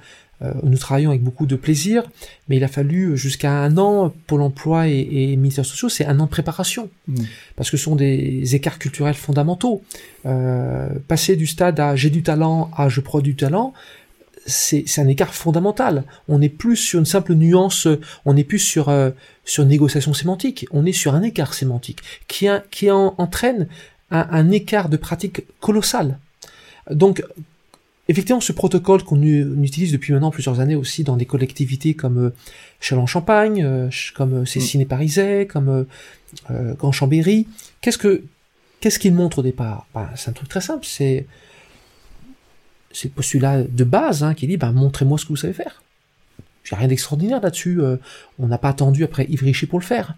nous 0.62 0.78
travaillons 0.78 1.10
avec 1.10 1.22
beaucoup 1.22 1.46
de 1.46 1.56
plaisir, 1.56 2.04
mais 2.48 2.56
il 2.58 2.64
a 2.64 2.68
fallu 2.68 3.16
jusqu'à 3.16 3.52
un 3.52 3.76
an 3.76 4.12
pour 4.26 4.38
l'emploi 4.38 4.88
et, 4.88 5.00
et 5.10 5.36
ministère 5.36 5.66
sociaux, 5.66 5.88
c'est 5.88 6.04
un 6.04 6.20
an 6.20 6.26
de 6.26 6.30
préparation, 6.30 6.90
mmh. 7.08 7.22
parce 7.56 7.70
que 7.70 7.76
ce 7.76 7.84
sont 7.84 7.96
des 7.96 8.54
écarts 8.54 8.78
culturels 8.78 9.14
fondamentaux. 9.14 9.82
Euh, 10.26 10.88
passer 11.08 11.36
du 11.36 11.46
stade 11.46 11.80
à 11.80 11.96
j'ai 11.96 12.10
du 12.10 12.22
talent 12.22 12.70
à 12.76 12.88
je 12.88 13.00
produis 13.00 13.32
du 13.32 13.36
talent, 13.36 13.72
c'est 14.46 14.98
un 14.98 15.08
écart 15.08 15.34
fondamental. 15.34 16.04
On 16.28 16.38
n'est 16.38 16.48
plus 16.48 16.76
sur 16.76 16.98
une 16.98 17.06
simple 17.06 17.34
nuance, 17.34 17.86
on 18.24 18.34
n'est 18.34 18.44
plus 18.44 18.58
sur 18.58 18.88
euh, 18.88 19.10
sur 19.44 19.64
une 19.64 19.68
négociation 19.68 20.14
sémantique, 20.14 20.66
on 20.70 20.86
est 20.86 20.92
sur 20.92 21.14
un 21.14 21.22
écart 21.22 21.54
sémantique 21.54 22.00
qui, 22.28 22.46
qui 22.70 22.90
entraîne 22.90 23.68
un, 24.10 24.26
un 24.30 24.50
écart 24.50 24.88
de 24.88 24.96
pratique 24.96 25.42
colossal. 25.60 26.18
Donc 26.90 27.22
Effectivement, 28.10 28.40
ce 28.40 28.52
protocole 28.52 29.04
qu'on 29.04 29.20
utilise 29.22 29.92
depuis 29.92 30.14
maintenant 30.14 30.30
plusieurs 30.30 30.60
années 30.60 30.74
aussi 30.74 31.04
dans 31.04 31.18
des 31.18 31.26
collectivités 31.26 31.92
comme 31.92 32.18
euh, 32.18 32.34
Châlons-Champagne, 32.80 33.62
euh, 33.62 33.90
comme 34.16 34.32
euh, 34.32 34.44
Cécine 34.46 34.80
et 34.80 34.86
mm. 34.86 34.88
Pariset, 34.88 35.46
comme 35.46 35.86
Grand 36.50 36.92
Chambéry, 36.92 37.46
qu'est-ce 37.80 37.98
que 37.98 38.22
qu'est-ce 38.80 38.98
qu'il 38.98 39.12
montre 39.12 39.40
au 39.40 39.42
départ? 39.42 39.86
Ben, 39.94 40.08
C'est 40.16 40.30
un 40.30 40.32
truc 40.32 40.48
très 40.48 40.62
simple, 40.62 40.86
c'est 40.86 41.26
c'est 42.90 43.08
le 43.08 43.12
postulat 43.12 43.62
de 43.62 43.84
base 43.84 44.24
hein, 44.24 44.32
qui 44.32 44.46
dit 44.46 44.56
ben, 44.56 44.72
montrez-moi 44.72 45.18
ce 45.18 45.24
que 45.24 45.30
vous 45.30 45.36
savez 45.36 45.52
faire. 45.52 45.82
J'ai 46.64 46.76
rien 46.76 46.88
d'extraordinaire 46.88 47.40
là-dessus. 47.42 47.80
on 48.38 48.46
n'a 48.46 48.58
pas 48.58 48.68
attendu 48.70 49.04
après 49.04 49.26
Yves 49.28 49.42
Richy 49.42 49.66
pour 49.66 49.78
le 49.78 49.84
faire. 49.84 50.16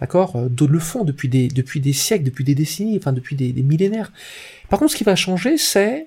D'accord? 0.00 0.36
D'autres 0.48 0.72
le 0.72 0.78
font 0.78 1.02
depuis 1.02 1.28
des, 1.28 1.48
depuis 1.48 1.80
des 1.80 1.92
siècles, 1.92 2.24
depuis 2.24 2.44
des 2.44 2.54
décennies, 2.54 2.96
enfin 2.98 3.12
depuis 3.12 3.34
des, 3.34 3.52
des 3.52 3.62
millénaires. 3.64 4.12
Par 4.68 4.78
contre, 4.78 4.92
ce 4.92 4.96
qui 4.96 5.02
va 5.02 5.16
changer, 5.16 5.58
c'est 5.58 6.06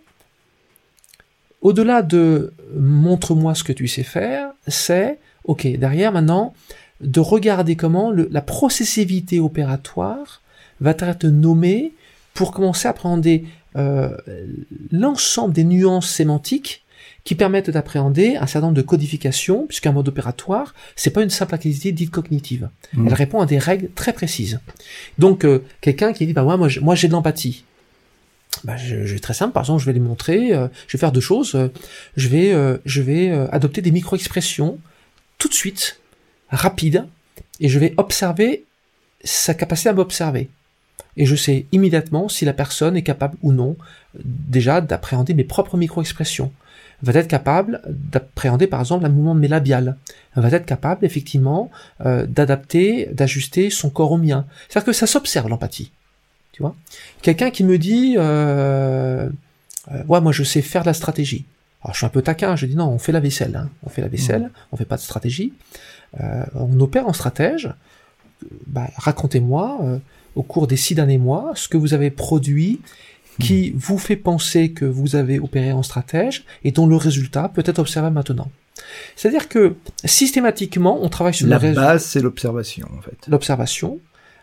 au-delà 1.62 2.01
de 2.01 2.53
montre-moi 2.76 3.55
ce 3.55 3.64
que 3.64 3.74
tu 3.74 3.88
sais 3.88 4.03
faire, 4.03 4.49
c'est, 4.68 5.20
ok, 5.45 5.68
derrière 5.78 6.12
maintenant, 6.12 6.53
de 7.01 7.20
regarder 7.20 7.76
comment 7.76 8.12
la 8.12 8.41
processivité 8.41 9.39
opératoire 9.39 10.41
va 10.80 10.91
être 10.91 11.26
nommée 11.26 11.93
pour 12.34 12.51
commencer 12.51 12.88
à 12.88 12.91
appréhender 12.91 13.45
euh, 13.76 14.16
l'ensemble 14.91 15.53
des 15.53 15.64
nuances 15.64 16.09
sémantiques 16.09 16.84
qui 17.24 17.36
permettent 17.36 17.70
d'appréhender 17.70 18.36
un 18.36 18.47
certain 18.47 18.68
nombre 18.68 18.78
de 18.78 18.82
codifications, 18.82 19.68
puisqu'un 19.68 19.91
mode 19.91 20.07
opératoire, 20.07 20.74
c'est 20.95 21.12
pas 21.12 21.22
une 21.22 21.30
simple 21.30 21.53
activité 21.53 21.91
dite 21.91 22.09
cognitive. 22.09 22.70
Mmh. 22.93 23.07
Elle 23.07 23.14
répond 23.14 23.41
à 23.41 23.45
des 23.45 23.59
règles 23.59 23.89
très 23.93 24.14
précises. 24.14 24.59
Donc, 25.20 25.45
euh, 25.45 25.64
quelqu'un 25.82 26.14
qui 26.14 26.26
dit, 26.26 26.34
bah 26.34 26.43
moi, 26.43 26.57
moi 26.82 26.95
j'ai 26.95 27.07
de 27.07 27.14
l'empathie 27.14 27.64
bah, 28.64 28.78
je, 28.78 29.06
je, 29.06 29.18
très 29.18 29.34
simple. 29.34 29.54
Par 29.54 29.64
exemple, 29.64 29.82
je 29.82 29.86
vais 29.86 29.93
les 29.93 29.99
montrer. 29.99 30.54
Euh, 30.54 30.68
je 30.88 30.97
vais 30.97 30.99
faire 30.99 31.12
deux 31.12 31.22
choses. 31.22 31.56
Euh, 31.56 31.70
je 32.16 32.28
vais, 32.28 32.54
euh, 32.54 32.78
je 32.86 33.02
vais 33.02 33.32
adopter 33.52 33.82
des 33.82 33.91
micro-expressions 33.91 34.78
tout 35.38 35.47
de 35.47 35.54
suite, 35.54 35.99
rapide, 36.49 37.06
et 37.60 37.70
je 37.70 37.80
vais 37.80 37.93
observer 37.97 38.66
sa 39.24 39.54
capacité 39.54 39.89
à 39.89 39.93
m'observer. 39.93 40.49
Et 41.18 41.26
je 41.26 41.36
sais 41.36 41.66
immédiatement 41.72 42.30
si 42.30 42.45
la 42.45 42.54
personne 42.54 42.95
est 42.95 43.02
capable 43.02 43.38
ou 43.41 43.52
non 43.52 43.76
déjà 44.24 44.82
d'appréhender 44.82 45.34
mes 45.34 45.43
propres 45.43 45.78
micro-expressions. 45.78 46.52
Va 47.02 47.20
être 47.20 47.28
capable 47.28 47.82
d'appréhender 47.88 48.68
par 48.68 48.80
exemple 48.80 49.06
un 49.06 49.10
mouvement 49.10 49.34
de 49.34 49.39
mes 49.39 49.47
labiales. 49.47 49.97
Va 50.36 50.49
être 50.49 50.68
capable 50.68 51.04
effectivement 51.04 51.72
d'adapter, 51.99 53.10
d'ajuster 53.12 53.72
son 53.72 53.89
corps 53.89 54.12
au 54.12 54.18
mien. 54.18 54.45
C'est-à-dire 54.70 54.86
que 54.86 54.93
ça 54.93 55.08
s'observe 55.08 55.49
l'empathie. 55.49 55.91
Tu 56.52 56.62
vois 56.62 56.76
Quelqu'un 57.22 57.52
qui 57.52 57.64
me 57.64 57.78
dit, 57.78 58.16
euh, 58.18 59.30
euh, 59.91 60.04
ouais, 60.08 60.22
moi 60.22 60.32
je 60.32 60.43
sais 60.43 60.62
faire 60.62 60.82
de 60.82 60.88
la 60.88 60.93
stratégie. 60.93 61.45
Alors 61.84 61.93
je 61.93 61.99
suis 61.99 62.06
un 62.06 62.10
peu 62.10 62.22
taquin, 62.22 62.56
je 62.56 62.66
dis 62.66 62.76
non, 62.76 62.89
on 62.89 62.99
fait 62.99 63.12
la 63.12 63.20
vaisselle, 63.20 63.56
hein. 63.56 63.70
on 63.84 63.89
fait 63.89 64.02
la 64.02 64.08
vaisselle, 64.08 64.43
mmh. 64.43 64.52
on 64.72 64.78
fait 64.78 64.86
pas 64.86 64.97
de 64.97 65.02
stratégie. 65.02 65.54
Euh, 66.20 66.43
on 66.54 66.80
opère 66.80 67.08
en 67.08 67.14
stratège. 67.14 67.74
Bah, 68.68 68.88
racontez-moi 68.97 69.80
euh, 69.84 69.97
au 70.36 70.43
cours 70.43 70.68
des 70.68 70.78
six 70.78 70.95
derniers 70.95 71.20
mois 71.20 71.52
ce 71.56 71.68
que 71.68 71.78
vous 71.78 71.93
avez 71.93 72.10
produit 72.10 72.82
qui 73.39 73.72
mmh. 73.72 73.78
vous 73.78 73.97
fait 73.97 74.16
penser 74.16 74.72
que 74.72 74.86
vous 74.86 75.16
avez 75.16 75.39
opéré 75.39 75.72
en 75.72 75.84
stratège 75.84 76.43
et 76.64 76.72
dont 76.72 76.86
le 76.86 76.95
résultat 76.95 77.49
peut 77.49 77.64
être 77.66 77.80
observé 77.80 78.10
maintenant. 78.10 78.52
C'est-à-dire 79.16 79.47
que 79.47 79.76
systématiquement, 80.04 80.99
on 81.02 81.10
travaille 81.10 81.34
sur 81.34 81.47
la 81.47 81.60
base, 81.60 82.06
c'est 82.06 82.20
l'observation 82.20 82.88
en 82.97 83.02
fait. 83.02 83.18
L'observation, 83.28 83.99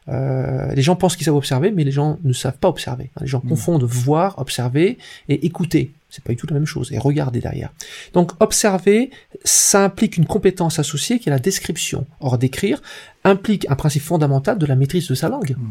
euh, 0.08 0.72
les 0.74 0.82
gens 0.82 0.96
pensent 0.96 1.16
qu'ils 1.16 1.24
savent 1.24 1.34
observer, 1.34 1.70
mais 1.70 1.84
les 1.84 1.90
gens 1.90 2.18
ne 2.24 2.32
savent 2.32 2.58
pas 2.58 2.68
observer. 2.68 3.10
Les 3.20 3.26
gens 3.26 3.42
mm. 3.44 3.48
confondent 3.48 3.84
voir, 3.84 4.38
observer 4.38 4.98
et 5.28 5.46
écouter. 5.46 5.92
C'est 6.10 6.24
pas 6.24 6.32
du 6.32 6.36
tout 6.36 6.46
la 6.46 6.54
même 6.54 6.66
chose. 6.66 6.90
Et 6.92 6.98
regarder 6.98 7.40
derrière. 7.40 7.70
Donc 8.14 8.32
observer, 8.40 9.10
ça 9.44 9.84
implique 9.84 10.16
une 10.16 10.26
compétence 10.26 10.78
associée 10.78 11.18
qui 11.18 11.28
est 11.28 11.32
la 11.32 11.38
description. 11.38 12.06
Or 12.20 12.38
décrire 12.38 12.80
implique 13.24 13.66
un 13.68 13.76
principe 13.76 14.02
fondamental 14.02 14.58
de 14.58 14.66
la 14.66 14.76
maîtrise 14.76 15.08
de 15.08 15.14
sa 15.14 15.28
langue. 15.28 15.56
Mm. 15.58 15.66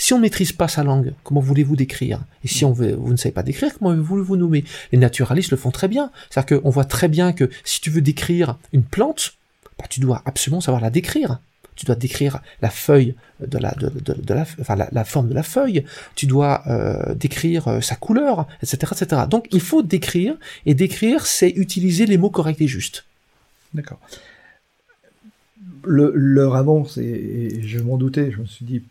Si 0.00 0.12
on 0.12 0.16
ne 0.16 0.22
maîtrise 0.22 0.52
pas 0.52 0.68
sa 0.68 0.84
langue, 0.84 1.12
comment 1.24 1.40
voulez-vous 1.40 1.74
décrire? 1.74 2.20
Et 2.44 2.48
si 2.48 2.64
on 2.64 2.72
veut, 2.72 2.94
vous 2.94 3.10
ne 3.10 3.16
savez 3.16 3.32
pas 3.32 3.42
décrire, 3.42 3.76
comment 3.76 3.94
voulez-vous 3.96 4.36
nommer? 4.36 4.64
Les 4.92 4.98
naturalistes 4.98 5.50
le 5.50 5.56
font 5.56 5.72
très 5.72 5.88
bien. 5.88 6.12
C'est-à-dire 6.30 6.60
qu'on 6.60 6.70
voit 6.70 6.84
très 6.84 7.08
bien 7.08 7.32
que 7.32 7.50
si 7.64 7.80
tu 7.80 7.90
veux 7.90 8.00
décrire 8.00 8.58
une 8.72 8.84
plante, 8.84 9.34
bah, 9.76 9.86
tu 9.90 9.98
dois 9.98 10.22
absolument 10.24 10.60
savoir 10.60 10.80
la 10.80 10.90
décrire 10.90 11.40
tu 11.78 11.86
dois 11.86 11.94
décrire 11.94 12.40
la 12.60 12.70
feuille 12.70 13.14
de 13.40 13.56
la, 13.56 13.72
de, 13.72 14.34
la, 14.34 14.44
enfin 14.60 14.74
la, 14.74 15.04
forme 15.04 15.28
de 15.28 15.34
la 15.34 15.44
feuille, 15.44 15.84
tu 16.16 16.26
dois 16.26 16.64
euh, 16.66 17.14
décrire 17.14 17.68
euh, 17.68 17.80
sa 17.80 17.94
couleur, 17.94 18.48
etc., 18.64 18.92
etc. 19.00 19.22
Donc 19.30 19.46
il 19.52 19.60
faut 19.60 19.82
décrire, 19.82 20.34
et 20.66 20.74
décrire, 20.74 21.24
c'est 21.24 21.50
utiliser 21.50 22.06
les 22.06 22.18
mots 22.18 22.30
corrects 22.30 22.60
et 22.60 22.66
justes. 22.66 23.04
D'accord. 23.74 24.00
L'heure 25.84 26.56
avance, 26.56 26.98
et, 26.98 27.60
je 27.62 27.78
m'en 27.78 27.96
doutais, 27.96 28.32
je 28.32 28.38
me 28.38 28.46
suis 28.46 28.64
dit, 28.64 28.82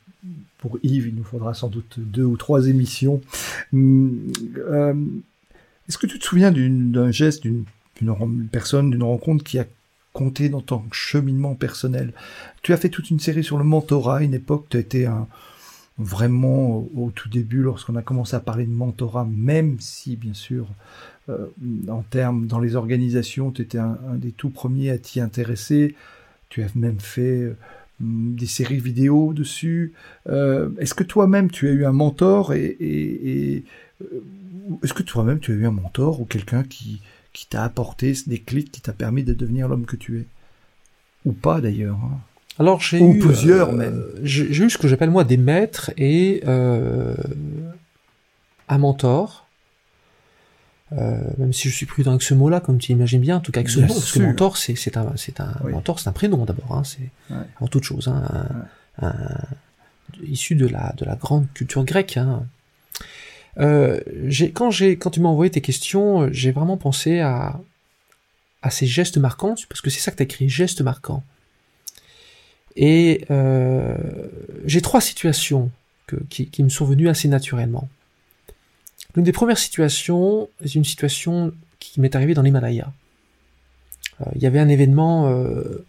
pour 0.58 0.80
Yves, 0.82 1.08
il 1.08 1.16
nous 1.16 1.26
faudra 1.26 1.54
sans 1.54 1.68
doute 1.68 1.96
deux 1.98 2.24
ou 2.24 2.38
trois 2.38 2.70
émissions. 2.70 3.22
Hum, 3.74 4.32
euh, 4.58 4.94
est-ce 5.90 5.98
que 5.98 6.08
tu 6.08 6.20
te 6.20 6.24
souviens 6.24 6.54
d'un 6.54 7.12
geste 7.12 7.44
d'une 7.44 7.66
personne, 8.50 8.92
d'une 8.92 9.04
rencontre 9.04 9.44
qui 9.44 9.60
a 9.60 9.66
dans 10.49 10.61
ton 10.61 10.84
cheminement 10.91 11.55
personnel. 11.55 12.13
Tu 12.61 12.74
as 12.74 12.78
fait 12.78 12.89
toute 12.89 13.09
une 13.09 13.20
série 13.20 13.43
sur 13.43 13.57
le 13.57 13.63
mentorat, 13.63 14.24
une 14.24 14.34
époque, 14.34 14.68
tu 14.70 14.78
as 14.78 14.80
été 14.80 15.05
un, 15.05 15.28
vraiment 15.97 16.88
au, 16.95 17.11
tout 17.13 17.30
début, 17.30 17.61
lorsqu'on 17.61 17.95
a 17.95 18.01
commencé 18.01 18.36
à 18.36 18.39
parler 18.39 18.65
de 18.65 18.72
mentorat, 18.72 19.28
même 19.30 19.78
si, 19.80 20.15
bien 20.15 20.34
sûr, 20.34 20.68
euh, 21.30 21.47
en 21.88 22.01
termes, 22.01 22.47
dans 22.47 22.59
les 22.59 22.76
organisations, 22.76 23.51
tu 23.51 23.61
étais 23.61 23.80
un, 23.80 23.97
des 24.15 24.32
tout 24.32 24.49
premiers 24.49 24.91
à 24.91 24.97
t'y 24.97 25.20
intéresser. 25.20 25.95
Tu 26.49 26.63
as 26.63 26.74
même 26.76 26.99
fait 26.99 27.41
euh, 27.41 27.57
des 27.99 28.45
séries 28.45 28.80
vidéo 28.80 29.34
dessus. 29.34 29.93
Euh, 30.30 30.70
est-ce 30.80 30.93
que 30.93 31.03
toi-même, 31.03 31.49
tu 31.49 31.68
as 31.68 31.72
eu 31.72 31.86
un 31.86 31.91
mentor 31.91 32.53
et, 32.53 32.78
et 32.80 33.65
est-ce 34.84 34.93
que 34.93 35.03
toi-même, 35.03 35.39
tu 35.39 35.51
as 35.51 35.55
eu 35.55 35.65
un 35.65 35.72
mentor 35.72 36.22
ou 36.22 36.26
quelqu'un 36.26 36.63
qui, 36.63 37.01
qui 37.38 37.46
t'a 37.46 37.64
apporté 37.64 38.16
des 38.26 38.40
clics 38.40 38.72
qui 38.72 38.82
t'a 38.82 38.94
permis 38.94 39.24
de 39.24 39.32
devenir 39.32 39.68
l'homme 39.68 39.86
que 39.86 39.96
tu 39.96 40.20
es 40.20 40.26
Ou 41.24 41.34
pas 41.34 41.62
d'ailleurs 41.62 41.98
hein. 41.98 42.20
Alors 42.58 42.82
j'ai 42.82 43.00
eu 43.00 43.20
plusieurs 43.20 43.70
euh, 43.70 43.74
même. 43.74 44.04
J'ai 44.24 44.64
eu 44.64 44.70
ce 44.72 44.80
que 44.80 44.88
j'appelle 44.88 45.12
moi 45.12 45.24
des 45.24 45.38
maîtres 45.38 45.92
et 45.96 46.42
euh, 46.48 47.14
un 48.68 48.80
mentor. 48.80 49.46
Euh, 50.94 51.22
même 51.38 51.54
si 51.54 51.70
je 51.70 51.76
suis 51.76 51.86
prudent 51.86 52.12
avec 52.12 52.24
ce 52.24 52.34
mot-là, 52.34 52.60
comme 52.60 52.80
tu 52.80 52.94
imagines 52.94 53.22
bien, 53.22 53.38
en 53.38 53.40
tout 53.42 53.52
cas 53.52 53.60
avec 53.60 53.70
ce 53.70 53.82
mot, 53.82 53.88
parce 53.88 54.12
que 54.12 54.20
mentor, 54.20 54.58
c'est 54.58 54.76
c'est 54.76 54.98
un 54.98 55.12
c'est 55.18 55.40
un 55.40 55.54
mentor, 55.70 56.00
c'est 56.00 56.10
un 56.10 56.14
prénom 56.14 56.46
d'abord, 56.46 56.72
hein, 56.72 56.84
c'est 56.84 57.12
en 57.60 57.68
toute 57.68 57.84
chose, 57.84 58.08
hein, 58.08 58.24
un, 59.00 59.22
issu 60.24 60.56
de 60.56 60.66
la 60.66 60.96
de 60.98 61.06
la 61.06 61.16
grande 61.16 61.46
culture 61.54 61.84
grecque. 61.84 62.18
Hein. 62.18 62.48
Euh, 63.60 63.99
quand 64.53 64.70
quand 64.72 65.10
tu 65.10 65.20
m'as 65.20 65.30
envoyé 65.30 65.49
tes 65.49 65.62
questions, 65.62 66.24
euh, 66.24 66.30
j'ai 66.32 66.51
vraiment 66.51 66.78
pensé 66.78 67.20
à 67.20 67.60
à 68.62 68.70
ces 68.70 68.86
gestes 68.86 69.18
marquants 69.18 69.55
parce 69.70 69.82
que 69.82 69.89
c'est 69.89 69.99
ça 69.99 70.12
que 70.12 70.18
tu 70.18 70.24
as 70.24 70.26
écrit 70.26 70.49
gestes 70.49 70.82
marquants. 70.82 71.24
Et 72.76 73.26
euh, 73.32 73.97
j'ai 74.66 74.82
trois 74.82 75.01
situations 75.01 75.72
que, 76.05 76.16
qui, 76.30 76.47
qui, 76.47 76.64
me 76.64 76.70
sont 76.70 76.86
venues 76.86 77.10
assez 77.10 77.28
naturellement. 77.28 77.89
L'une 79.16 79.26
des 79.26 79.32
premières 79.32 79.58
situations, 79.58 80.47
c'est 80.62 80.76
une 80.76 80.86
situation 80.86 81.51
qui 81.80 81.99
m'est 81.99 82.16
arrivée 82.16 82.36
dans 82.36 82.43
l'Himalaya. 82.43 82.91
Euh, 84.22 84.26
il 84.36 84.43
y 84.43 84.45
avait 84.45 84.60
un 84.60 84.70
événement 84.70 85.28
euh, 85.28 85.86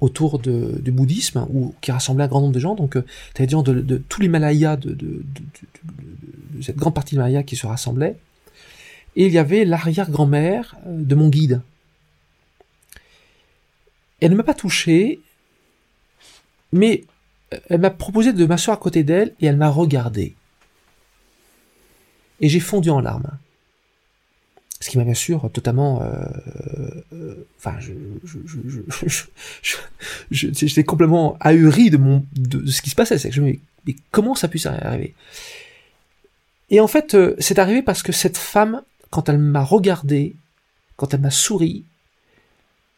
autour 0.00 0.38
de, 0.38 0.78
du 0.80 0.92
bouddhisme 0.92 1.46
ou 1.52 1.74
qui 1.80 1.92
rassemblait 1.92 2.24
un 2.24 2.28
grand 2.28 2.40
nombre 2.40 2.54
de 2.54 2.60
gens. 2.60 2.74
Donc, 2.74 2.96
euh, 2.96 3.04
tu 3.34 3.46
de, 3.46 3.80
de 3.80 3.96
tout 3.98 4.20
l'Himalaya, 4.20 4.76
de, 4.76 4.92
de, 4.92 5.22
cette 6.62 6.76
grande 6.76 6.94
partie 6.94 7.14
de 7.14 7.20
l'Himalaya 7.20 7.42
qui 7.42 7.56
se 7.56 7.66
rassemblait. 7.66 8.16
Et 9.16 9.26
il 9.26 9.32
y 9.32 9.38
avait 9.38 9.64
l'arrière-grand-mère 9.64 10.76
de 10.86 11.14
mon 11.14 11.28
guide. 11.28 11.60
Elle 14.20 14.32
ne 14.32 14.36
m'a 14.36 14.42
pas 14.42 14.54
touché, 14.54 15.20
mais 16.72 17.04
elle 17.68 17.80
m'a 17.80 17.90
proposé 17.90 18.32
de 18.32 18.46
m'asseoir 18.46 18.76
à 18.76 18.80
côté 18.80 19.02
d'elle 19.02 19.34
et 19.40 19.46
elle 19.46 19.56
m'a 19.56 19.70
regardé. 19.70 20.34
Et 22.40 22.48
j'ai 22.48 22.60
fondu 22.60 22.90
en 22.90 23.00
larmes. 23.00 23.30
Ce 24.80 24.88
qui 24.88 24.96
m'a 24.96 25.04
bien 25.04 25.14
sûr 25.14 25.50
totalement, 25.52 26.02
enfin, 27.58 27.78
je, 27.80 27.92
j'étais 30.30 30.84
complètement 30.84 31.36
ahuri 31.40 31.90
de 31.90 31.98
mon, 31.98 32.24
de, 32.32 32.66
ce 32.70 32.80
qui 32.80 32.88
se 32.88 32.94
passait. 32.94 33.18
Que 33.18 33.30
je 33.30 33.42
me 33.42 33.52
mais, 33.86 33.96
comment 34.10 34.34
ça 34.34 34.46
a 34.46 34.50
pu 34.50 34.60
arriver? 34.66 35.14
Et 36.70 36.80
en 36.80 36.86
fait, 36.86 37.14
euh, 37.14 37.34
c'est 37.38 37.58
arrivé 37.58 37.82
parce 37.82 38.02
que 38.02 38.12
cette 38.12 38.38
femme, 38.38 38.82
quand 39.10 39.28
elle 39.28 39.38
m'a 39.38 39.64
regardé, 39.64 40.36
quand 40.96 41.12
elle 41.14 41.20
m'a 41.20 41.30
souri, 41.30 41.84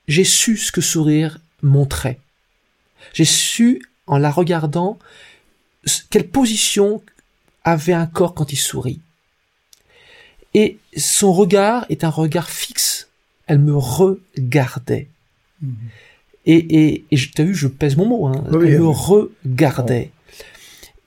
j'ai 0.09 0.24
su 0.24 0.57
ce 0.57 0.72
que 0.72 0.80
sourire 0.80 1.39
montrait. 1.62 2.20
J'ai 3.14 3.24
su, 3.24 3.83
en 4.07 4.18
la 4.18 4.30
regardant, 4.30 4.99
quelle 6.11 6.28
position 6.28 7.03
avait 7.64 7.93
un 7.93 8.07
corps 8.07 8.35
quand 8.35 8.53
il 8.53 8.57
sourit. 8.57 9.01
Et 10.55 10.79
son 10.97 11.33
regard 11.33 11.87
est 11.89 12.05
un 12.05 12.11
regard 12.11 12.51
fixe. 12.51 13.09
Elle 13.47 13.59
me 13.59 13.77
regardait. 13.77 15.09
Mhm. 15.61 15.75
Et, 16.45 16.57
et, 16.57 17.05
et 17.11 17.17
tu 17.17 17.41
as 17.41 17.45
vu, 17.45 17.55
je 17.55 17.69
pèse 17.69 17.97
mon 17.97 18.07
mot. 18.07 18.27
Hein. 18.27 18.45
elle 18.53 18.81
me 18.81 18.89
regardait. 18.89 20.11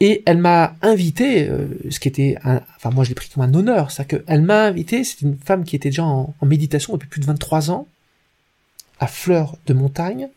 Et 0.02 0.24
elle 0.26 0.38
m'a 0.40 0.76
invité, 0.82 1.48
euh, 1.48 1.68
ce 1.90 2.00
qui 2.00 2.08
était, 2.08 2.38
un, 2.44 2.62
enfin 2.76 2.90
moi 2.90 3.06
je 3.06 3.10
l'ai 3.10 3.16
pris 3.16 3.30
comme 3.30 3.44
un 3.44 3.54
honneur, 3.54 3.92
c'est 3.92 4.06
qu'elle 4.06 4.42
m'a 4.42 4.66
invité, 4.66 5.06
c'est 5.06 5.22
une 5.22 5.38
femme 5.38 5.64
qui 5.64 5.76
était 5.78 5.90
déjà 5.90 6.04
en, 6.04 6.34
en, 6.40 6.46
méditation 6.46 6.94
depuis 6.94 7.08
plus 7.08 7.22
de 7.22 7.26
23 7.26 7.72
ans, 7.72 7.88
à 9.00 9.08
Fleur 9.08 9.58
de 9.68 9.74
Montagne. 9.74 10.28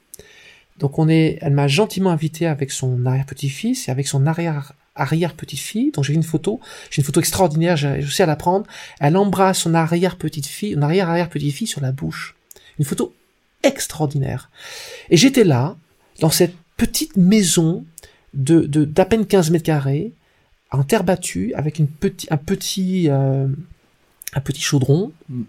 Donc 0.79 0.99
on 1.01 1.09
est, 1.09 1.39
elle 1.41 1.55
m'a 1.55 1.67
gentiment 1.67 2.11
invité 2.11 2.47
avec 2.47 2.71
son 2.71 3.05
arrière-petit-fils 3.05 3.89
et 3.89 3.91
avec 3.91 4.07
son 4.07 4.27
arrière 4.27 4.75
arrière-petite-fille, 4.99 5.93
donc 5.93 6.05
j'ai 6.05 6.15
une 6.15 6.23
photo, 6.23 6.61
j'ai 6.91 7.01
une 7.01 7.07
photo 7.07 7.21
extraordinaire, 7.21 7.77
j'ai 7.77 7.89
réussi 7.89 8.23
à 8.23 8.27
la 8.27 8.37
prendre, 8.37 8.67
elle 9.01 9.17
embrasse 9.17 9.61
son 9.61 9.75
arrière-petite-fille, 9.75 10.75
son 10.75 10.83
arrière-arrière-petite-fille 10.83 11.67
sur 11.67 11.81
la 11.81 11.93
bouche. 11.93 12.37
Une 12.79 12.85
photo 12.85 13.15
extraordinaire. 13.63 14.51
Et 15.11 15.17
j'étais 15.17 15.45
là, 15.45 15.77
dans 16.21 16.31
cette 16.31 16.55
petite 16.77 17.17
maison 17.17 17.85
de 18.35 18.61
d'à 18.67 19.05
peine 19.05 19.27
15 19.27 19.51
mètres 19.51 19.65
carrés, 19.65 20.13
en 20.71 20.85
terre 20.85 21.05
battue, 21.05 21.53
avec 21.55 21.79
une 21.79 21.89
petit, 21.89 22.27
un 22.31 22.37
petit, 22.37 23.09
euh, 23.09 23.49
un 24.35 24.41
petit 24.41 24.61
chaudron. 24.61 25.13
Mm. 25.29 25.43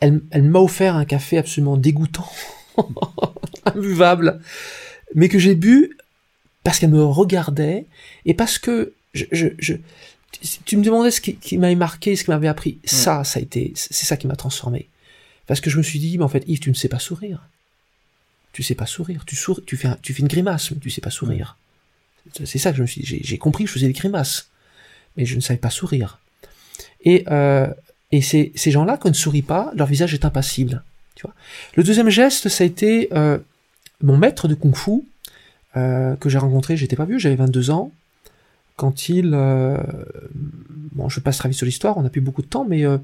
Elle, 0.00 0.20
elle 0.30 0.42
m'a 0.42 0.58
offert 0.58 0.96
un 0.96 1.04
café 1.04 1.38
absolument 1.38 1.76
dégoûtant, 1.76 2.30
imbuvable, 3.64 4.40
mais 5.14 5.28
que 5.28 5.38
j'ai 5.38 5.54
bu 5.54 5.96
parce 6.64 6.78
qu'elle 6.78 6.90
me 6.90 7.04
regardait 7.04 7.86
et 8.24 8.34
parce 8.34 8.58
que 8.58 8.92
je, 9.14 9.24
je, 9.32 9.48
je 9.58 9.74
tu 10.64 10.76
me 10.76 10.82
demandais 10.82 11.10
ce 11.10 11.20
qui, 11.20 11.36
qui 11.36 11.58
m'avait 11.58 11.74
marqué, 11.74 12.16
ce 12.16 12.24
qui 12.24 12.30
m'avait 12.30 12.48
appris. 12.48 12.78
Ça, 12.84 13.24
ça 13.24 13.38
a 13.38 13.42
été, 13.42 13.72
c'est 13.76 14.06
ça 14.06 14.16
qui 14.16 14.26
m'a 14.26 14.36
transformé. 14.36 14.88
Parce 15.46 15.60
que 15.60 15.70
je 15.70 15.78
me 15.78 15.82
suis 15.82 15.98
dit, 15.98 16.16
mais 16.18 16.24
en 16.24 16.28
fait, 16.28 16.44
Yves, 16.46 16.60
tu 16.60 16.70
ne 16.70 16.74
sais 16.74 16.88
pas 16.88 16.98
sourire. 16.98 17.48
Tu 18.52 18.62
sais 18.62 18.74
pas 18.74 18.86
sourire. 18.86 19.24
Tu 19.26 19.36
souris, 19.36 19.62
tu 19.66 19.76
fais, 19.76 19.88
tu 20.02 20.14
fais 20.14 20.20
une 20.20 20.28
grimace, 20.28 20.70
mais 20.70 20.78
tu 20.78 20.90
sais 20.90 21.00
pas 21.00 21.10
sourire. 21.10 21.56
C'est 22.44 22.58
ça 22.58 22.70
que 22.70 22.76
je 22.76 22.82
me 22.82 22.86
suis 22.86 23.02
dit. 23.02 23.20
J'ai 23.22 23.38
compris 23.38 23.64
que 23.64 23.68
je 23.68 23.74
faisais 23.74 23.86
des 23.86 23.92
grimaces, 23.92 24.48
mais 25.16 25.26
je 25.26 25.34
ne 25.36 25.40
savais 25.40 25.58
pas 25.58 25.70
sourire. 25.70 26.18
Et, 27.04 27.24
euh, 27.28 27.66
et 28.12 28.22
ces, 28.22 28.52
ces 28.54 28.70
gens-là, 28.70 28.96
quand 28.96 29.08
ils 29.08 29.12
ne 29.12 29.16
sourient 29.16 29.42
pas, 29.42 29.72
leur 29.74 29.86
visage 29.86 30.14
est 30.14 30.24
impassible. 30.24 30.82
Tu 31.14 31.22
vois. 31.22 31.34
Le 31.74 31.82
deuxième 31.82 32.08
geste, 32.08 32.48
ça 32.48 32.64
a 32.64 32.66
été 32.66 33.08
euh, 33.12 33.38
mon 34.02 34.16
maître 34.16 34.48
de 34.48 34.54
kung-fu 34.54 35.02
euh, 35.76 36.16
que 36.16 36.28
j'ai 36.28 36.38
rencontré, 36.38 36.76
j'étais 36.76 36.96
pas 36.96 37.04
vieux, 37.04 37.18
j'avais 37.18 37.36
22 37.36 37.70
ans, 37.70 37.92
quand 38.76 39.08
il... 39.08 39.32
Euh, 39.34 39.76
bon, 40.92 41.08
je 41.08 41.20
passe 41.20 41.38
très 41.38 41.48
vite 41.48 41.56
sur 41.56 41.66
l'histoire, 41.66 41.96
on 41.96 42.02
n'a 42.02 42.10
plus 42.10 42.20
beaucoup 42.20 42.42
de 42.42 42.46
temps, 42.46 42.66
mais 42.68 42.84
euh, 42.84 42.98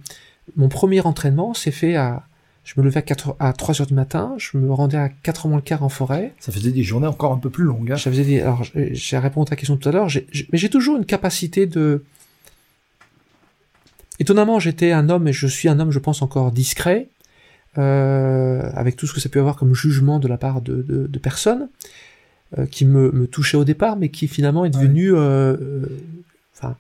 mon 0.57 0.69
premier 0.69 1.01
entraînement 1.01 1.55
s'est 1.55 1.71
fait 1.71 1.97
à... 1.97 2.25
Je 2.65 2.75
me 2.77 2.85
levais 2.85 2.99
à, 2.99 3.03
4, 3.03 3.37
à 3.39 3.55
3 3.55 3.81
heures 3.81 3.87
du 3.87 3.95
matin, 3.95 4.35
je 4.37 4.59
me 4.59 4.71
rendais 4.71 4.99
à 4.99 5.09
4 5.09 5.47
heures 5.47 5.49
moins 5.49 5.57
le 5.57 5.63
quart 5.63 5.83
en 5.83 5.89
forêt. 5.89 6.35
Ça 6.39 6.53
faisait 6.53 6.71
des 6.71 6.83
journées 6.83 7.07
encore 7.07 7.33
un 7.33 7.39
peu 7.39 7.49
plus 7.49 7.65
longues. 7.65 7.93
Hein. 7.93 7.97
Ça 7.97 8.11
faisait 8.11 8.25
des, 8.25 8.43
alors, 8.43 8.63
j'ai 8.75 9.17
répondu 9.17 9.49
à 9.49 9.51
ta 9.51 9.57
question 9.57 9.79
tout 9.79 9.89
à 9.89 9.93
l'heure, 9.93 10.09
mais 10.53 10.59
j'ai 10.59 10.69
toujours 10.69 10.99
une 10.99 11.07
capacité 11.07 11.67
de... 11.67 12.05
Étonnamment, 14.19 14.59
j'étais 14.59 14.93
un 14.93 15.09
homme, 15.09 15.29
et 15.29 15.33
je 15.33 15.47
suis 15.47 15.69
un 15.71 15.81
homme, 15.81 15.93
je 15.93 15.99
pense, 15.99 16.21
encore 16.21 16.53
discret, 16.53 17.09
euh, 17.79 18.71
avec 18.75 18.97
tout 18.97 19.07
ce 19.07 19.15
que 19.15 19.21
ça 19.21 19.29
peut 19.29 19.39
avoir 19.39 19.57
comme 19.57 19.75
jugement 19.75 20.19
de 20.19 20.27
la 20.27 20.37
part 20.37 20.61
de, 20.61 20.83
de, 20.83 21.07
de 21.07 21.19
personnes. 21.19 21.69
Euh, 22.57 22.65
qui 22.65 22.87
me, 22.87 23.13
me, 23.13 23.27
touchait 23.27 23.59
au 23.59 23.65
départ, 23.65 23.97
mais 23.97 24.09
qui 24.09 24.27
finalement 24.27 24.65
est 24.65 24.71
devenu, 24.71 25.13
euh, 25.13 25.19
euh, 25.21 25.87
enfin, 26.57 26.77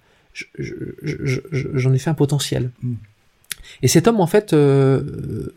j'en 1.74 1.92
ai 1.92 1.98
fait 1.98 2.08
un 2.08 2.14
potentiel. 2.14 2.70
Mm. 2.82 2.94
Et 3.82 3.88
cet 3.88 4.08
homme, 4.08 4.18
en 4.18 4.26
fait, 4.26 4.52
je 4.52 5.50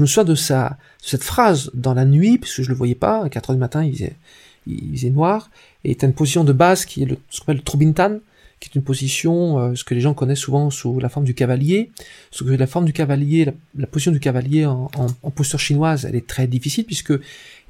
me 0.00 0.06
souviens 0.06 0.22
de 0.22 0.36
sa, 0.36 0.68
de 1.02 1.06
cette 1.08 1.24
phrase 1.24 1.72
dans 1.74 1.94
la 1.94 2.04
nuit, 2.04 2.38
puisque 2.38 2.62
je 2.62 2.68
le 2.68 2.76
voyais 2.76 2.94
pas, 2.94 3.24
à 3.24 3.28
4 3.28 3.50
heures 3.50 3.56
du 3.56 3.60
matin, 3.60 3.82
il 3.82 3.92
faisait, 3.92 4.16
il 4.68 4.96
faisait 4.96 5.10
noir, 5.10 5.50
et 5.82 5.90
il 5.90 5.98
a 6.00 6.06
une 6.06 6.14
position 6.14 6.44
de 6.44 6.52
base 6.52 6.84
qui 6.84 7.02
est 7.02 7.06
le, 7.06 7.16
ce 7.28 7.40
qu'on 7.40 7.46
appelle 7.46 7.56
le 7.56 7.62
Trubintan, 7.62 8.20
qui 8.60 8.68
est 8.68 8.74
une 8.74 8.82
position, 8.82 9.58
euh, 9.58 9.74
ce 9.74 9.84
que 9.84 9.94
les 9.94 10.00
gens 10.00 10.14
connaissent 10.14 10.38
souvent 10.38 10.70
sous 10.70 11.00
la 11.00 11.08
forme 11.08 11.24
du 11.24 11.34
cavalier. 11.34 11.90
La 12.42 12.66
forme 12.66 12.84
du 12.84 12.92
cavalier, 12.92 13.52
la, 13.76 13.86
position 13.86 14.12
du 14.12 14.20
cavalier 14.20 14.66
en, 14.66 14.90
en, 14.96 15.06
en, 15.22 15.30
posture 15.30 15.58
chinoise, 15.58 16.04
elle 16.04 16.14
est 16.14 16.26
très 16.26 16.46
difficile 16.46 16.84
puisque 16.84 17.14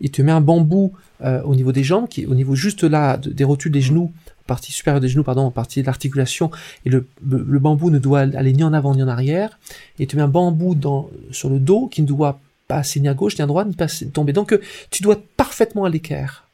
il 0.01 0.11
te 0.11 0.21
met 0.21 0.33
un 0.33 0.41
bambou 0.41 0.93
euh, 1.23 1.43
au 1.43 1.55
niveau 1.55 1.73
des 1.73 1.85
jambes, 1.85 2.09
qui 2.09 2.27
au 2.27 2.35
niveau 2.35 2.55
juste 2.55 2.83
là 2.83 3.17
des 3.19 3.45
rotules 3.45 3.73
des 3.73 3.81
genoux, 3.81 4.13
partie 4.47 4.73
supérieure 4.73 5.01
des 5.01 5.09
genoux, 5.09 5.23
pardon, 5.23 5.51
partie 5.51 5.81
de 5.81 5.87
l'articulation, 5.87 6.51
et 6.85 6.91
le, 6.91 7.07
le, 7.25 7.59
bambou 7.61 7.91
ne 7.91 7.99
doit 7.99 8.21
aller 8.21 8.53
ni 8.53 8.65
en 8.65 8.73
avant 8.73 8.95
ni 8.95 9.03
en 9.03 9.09
arrière. 9.09 9.59
Il 9.99 10.09
te 10.09 10.17
met 10.17 10.23
un 10.23 10.29
bambou 10.29 10.75
dans, 10.75 11.09
sur 11.31 11.49
le 11.49 11.61
dos 11.61 11.87
qui 11.87 12.03
ne 12.03 12.07
doit 12.07 12.35
pas 12.35 12.41
passer 12.71 13.01
ni 13.01 13.09
à 13.09 13.15
gauche 13.15 13.37
ni 13.37 13.43
à 13.43 13.47
droite, 13.47 13.67
ni 13.67 13.75
pas 13.75 13.89
tomber. 14.13 14.33
Donc 14.33 14.53
euh, 14.53 14.61
tu 14.91 15.03
dois 15.03 15.15
être 15.15 15.27
parfaitement 15.37 15.85
à 15.85 15.91
l'équerre. 15.91 16.47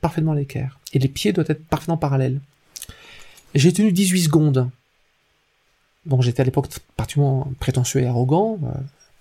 Parfaitement 0.00 0.32
à 0.32 0.34
l'équerre. 0.34 0.78
Et 0.92 0.98
les 0.98 1.08
pieds 1.08 1.32
doivent 1.32 1.50
être 1.50 1.64
parfaitement 1.66 1.96
parallèles. 1.96 2.40
J'ai 3.54 3.72
tenu 3.72 3.92
18 3.92 4.24
secondes. 4.24 4.70
Bon, 6.06 6.20
j'étais 6.20 6.42
à 6.42 6.44
l'époque 6.44 6.68
particulièrement 6.96 7.50
prétentieux 7.60 8.00
et 8.00 8.06
arrogant, 8.06 8.58
euh, 8.64 8.68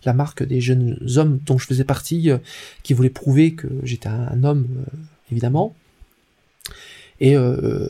la 0.03 0.13
marque 0.13 0.43
des 0.43 0.61
jeunes 0.61 0.97
hommes 1.15 1.39
dont 1.45 1.57
je 1.57 1.65
faisais 1.65 1.83
partie, 1.83 2.29
euh, 2.29 2.37
qui 2.83 2.93
voulaient 2.93 3.09
prouver 3.09 3.53
que 3.53 3.67
j'étais 3.83 4.09
un, 4.09 4.43
homme, 4.43 4.67
euh, 4.79 4.97
évidemment, 5.31 5.75
et 7.19 7.35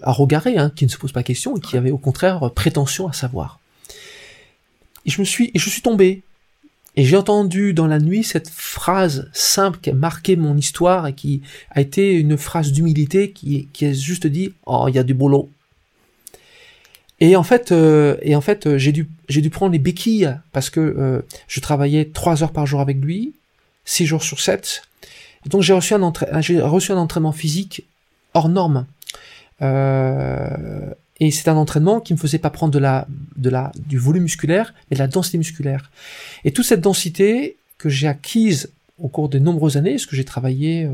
arrogaré, 0.03 0.57
hein, 0.57 0.71
qui 0.73 0.85
ne 0.85 0.89
se 0.89 0.97
pose 0.97 1.11
pas 1.11 1.21
question 1.21 1.57
et 1.57 1.59
qui 1.59 1.75
avait 1.75 1.91
au 1.91 1.97
contraire 1.97 2.49
prétention 2.55 3.09
à 3.09 3.13
savoir. 3.13 3.59
Et 5.05 5.09
je 5.09 5.19
me 5.19 5.25
suis, 5.25 5.51
et 5.53 5.59
je 5.59 5.69
suis 5.69 5.81
tombé. 5.81 6.21
Et 6.95 7.03
j'ai 7.03 7.17
entendu 7.17 7.73
dans 7.73 7.87
la 7.87 7.99
nuit 7.99 8.23
cette 8.23 8.47
phrase 8.47 9.29
simple 9.33 9.79
qui 9.81 9.89
a 9.89 9.93
marqué 9.93 10.37
mon 10.37 10.55
histoire 10.55 11.07
et 11.07 11.13
qui 11.13 11.41
a 11.71 11.81
été 11.81 12.13
une 12.13 12.37
phrase 12.37 12.71
d'humilité 12.71 13.31
qui, 13.31 13.67
qui 13.73 13.85
a 13.85 13.91
juste 13.91 14.27
dit, 14.27 14.53
oh, 14.65 14.85
il 14.87 14.95
y 14.95 14.99
a 14.99 15.03
du 15.03 15.13
boulot. 15.13 15.51
Et 17.19 17.35
en 17.35 17.43
fait, 17.43 17.71
euh, 17.71 18.17
et 18.21 18.35
en 18.35 18.41
fait, 18.41 18.67
euh, 18.67 18.77
j'ai 18.77 18.91
dû, 18.91 19.09
j'ai 19.27 19.41
dû 19.41 19.49
prendre 19.49 19.71
les 19.71 19.79
béquilles 19.79 20.35
parce 20.51 20.69
que 20.69 20.79
euh, 20.79 21.21
je 21.47 21.59
travaillais 21.59 22.05
trois 22.05 22.43
heures 22.43 22.51
par 22.51 22.65
jour 22.67 22.79
avec 22.79 22.97
lui, 22.97 23.33
six 23.85 24.05
jours 24.05 24.23
sur 24.23 24.39
sept. 24.39 24.83
Et 25.45 25.49
donc 25.49 25.61
j'ai 25.61 25.73
reçu 25.73 25.93
un 25.93 26.13
j'ai 26.41 26.61
reçu 26.61 26.91
un 26.91 26.97
entraînement 26.97 27.31
physique 27.31 27.85
hors 28.33 28.49
norme. 28.49 28.85
et 29.61 31.31
c'est 31.31 31.47
un 31.47 31.55
entraînement 31.55 31.99
qui 31.99 32.13
me 32.13 32.19
faisait 32.19 32.37
pas 32.37 32.51
prendre 32.51 32.71
de 32.71 32.79
la, 32.79 33.07
de 33.35 33.49
la, 33.49 33.71
du 33.75 33.97
volume 33.97 34.23
musculaire, 34.23 34.73
mais 34.89 34.95
de 34.95 34.99
la 34.99 35.07
densité 35.07 35.39
musculaire. 35.39 35.89
Et 36.43 36.51
toute 36.51 36.65
cette 36.65 36.81
densité 36.81 37.57
que 37.79 37.89
j'ai 37.89 38.07
acquise 38.07 38.69
au 38.99 39.07
cours 39.07 39.29
de 39.29 39.39
nombreuses 39.39 39.77
années, 39.77 39.93
parce 39.93 40.05
que 40.05 40.15
j'ai 40.15 40.25
travaillé 40.25 40.87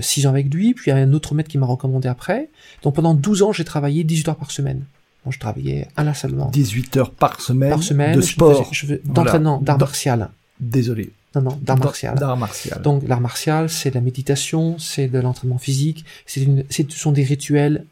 six 0.00 0.26
ans 0.26 0.30
avec 0.30 0.52
lui, 0.52 0.74
puis 0.74 0.90
un 0.90 1.12
autre 1.12 1.34
maître 1.34 1.50
qui 1.50 1.58
m'a 1.58 1.66
recommandé 1.66 2.08
après. 2.08 2.48
Donc 2.82 2.96
pendant 2.96 3.14
12 3.14 3.42
ans, 3.42 3.52
j'ai 3.52 3.64
travaillé 3.64 4.02
18 4.02 4.28
heures 4.30 4.36
par 4.36 4.50
semaine 4.50 4.84
je 5.30 5.38
travaillais 5.38 5.88
inlassablement. 5.96 6.50
18 6.50 6.96
heures 6.96 7.10
par 7.10 7.40
semaine, 7.40 7.76
de 8.14 8.20
sport. 8.20 8.70
D'entraînement, 9.04 9.60
d'art 9.60 9.78
martial. 9.78 10.30
Désolé. 10.60 11.12
Non, 11.34 11.42
non, 11.42 11.58
d'art 11.62 11.78
martial. 11.78 12.18
D'art 12.18 12.36
martial. 12.36 12.82
Donc 12.82 13.06
l'art 13.06 13.20
martial, 13.20 13.70
c'est 13.70 13.90
de 13.90 13.94
la 13.94 14.00
méditation, 14.00 14.78
c'est 14.78 15.08
de 15.08 15.18
l'entraînement 15.18 15.58
physique, 15.58 16.04
c'est 16.26 16.42
une, 16.42 16.64
ce 16.70 16.82
sont 16.90 17.12
des 17.12 17.24
rituels 17.24 17.86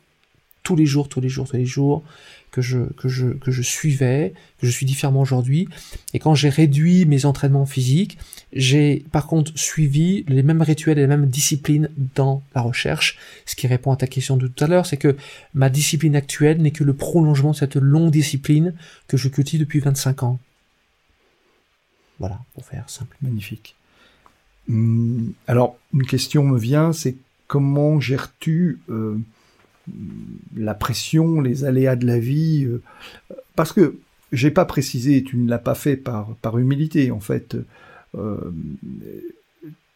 tous 0.62 0.76
les 0.76 0.86
jours, 0.86 1.08
tous 1.08 1.20
les 1.20 1.28
jours, 1.28 1.48
tous 1.48 1.56
les 1.56 1.64
jours 1.64 2.02
que 2.50 2.60
je 2.60 2.78
que 2.96 3.08
je 3.08 3.26
que 3.26 3.50
je 3.50 3.62
suivais, 3.62 4.34
que 4.58 4.66
je 4.66 4.72
suis 4.72 4.84
différemment 4.84 5.20
aujourd'hui. 5.20 5.68
Et 6.12 6.18
quand 6.18 6.34
j'ai 6.34 6.48
réduit 6.48 7.06
mes 7.06 7.24
entraînements 7.24 7.66
physiques, 7.66 8.18
j'ai 8.52 9.04
par 9.12 9.26
contre 9.26 9.52
suivi 9.56 10.24
les 10.28 10.42
mêmes 10.42 10.62
rituels 10.62 10.98
et 10.98 11.02
les 11.02 11.06
mêmes 11.06 11.26
disciplines 11.26 11.88
dans 12.14 12.42
la 12.54 12.62
recherche. 12.62 13.18
Ce 13.46 13.54
qui 13.54 13.66
répond 13.66 13.92
à 13.92 13.96
ta 13.96 14.06
question 14.06 14.36
de 14.36 14.48
tout 14.48 14.64
à 14.64 14.66
l'heure, 14.66 14.86
c'est 14.86 14.96
que 14.96 15.16
ma 15.54 15.70
discipline 15.70 16.16
actuelle 16.16 16.60
n'est 16.60 16.72
que 16.72 16.84
le 16.84 16.94
prolongement 16.94 17.52
de 17.52 17.56
cette 17.56 17.76
longue 17.76 18.10
discipline 18.10 18.74
que 19.06 19.16
je 19.16 19.28
cultive 19.28 19.60
depuis 19.60 19.80
25 19.80 20.22
ans. 20.24 20.38
Voilà, 22.18 22.40
pour 22.54 22.64
faire 22.64 22.88
simple. 22.88 23.16
Magnifique. 23.22 23.76
Hum, 24.68 25.32
alors, 25.46 25.78
une 25.94 26.06
question 26.06 26.44
me 26.44 26.58
vient, 26.58 26.92
c'est 26.92 27.16
comment 27.46 28.00
gères-tu 28.00 28.80
euh, 28.90 29.18
la 30.56 30.74
pression, 30.74 31.40
les 31.40 31.64
aléas 31.64 31.96
de 31.96 32.06
la 32.06 32.18
vie 32.18 32.64
euh, 32.64 32.82
Parce 33.56 33.72
que 33.72 33.98
j'ai 34.32 34.50
pas 34.50 34.64
précisé, 34.64 35.24
tu 35.24 35.36
ne 35.36 35.48
l'as 35.48 35.58
pas 35.58 35.74
fait 35.74 35.96
par, 35.96 36.34
par 36.42 36.58
humilité, 36.58 37.10
en 37.10 37.20
fait. 37.20 37.56
Euh, 38.16 38.52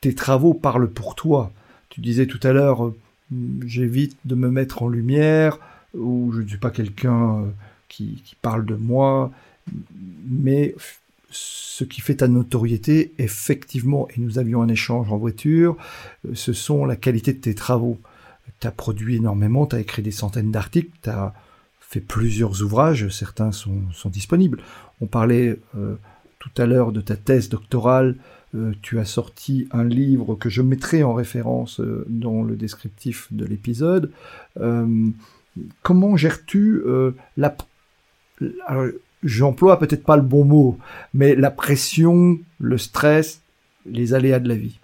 tes 0.00 0.14
travaux 0.14 0.54
parlent 0.54 0.90
pour 0.90 1.14
toi. 1.14 1.52
Tu 1.88 2.00
disais 2.00 2.26
tout 2.26 2.40
à 2.42 2.52
l'heure, 2.52 2.92
j'évite 3.64 4.16
de 4.24 4.34
me 4.34 4.50
mettre 4.50 4.82
en 4.82 4.88
lumière, 4.88 5.58
ou 5.94 6.32
je 6.34 6.42
ne 6.42 6.48
suis 6.48 6.58
pas 6.58 6.70
quelqu'un 6.70 7.44
qui, 7.88 8.22
qui, 8.24 8.34
parle 8.36 8.66
de 8.66 8.74
moi, 8.74 9.30
mais 10.26 10.74
ce 11.30 11.84
qui 11.84 12.00
fait 12.00 12.16
ta 12.16 12.28
notoriété, 12.28 13.12
effectivement, 13.18 14.08
et 14.10 14.20
nous 14.20 14.38
avions 14.38 14.62
un 14.62 14.68
échange 14.68 15.10
en 15.10 15.16
voiture, 15.16 15.76
euh, 16.26 16.34
ce 16.34 16.52
sont 16.52 16.84
la 16.84 16.96
qualité 16.96 17.32
de 17.32 17.38
tes 17.38 17.54
travaux. 17.54 17.98
Tu 18.60 18.66
as 18.66 18.70
produit 18.70 19.16
énormément, 19.16 19.66
tu 19.66 19.76
as 19.76 19.80
écrit 19.80 20.02
des 20.02 20.12
centaines 20.12 20.52
d'articles, 20.52 20.92
tu 21.02 21.10
as 21.10 21.34
fait 21.80 22.00
plusieurs 22.00 22.62
ouvrages, 22.62 23.08
certains 23.08 23.52
sont, 23.52 23.82
disponibles. 24.06 24.60
On 25.00 25.06
parlait 25.06 25.58
euh, 25.76 25.96
tout 26.44 26.62
à 26.62 26.66
l'heure 26.66 26.92
de 26.92 27.00
ta 27.00 27.16
thèse 27.16 27.48
doctorale, 27.48 28.16
euh, 28.54 28.72
tu 28.82 29.00
as 29.00 29.04
sorti 29.04 29.66
un 29.72 29.84
livre 29.84 30.36
que 30.36 30.48
je 30.48 30.62
mettrai 30.62 31.02
en 31.02 31.14
référence 31.14 31.80
dans 32.08 32.42
le 32.42 32.54
descriptif 32.56 33.28
de 33.32 33.44
l'épisode. 33.44 34.12
comment 35.82 36.16
gères-tu 36.16 36.82
la 37.36 37.56
j'emploie 39.24 39.78
peut-être 39.78 40.04
pas 40.04 40.16
le 40.16 40.22
bon 40.22 40.44
mot, 40.44 40.78
mais 41.12 41.34
la 41.34 41.50
pression, 41.50 42.38
le 42.58 42.78
stress, 42.78 43.40
les 43.86 44.14
aléas 44.14 44.38
de 44.38 44.48
la 44.48 44.54
vie? 44.54 44.78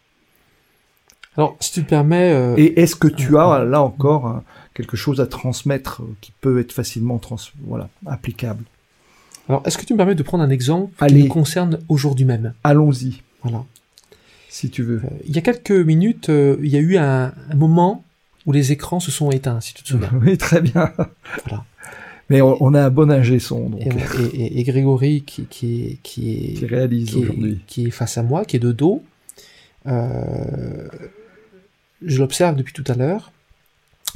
Alors, 1.36 1.56
si 1.60 1.72
tu 1.72 1.84
te 1.84 1.88
permets... 1.88 2.32
Euh, 2.34 2.54
Et 2.56 2.80
est-ce 2.80 2.96
que 2.96 3.08
tu 3.08 3.38
as, 3.38 3.64
là 3.64 3.82
encore, 3.82 4.42
quelque 4.74 4.96
chose 4.96 5.20
à 5.20 5.26
transmettre 5.26 6.02
qui 6.20 6.32
peut 6.40 6.58
être 6.58 6.72
facilement 6.72 7.18
trans 7.18 7.36
voilà, 7.64 7.88
applicable? 8.06 8.64
Alors, 9.50 9.62
est-ce 9.66 9.76
que 9.78 9.84
tu 9.84 9.94
me 9.94 9.96
permets 9.96 10.14
de 10.14 10.22
prendre 10.22 10.44
un 10.44 10.50
exemple 10.50 11.04
qui 11.08 11.14
nous 11.14 11.26
concerne 11.26 11.80
aujourd'hui 11.88 12.24
même? 12.24 12.54
Allons-y. 12.62 13.20
Voilà. 13.42 13.64
Si 14.48 14.70
tu 14.70 14.84
veux. 14.84 14.98
Euh, 14.98 15.08
il 15.26 15.34
y 15.34 15.38
a 15.38 15.40
quelques 15.40 15.72
minutes, 15.72 16.28
euh, 16.28 16.56
il 16.62 16.68
y 16.68 16.76
a 16.76 16.78
eu 16.78 16.96
un, 16.98 17.34
un, 17.50 17.54
moment 17.56 18.04
où 18.46 18.52
les 18.52 18.70
écrans 18.70 19.00
se 19.00 19.10
sont 19.10 19.32
éteints, 19.32 19.60
si 19.60 19.74
tu 19.74 19.82
te 19.82 19.88
souviens. 19.88 20.12
Oui, 20.22 20.38
très 20.38 20.60
bien. 20.60 20.92
Voilà. 21.48 21.64
Mais 22.28 22.40
on, 22.42 22.74
a 22.74 22.84
un 22.84 22.90
bon 22.90 23.10
ingé 23.10 23.40
son. 23.40 23.70
Donc. 23.70 23.80
Et, 24.34 24.62
Grégory 24.62 25.22
qui, 25.22 25.46
qui, 25.46 25.98
qui, 26.04 26.32
est, 26.32 26.52
qui 26.52 26.66
réalise 26.66 27.16
aujourd'hui. 27.16 27.60
Qui 27.66 27.88
est 27.88 27.90
face 27.90 28.18
à 28.18 28.22
moi, 28.22 28.44
qui 28.44 28.54
est 28.54 28.60
de 28.60 28.70
dos. 28.70 29.02
Euh, 29.88 30.86
je 32.06 32.20
l'observe 32.20 32.54
depuis 32.54 32.72
tout 32.72 32.84
à 32.86 32.94
l'heure. 32.94 33.32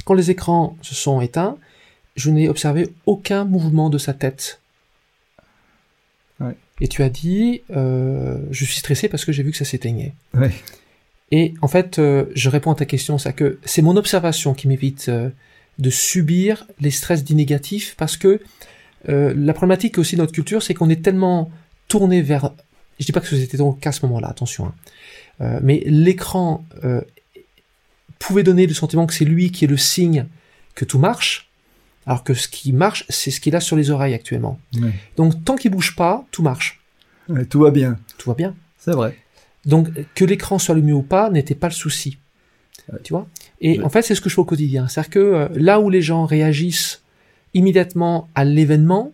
Quand 0.05 0.13
les 0.13 0.31
écrans 0.31 0.77
se 0.81 0.95
sont 0.95 1.19
éteints, 1.19 1.57
je 2.15 2.31
n'ai 2.31 2.47
observé 2.47 2.87
aucun 3.05 3.43
mouvement 3.43 3.89
de 3.89 3.97
sa 3.97 4.13
tête. 4.13 4.61
Ouais. 6.39 6.55
Et 6.81 6.87
tu 6.87 7.03
as 7.03 7.09
dit, 7.09 7.61
euh, 7.71 8.37
je 8.51 8.65
suis 8.65 8.77
stressé 8.77 9.07
parce 9.07 9.25
que 9.25 9.31
j'ai 9.31 9.43
vu 9.43 9.51
que 9.51 9.57
ça 9.57 9.65
s'éteignait. 9.65 10.13
Ouais. 10.33 10.51
Et 11.31 11.53
en 11.61 11.67
fait, 11.67 11.99
euh, 11.99 12.25
je 12.35 12.49
réponds 12.49 12.71
à 12.71 12.75
ta 12.75 12.85
question, 12.85 13.17
c'est 13.17 13.33
que 13.33 13.59
c'est 13.65 13.81
mon 13.81 13.95
observation 13.95 14.53
qui 14.53 14.67
m'évite 14.67 15.09
euh, 15.09 15.29
de 15.79 15.89
subir 15.89 16.67
les 16.79 16.91
stress 16.91 17.23
dits 17.23 17.35
négatifs 17.35 17.95
parce 17.97 18.17
que 18.17 18.39
la 19.07 19.53
problématique 19.53 19.99
aussi 19.99 20.15
de 20.15 20.21
notre 20.21 20.33
culture, 20.33 20.63
c'est 20.63 20.73
qu'on 20.73 20.89
est 20.89 21.03
tellement 21.03 21.51
tourné 21.87 22.23
vers. 22.23 22.53
Je 22.99 23.05
dis 23.05 23.11
pas 23.11 23.19
que 23.19 23.27
c'était 23.27 23.55
le 23.55 23.79
cas 23.79 23.91
à 23.91 23.93
ce 23.93 24.03
moment-là, 24.07 24.29
attention. 24.29 24.73
Hein. 25.39 25.59
Mais 25.61 25.83
l'écran 25.85 26.65
pouvait 28.17 28.41
donner 28.41 28.65
le 28.65 28.73
sentiment 28.73 29.05
que 29.05 29.13
c'est 29.13 29.25
lui 29.25 29.51
qui 29.51 29.63
est 29.63 29.67
le 29.67 29.77
signe 29.77 30.25
que 30.73 30.85
tout 30.85 30.97
marche, 30.97 31.51
alors 32.05 32.23
que 32.23 32.33
ce 32.33 32.47
qui 32.47 32.71
marche, 32.71 33.05
c'est 33.09 33.31
ce 33.31 33.39
qu'il 33.39 33.55
a 33.55 33.59
sur 33.59 33.75
les 33.75 33.89
oreilles 33.89 34.13
actuellement. 34.13 34.59
Donc 35.17 35.43
tant 35.43 35.55
qu'il 35.55 35.71
bouge 35.71 35.95
pas, 35.95 36.25
tout 36.31 36.43
marche. 36.43 36.81
tout 37.49 37.59
va 37.59 37.71
bien. 37.71 37.97
Tout 38.17 38.29
va 38.29 38.35
bien. 38.35 38.55
C'est 38.77 38.91
vrai. 38.91 39.17
Donc 39.65 39.89
que 40.13 40.25
l'écran 40.25 40.59
soit 40.59 40.75
allumé 40.75 40.93
ou 40.93 41.01
pas 41.01 41.29
n'était 41.29 41.55
pas 41.55 41.67
le 41.67 41.73
souci. 41.73 42.17
Tu 43.03 43.13
vois? 43.13 43.27
Et 43.61 43.81
en 43.81 43.89
fait, 43.89 44.03
c'est 44.03 44.15
ce 44.15 44.21
que 44.21 44.29
je 44.29 44.35
fais 44.35 44.41
au 44.41 44.45
quotidien. 44.45 44.87
C'est-à-dire 44.87 45.09
que 45.09 45.19
euh, 45.19 45.47
là 45.55 45.79
où 45.79 45.89
les 45.89 46.01
gens 46.01 46.25
réagissent 46.25 47.01
immédiatement 47.53 48.29
à 48.35 48.45
l'événement, 48.45 49.11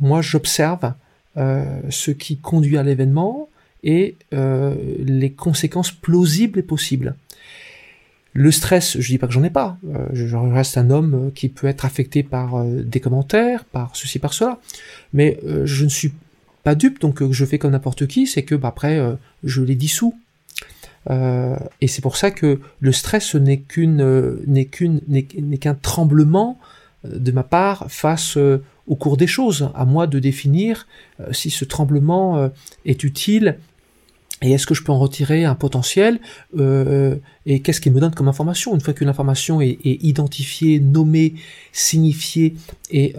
moi, 0.00 0.20
j'observe 0.20 0.92
euh, 1.36 1.64
ce 1.88 2.10
qui 2.10 2.36
conduit 2.36 2.76
à 2.76 2.82
l'événement 2.82 3.48
et 3.82 4.16
euh, 4.34 4.74
les 4.98 5.32
conséquences 5.32 5.92
plausibles 5.92 6.58
et 6.58 6.62
possibles. 6.62 7.14
Le 8.32 8.50
stress, 8.52 8.98
je 9.00 9.06
dis 9.08 9.18
pas 9.18 9.26
que 9.26 9.32
j'en 9.32 9.42
ai 9.42 9.50
pas. 9.50 9.76
je 10.12 10.36
reste 10.36 10.78
un 10.78 10.90
homme 10.90 11.32
qui 11.34 11.48
peut 11.48 11.66
être 11.66 11.84
affecté 11.84 12.22
par 12.22 12.64
des 12.64 13.00
commentaires, 13.00 13.64
par 13.64 13.96
ceci, 13.96 14.20
par 14.20 14.32
cela. 14.32 14.60
Mais 15.12 15.40
je 15.64 15.84
ne 15.84 15.88
suis 15.88 16.12
pas 16.62 16.76
dupe, 16.76 17.00
donc 17.00 17.28
je 17.32 17.44
fais 17.44 17.58
comme 17.58 17.72
n'importe 17.72 18.06
qui. 18.06 18.28
C'est 18.28 18.44
que 18.44 18.54
bah, 18.54 18.68
après, 18.68 19.00
je 19.42 19.62
les 19.62 19.74
dissous. 19.74 20.14
Euh, 21.08 21.56
et 21.80 21.88
c'est 21.88 22.02
pour 22.02 22.16
ça 22.16 22.30
que 22.30 22.60
le 22.80 22.92
stress 22.92 23.34
n'est 23.34 23.58
qu'une 23.58 24.40
n'est 24.46 25.58
qu'un 25.58 25.74
tremblement 25.74 26.58
euh, 27.06 27.18
de 27.18 27.32
ma 27.32 27.42
part 27.42 27.86
face 27.88 28.36
euh, 28.36 28.62
au 28.86 28.96
cours 28.96 29.16
des 29.16 29.26
choses. 29.26 29.70
À 29.74 29.84
moi 29.84 30.06
de 30.06 30.18
définir 30.18 30.86
si 31.32 31.50
ce 31.50 31.64
tremblement 31.64 32.50
est 32.84 33.04
utile 33.04 33.58
et 34.42 34.52
est-ce 34.52 34.66
que 34.66 34.74
je 34.74 34.82
peux 34.82 34.92
en 34.92 34.98
retirer 34.98 35.44
un 35.44 35.54
potentiel 35.54 36.20
et 37.46 37.60
qu'est-ce 37.60 37.80
qu'il 37.80 37.92
me 37.92 38.00
donne 38.00 38.14
comme 38.14 38.28
information? 38.28 38.74
Une 38.74 38.80
fois 38.80 38.94
qu'une 38.94 39.08
information 39.08 39.60
est, 39.60 39.78
est, 39.84 40.02
identifiée, 40.02 40.80
nommée, 40.80 41.34
signifiée 41.72 42.56
et 42.90 43.14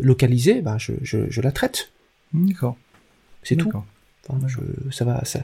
localisée, 0.00 0.62
ben 0.62 0.78
je, 0.78 0.92
je, 1.02 1.30
je 1.30 1.40
la 1.40 1.52
traite. 1.52 1.90
D'accord. 2.32 2.76
C'est 3.42 3.56
tout 3.56 3.70
ça 4.90 5.04
va, 5.04 5.24
ça, 5.24 5.40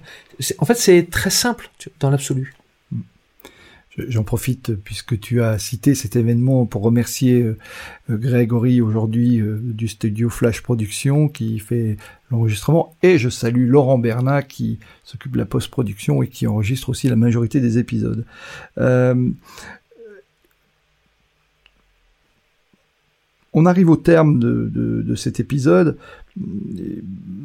en 0.58 0.64
fait, 0.64 0.74
c'est 0.74 1.10
très 1.10 1.30
simple 1.30 1.70
dans 2.00 2.10
l'absolu. 2.10 2.54
J'en 4.08 4.22
profite 4.22 4.74
puisque 4.74 5.18
tu 5.18 5.42
as 5.42 5.58
cité 5.58 5.94
cet 5.94 6.14
événement 6.14 6.66
pour 6.66 6.82
remercier 6.82 7.42
euh, 7.42 7.56
Grégory 8.08 8.80
aujourd'hui 8.80 9.40
euh, 9.40 9.58
du 9.62 9.88
studio 9.88 10.28
Flash 10.28 10.62
Production 10.62 11.28
qui 11.28 11.58
fait 11.58 11.96
l'enregistrement 12.30 12.94
et 13.02 13.18
je 13.18 13.28
salue 13.28 13.68
Laurent 13.68 13.98
Bernat 13.98 14.42
qui 14.42 14.78
s'occupe 15.04 15.32
de 15.32 15.38
la 15.38 15.46
post-production 15.46 16.22
et 16.22 16.28
qui 16.28 16.46
enregistre 16.46 16.90
aussi 16.90 17.08
la 17.08 17.16
majorité 17.16 17.60
des 17.60 17.78
épisodes. 17.78 18.24
Euh, 18.78 19.30
on 23.52 23.66
arrive 23.66 23.90
au 23.90 23.96
terme 23.96 24.38
de 24.38 25.14
cet 25.16 25.40
épisode 25.40 25.98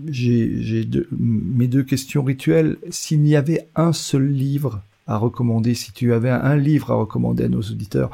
j'ai 0.08 0.88
mes 1.12 1.68
deux 1.68 1.84
questions 1.84 2.24
rituelles. 2.24 2.78
S'il 2.90 3.22
n'y 3.22 3.36
avait 3.36 3.68
un 3.76 3.94
seul 3.94 4.28
livre 4.28 4.84
à 5.08 5.18
recommander, 5.18 5.74
si 5.74 5.92
tu 5.92 6.14
avais 6.14 6.30
un 6.30 6.56
livre 6.56 6.92
à 6.92 6.96
recommander 6.96 7.46
à 7.46 7.50
nos 7.50 7.62
auditeurs, 7.62 8.10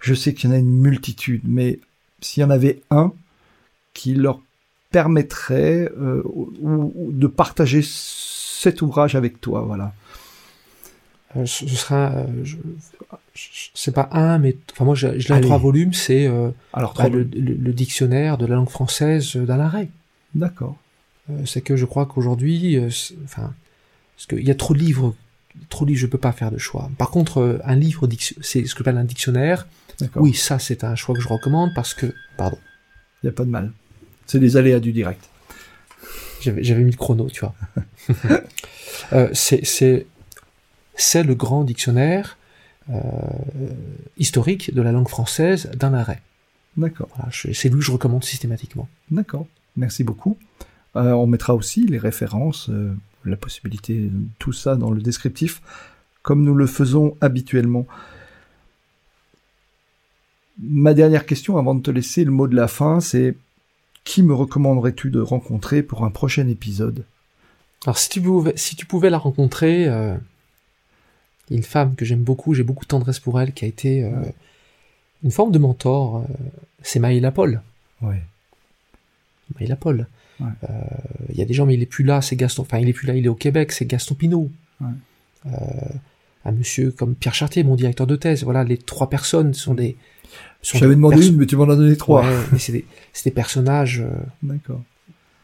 je 0.00 0.14
sais 0.14 0.34
qu'il 0.34 0.50
y 0.50 0.52
en 0.52 0.56
a 0.56 0.58
une 0.58 0.70
multitude, 0.70 1.42
mais 1.44 1.80
s'il 2.20 2.42
y 2.42 2.44
en 2.44 2.50
avait 2.50 2.82
un 2.90 3.12
qui 3.94 4.14
leur 4.14 4.40
permettrait 4.90 5.90
euh, 5.98 6.22
de 6.62 7.26
partager 7.26 7.80
cet 7.82 8.82
ouvrage 8.82 9.14
avec 9.14 9.40
toi, 9.40 9.62
voilà. 9.62 9.92
Euh, 11.36 11.46
ce 11.46 11.66
sera, 11.66 12.12
euh, 12.12 12.26
c'est 13.74 13.92
pas 13.92 14.08
un, 14.12 14.38
mais 14.38 14.56
enfin 14.72 14.84
moi 14.84 14.94
j'ai 14.94 15.40
trois 15.40 15.58
volumes, 15.58 15.92
c'est 15.92 16.30
alors 16.72 16.94
bah, 16.94 17.08
le, 17.08 17.24
dictionnaire 17.72 18.38
de 18.38 18.46
la 18.46 18.54
langue 18.54 18.68
française 18.68 19.36
d'Alain 19.36 19.68
Ray. 19.68 19.88
D'accord. 20.34 20.76
C'est 21.46 21.62
que 21.62 21.74
je 21.74 21.86
crois 21.86 22.06
qu'aujourd'hui, 22.06 22.78
enfin, 23.24 23.52
parce 24.16 24.26
qu'il 24.28 24.46
y 24.46 24.50
a 24.50 24.54
trop 24.54 24.74
de 24.74 24.78
livres, 24.78 25.14
trop 25.68 25.84
de 25.84 25.90
livres, 25.90 26.00
je 26.00 26.06
peux 26.06 26.18
pas 26.18 26.32
faire 26.32 26.50
de 26.50 26.58
choix. 26.58 26.90
Par 26.98 27.10
contre, 27.10 27.38
euh, 27.38 27.58
un 27.64 27.76
livre, 27.76 28.08
c'est 28.40 28.66
ce 28.66 28.74
que 28.74 28.78
j'appelle 28.78 28.98
un 28.98 29.04
dictionnaire. 29.04 29.66
Oui, 30.16 30.34
ça, 30.34 30.58
c'est 30.58 30.84
un 30.84 30.96
choix 30.96 31.14
que 31.14 31.20
je 31.20 31.28
recommande 31.28 31.70
parce 31.74 31.94
que, 31.94 32.12
pardon. 32.36 32.58
Il 33.22 33.26
n'y 33.26 33.30
a 33.30 33.32
pas 33.32 33.44
de 33.44 33.50
mal. 33.50 33.72
C'est 34.26 34.38
les 34.38 34.56
aléas 34.56 34.80
du 34.80 34.92
direct. 34.92 35.28
J'avais 36.40 36.82
mis 36.82 36.90
le 36.90 36.96
chrono, 36.96 37.28
tu 37.30 37.40
vois. 37.40 37.54
euh, 39.12 39.30
c'est 39.32 40.06
le 41.22 41.34
grand 41.34 41.64
dictionnaire 41.64 42.36
euh, 42.90 43.00
historique 44.18 44.74
de 44.74 44.82
la 44.82 44.92
langue 44.92 45.08
française 45.08 45.70
d'un 45.74 45.94
arrêt. 45.94 46.20
D'accord. 46.76 47.08
Voilà, 47.16 47.30
c'est 47.32 47.68
lui 47.68 47.78
que 47.78 47.84
je 47.84 47.92
recommande 47.92 48.24
systématiquement. 48.24 48.88
D'accord. 49.10 49.46
Merci 49.76 50.04
beaucoup. 50.04 50.36
Euh, 50.96 51.12
on 51.12 51.26
mettra 51.26 51.54
aussi 51.54 51.86
les 51.86 51.98
références, 51.98 52.70
la 53.24 53.36
possibilité 53.36 53.94
de 53.94 54.12
tout 54.38 54.52
ça 54.52 54.76
dans 54.76 54.90
le 54.90 55.00
descriptif, 55.00 55.62
comme 56.22 56.44
nous 56.44 56.54
le 56.54 56.66
faisons 56.66 57.16
habituellement. 57.20 57.86
Ma 60.58 60.94
dernière 60.94 61.26
question 61.26 61.58
avant 61.58 61.74
de 61.74 61.82
te 61.82 61.90
laisser 61.90 62.24
le 62.24 62.30
mot 62.30 62.46
de 62.46 62.54
la 62.54 62.68
fin, 62.68 63.00
c'est 63.00 63.36
qui 64.04 64.22
me 64.22 64.34
recommanderais-tu 64.34 65.10
de 65.10 65.20
rencontrer 65.20 65.82
pour 65.82 66.04
un 66.04 66.10
prochain 66.10 66.46
épisode? 66.48 67.04
Alors 67.84 67.98
si 67.98 68.08
tu 68.08 68.20
pouvais, 68.20 68.52
si 68.56 68.76
tu 68.76 68.86
pouvais 68.86 69.10
la 69.10 69.18
rencontrer, 69.18 69.88
euh, 69.88 70.16
une 71.50 71.62
femme 71.62 71.94
que 71.94 72.04
j'aime 72.04 72.22
beaucoup, 72.22 72.54
j'ai 72.54 72.62
beaucoup 72.62 72.84
de 72.84 72.88
tendresse 72.88 73.20
pour 73.20 73.40
elle, 73.40 73.52
qui 73.52 73.64
a 73.64 73.68
été 73.68 74.04
euh, 74.04 74.22
une 75.22 75.30
forme 75.30 75.52
de 75.52 75.58
mentor, 75.58 76.18
euh, 76.18 76.22
c'est 76.82 76.98
Maïla 76.98 77.32
Paul. 77.32 77.60
Ouais. 78.00 78.22
Maïla 79.58 79.76
Paul. 79.76 80.06
Il 80.40 81.36
y 81.36 81.42
a 81.42 81.44
des 81.44 81.54
gens, 81.54 81.66
mais 81.66 81.74
il 81.74 81.82
est 81.82 81.86
plus 81.86 82.04
là, 82.04 82.20
c'est 82.22 82.36
Gaston. 82.36 82.62
Enfin, 82.62 82.78
il 82.78 82.88
est 82.88 82.92
plus 82.92 83.06
là, 83.06 83.14
il 83.14 83.24
est 83.24 83.28
au 83.28 83.34
Québec, 83.34 83.72
c'est 83.72 83.86
Gaston 83.86 84.14
Pinault. 84.14 84.50
un 85.44 86.52
monsieur 86.52 86.90
comme 86.90 87.14
Pierre 87.14 87.34
Chartier, 87.34 87.64
mon 87.64 87.76
directeur 87.76 88.06
de 88.06 88.16
thèse. 88.16 88.44
Voilà, 88.44 88.64
les 88.64 88.76
trois 88.76 89.08
personnes 89.08 89.54
sont 89.54 89.74
des, 89.74 89.96
j'avais 90.72 90.94
demandé 90.94 91.26
une, 91.26 91.36
mais 91.36 91.46
tu 91.46 91.56
m'en 91.56 91.68
as 91.68 91.76
donné 91.76 91.96
trois. 91.96 92.24
mais 92.52 92.58
c'est 92.58 92.72
des, 92.72 92.84
des, 93.24 93.30
personnages. 93.30 94.00
Euh, 94.00 94.10
D'accord. 94.42 94.82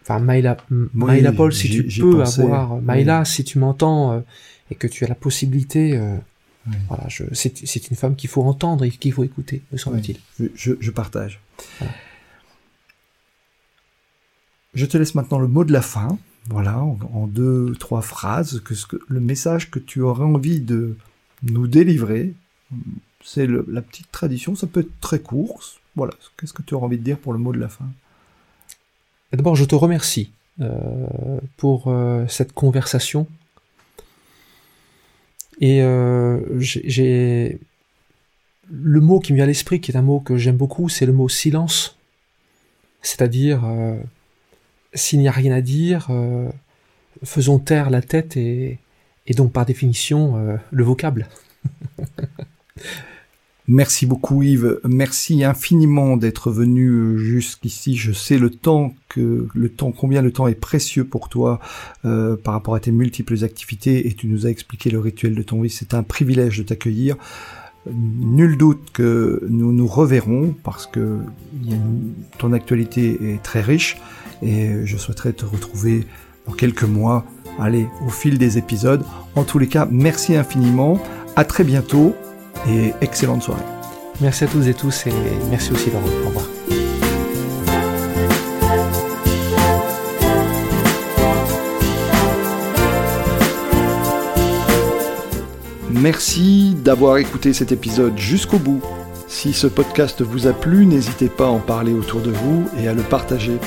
Enfin, 0.03 0.18
Maïla, 0.18 0.57
Maïla 0.70 1.32
Paul, 1.32 1.53
si 1.53 1.68
tu 1.86 2.01
peux 2.01 2.22
avoir, 2.22 2.80
Maïla, 2.80 3.24
si 3.24 3.45
tu 3.45 3.59
m'entends 3.59 4.12
euh, 4.12 4.20
et 4.70 4.74
que 4.74 4.86
tu 4.86 5.05
as 5.05 5.09
la 5.09 5.14
possibilité, 5.14 5.97
euh, 5.97 6.16
voilà, 6.88 7.05
c'est 7.32 7.91
une 7.91 7.97
femme 7.97 8.16
qu'il 8.16 8.30
faut 8.30 8.43
entendre 8.43 8.84
et 8.84 8.91
qu'il 8.91 9.12
faut 9.12 9.24
écouter, 9.24 9.62
me 9.72 9.78
semble-t-il. 9.78 10.18
Je, 10.55 10.72
je, 10.80 10.91
partage. 10.91 11.41
Je 14.75 14.87
te 14.87 14.97
laisse 14.97 15.14
maintenant 15.14 15.39
le 15.39 15.49
mot 15.49 15.64
de 15.64 15.73
la 15.73 15.83
fin. 15.83 16.18
Voilà, 16.49 16.79
en, 16.79 17.27
deux, 17.27 17.75
trois 17.79 18.01
phrases, 18.01 18.61
que, 18.61 18.75
le 19.09 19.21
message 19.21 19.71
que 19.71 19.79
tu 19.79 20.01
aurais 20.01 20.25
envie 20.25 20.61
de 20.61 20.97
nous 21.43 21.68
délivrer 21.68 22.35
c'est 23.25 23.47
la 23.47 23.83
petite 23.83 24.11
tradition, 24.11 24.55
ça 24.55 24.66
peut 24.66 24.81
être 24.81 25.01
très 25.01 25.18
court. 25.18 25.62
Voilà, 25.97 26.14
qu'est-ce 26.37 26.53
que 26.53 26.62
tu 26.62 26.75
auras 26.75 26.87
envie 26.87 26.99
de 26.99 27.03
dire 27.03 27.18
pour 27.18 27.33
le 27.33 27.39
mot 27.39 27.53
de 27.53 27.59
la 27.59 27.68
fin? 27.68 27.87
D'abord, 29.33 29.57
je 29.57 29.64
te 29.64 29.75
remercie 29.75 30.33
euh, 30.61 31.07
pour 31.57 31.89
euh, 31.89 32.27
cette 32.29 32.53
conversation. 32.53 33.27
Et 35.61 35.83
euh, 35.83 36.41
j'ai 36.59 37.59
le 38.71 39.01
mot 39.01 39.21
qui 39.21 39.33
me 39.33 39.37
vient 39.37 39.45
à 39.45 39.49
l'esprit, 39.49 39.81
qui 39.81 39.93
est 39.93 39.97
un 39.97 40.03
mot 40.03 40.21
que 40.21 40.37
j'aime 40.37 40.57
beaucoup, 40.57 40.89
c'est 40.89 41.07
le 41.07 41.12
mot 41.12 41.29
silence. 41.29 41.99
C'est-à-dire, 43.03 43.62
s'il 44.95 45.20
n'y 45.20 45.28
a 45.28 45.32
rien 45.32 45.53
à 45.53 45.61
dire, 45.61 46.09
faisons 47.22 47.59
taire 47.59 47.91
la 47.91 48.03
tête 48.03 48.36
et, 48.36 48.78
donc 49.36 49.53
par 49.53 49.66
définition 49.66 50.59
le 50.70 50.84
vocable. 50.84 51.28
Merci 53.72 54.05
beaucoup 54.05 54.43
Yves, 54.43 54.80
merci 54.82 55.45
infiniment 55.45 56.16
d'être 56.16 56.51
venu 56.51 57.16
jusqu'ici. 57.20 57.97
Je 57.97 58.11
sais 58.11 58.36
le 58.36 58.51
temps 58.51 58.97
que 59.09 59.47
le 59.55 59.68
temps 59.68 59.93
combien 59.93 60.22
le 60.22 60.32
temps 60.32 60.49
est 60.49 60.57
précieux 60.57 61.05
pour 61.05 61.28
toi 61.28 61.61
euh, 62.05 62.34
par 62.34 62.55
rapport 62.55 62.74
à 62.74 62.80
tes 62.80 62.91
multiples 62.91 63.45
activités 63.45 64.09
et 64.09 64.14
tu 64.14 64.26
nous 64.26 64.45
as 64.45 64.51
expliqué 64.51 64.91
le 64.91 64.99
rituel 64.99 65.36
de 65.36 65.43
ton 65.45 65.62
vie. 65.62 65.70
C'est 65.70 65.95
un 65.95 66.03
privilège 66.03 66.59
de 66.59 66.64
t'accueillir. 66.64 67.14
Nul 67.86 68.57
doute 68.57 68.91
que 68.93 69.47
nous 69.49 69.70
nous 69.70 69.86
reverrons 69.86 70.53
parce 70.64 70.88
que 70.88 71.18
ton 72.38 72.53
actualité 72.53 73.34
est 73.34 73.41
très 73.41 73.61
riche 73.61 73.99
et 74.43 74.84
je 74.84 74.97
souhaiterais 74.97 75.32
te 75.32 75.45
retrouver 75.45 76.07
dans 76.47 76.53
quelques 76.53 76.84
mois. 76.84 77.24
Allez, 77.59 77.86
au 78.07 78.11
fil 78.11 78.38
des 78.38 78.59
épisodes. 78.59 79.05
En 79.34 79.45
tous 79.45 79.59
les 79.59 79.68
cas, 79.68 79.86
merci 79.91 80.36
infiniment. 80.36 81.01
À 81.36 81.45
très 81.45 81.64
bientôt 81.64 82.14
et 82.68 82.93
excellente 83.01 83.43
soirée. 83.43 83.62
Merci 84.20 84.45
à 84.45 84.47
tous 84.49 84.66
et 84.66 84.74
tous 84.74 85.07
et 85.07 85.12
merci 85.51 85.72
aussi 85.72 85.91
Laurent. 85.91 86.05
Au 86.24 86.28
revoir. 86.28 86.47
Merci 95.91 96.74
d'avoir 96.82 97.18
écouté 97.18 97.53
cet 97.53 97.72
épisode 97.72 98.16
jusqu'au 98.16 98.59
bout. 98.59 98.80
Si 99.28 99.53
ce 99.53 99.66
podcast 99.66 100.22
vous 100.22 100.47
a 100.47 100.53
plu, 100.53 100.86
n'hésitez 100.86 101.28
pas 101.28 101.47
à 101.47 101.51
en 101.51 101.59
parler 101.59 101.93
autour 101.93 102.20
de 102.20 102.30
vous 102.30 102.68
et 102.78 102.88
à 102.88 102.95
le 102.95 103.03
partager. 103.03 103.59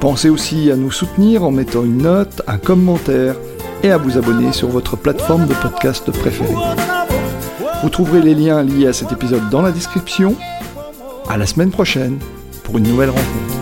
Pensez 0.00 0.30
aussi 0.30 0.70
à 0.70 0.76
nous 0.76 0.90
soutenir 0.90 1.44
en 1.44 1.50
mettant 1.50 1.84
une 1.84 1.98
note, 1.98 2.40
un 2.46 2.56
commentaire 2.56 3.36
et 3.82 3.90
à 3.90 3.98
vous 3.98 4.16
abonner 4.16 4.52
sur 4.52 4.68
votre 4.68 4.96
plateforme 4.96 5.46
de 5.46 5.52
podcast 5.52 6.10
préférée. 6.10 6.54
Vous 7.82 7.90
trouverez 7.90 8.22
les 8.22 8.34
liens 8.34 8.62
liés 8.62 8.86
à 8.86 8.92
cet 8.94 9.12
épisode 9.12 9.50
dans 9.50 9.60
la 9.60 9.72
description. 9.72 10.36
À 11.28 11.36
la 11.36 11.46
semaine 11.46 11.70
prochaine 11.70 12.18
pour 12.64 12.78
une 12.78 12.88
nouvelle 12.88 13.10
rencontre. 13.10 13.60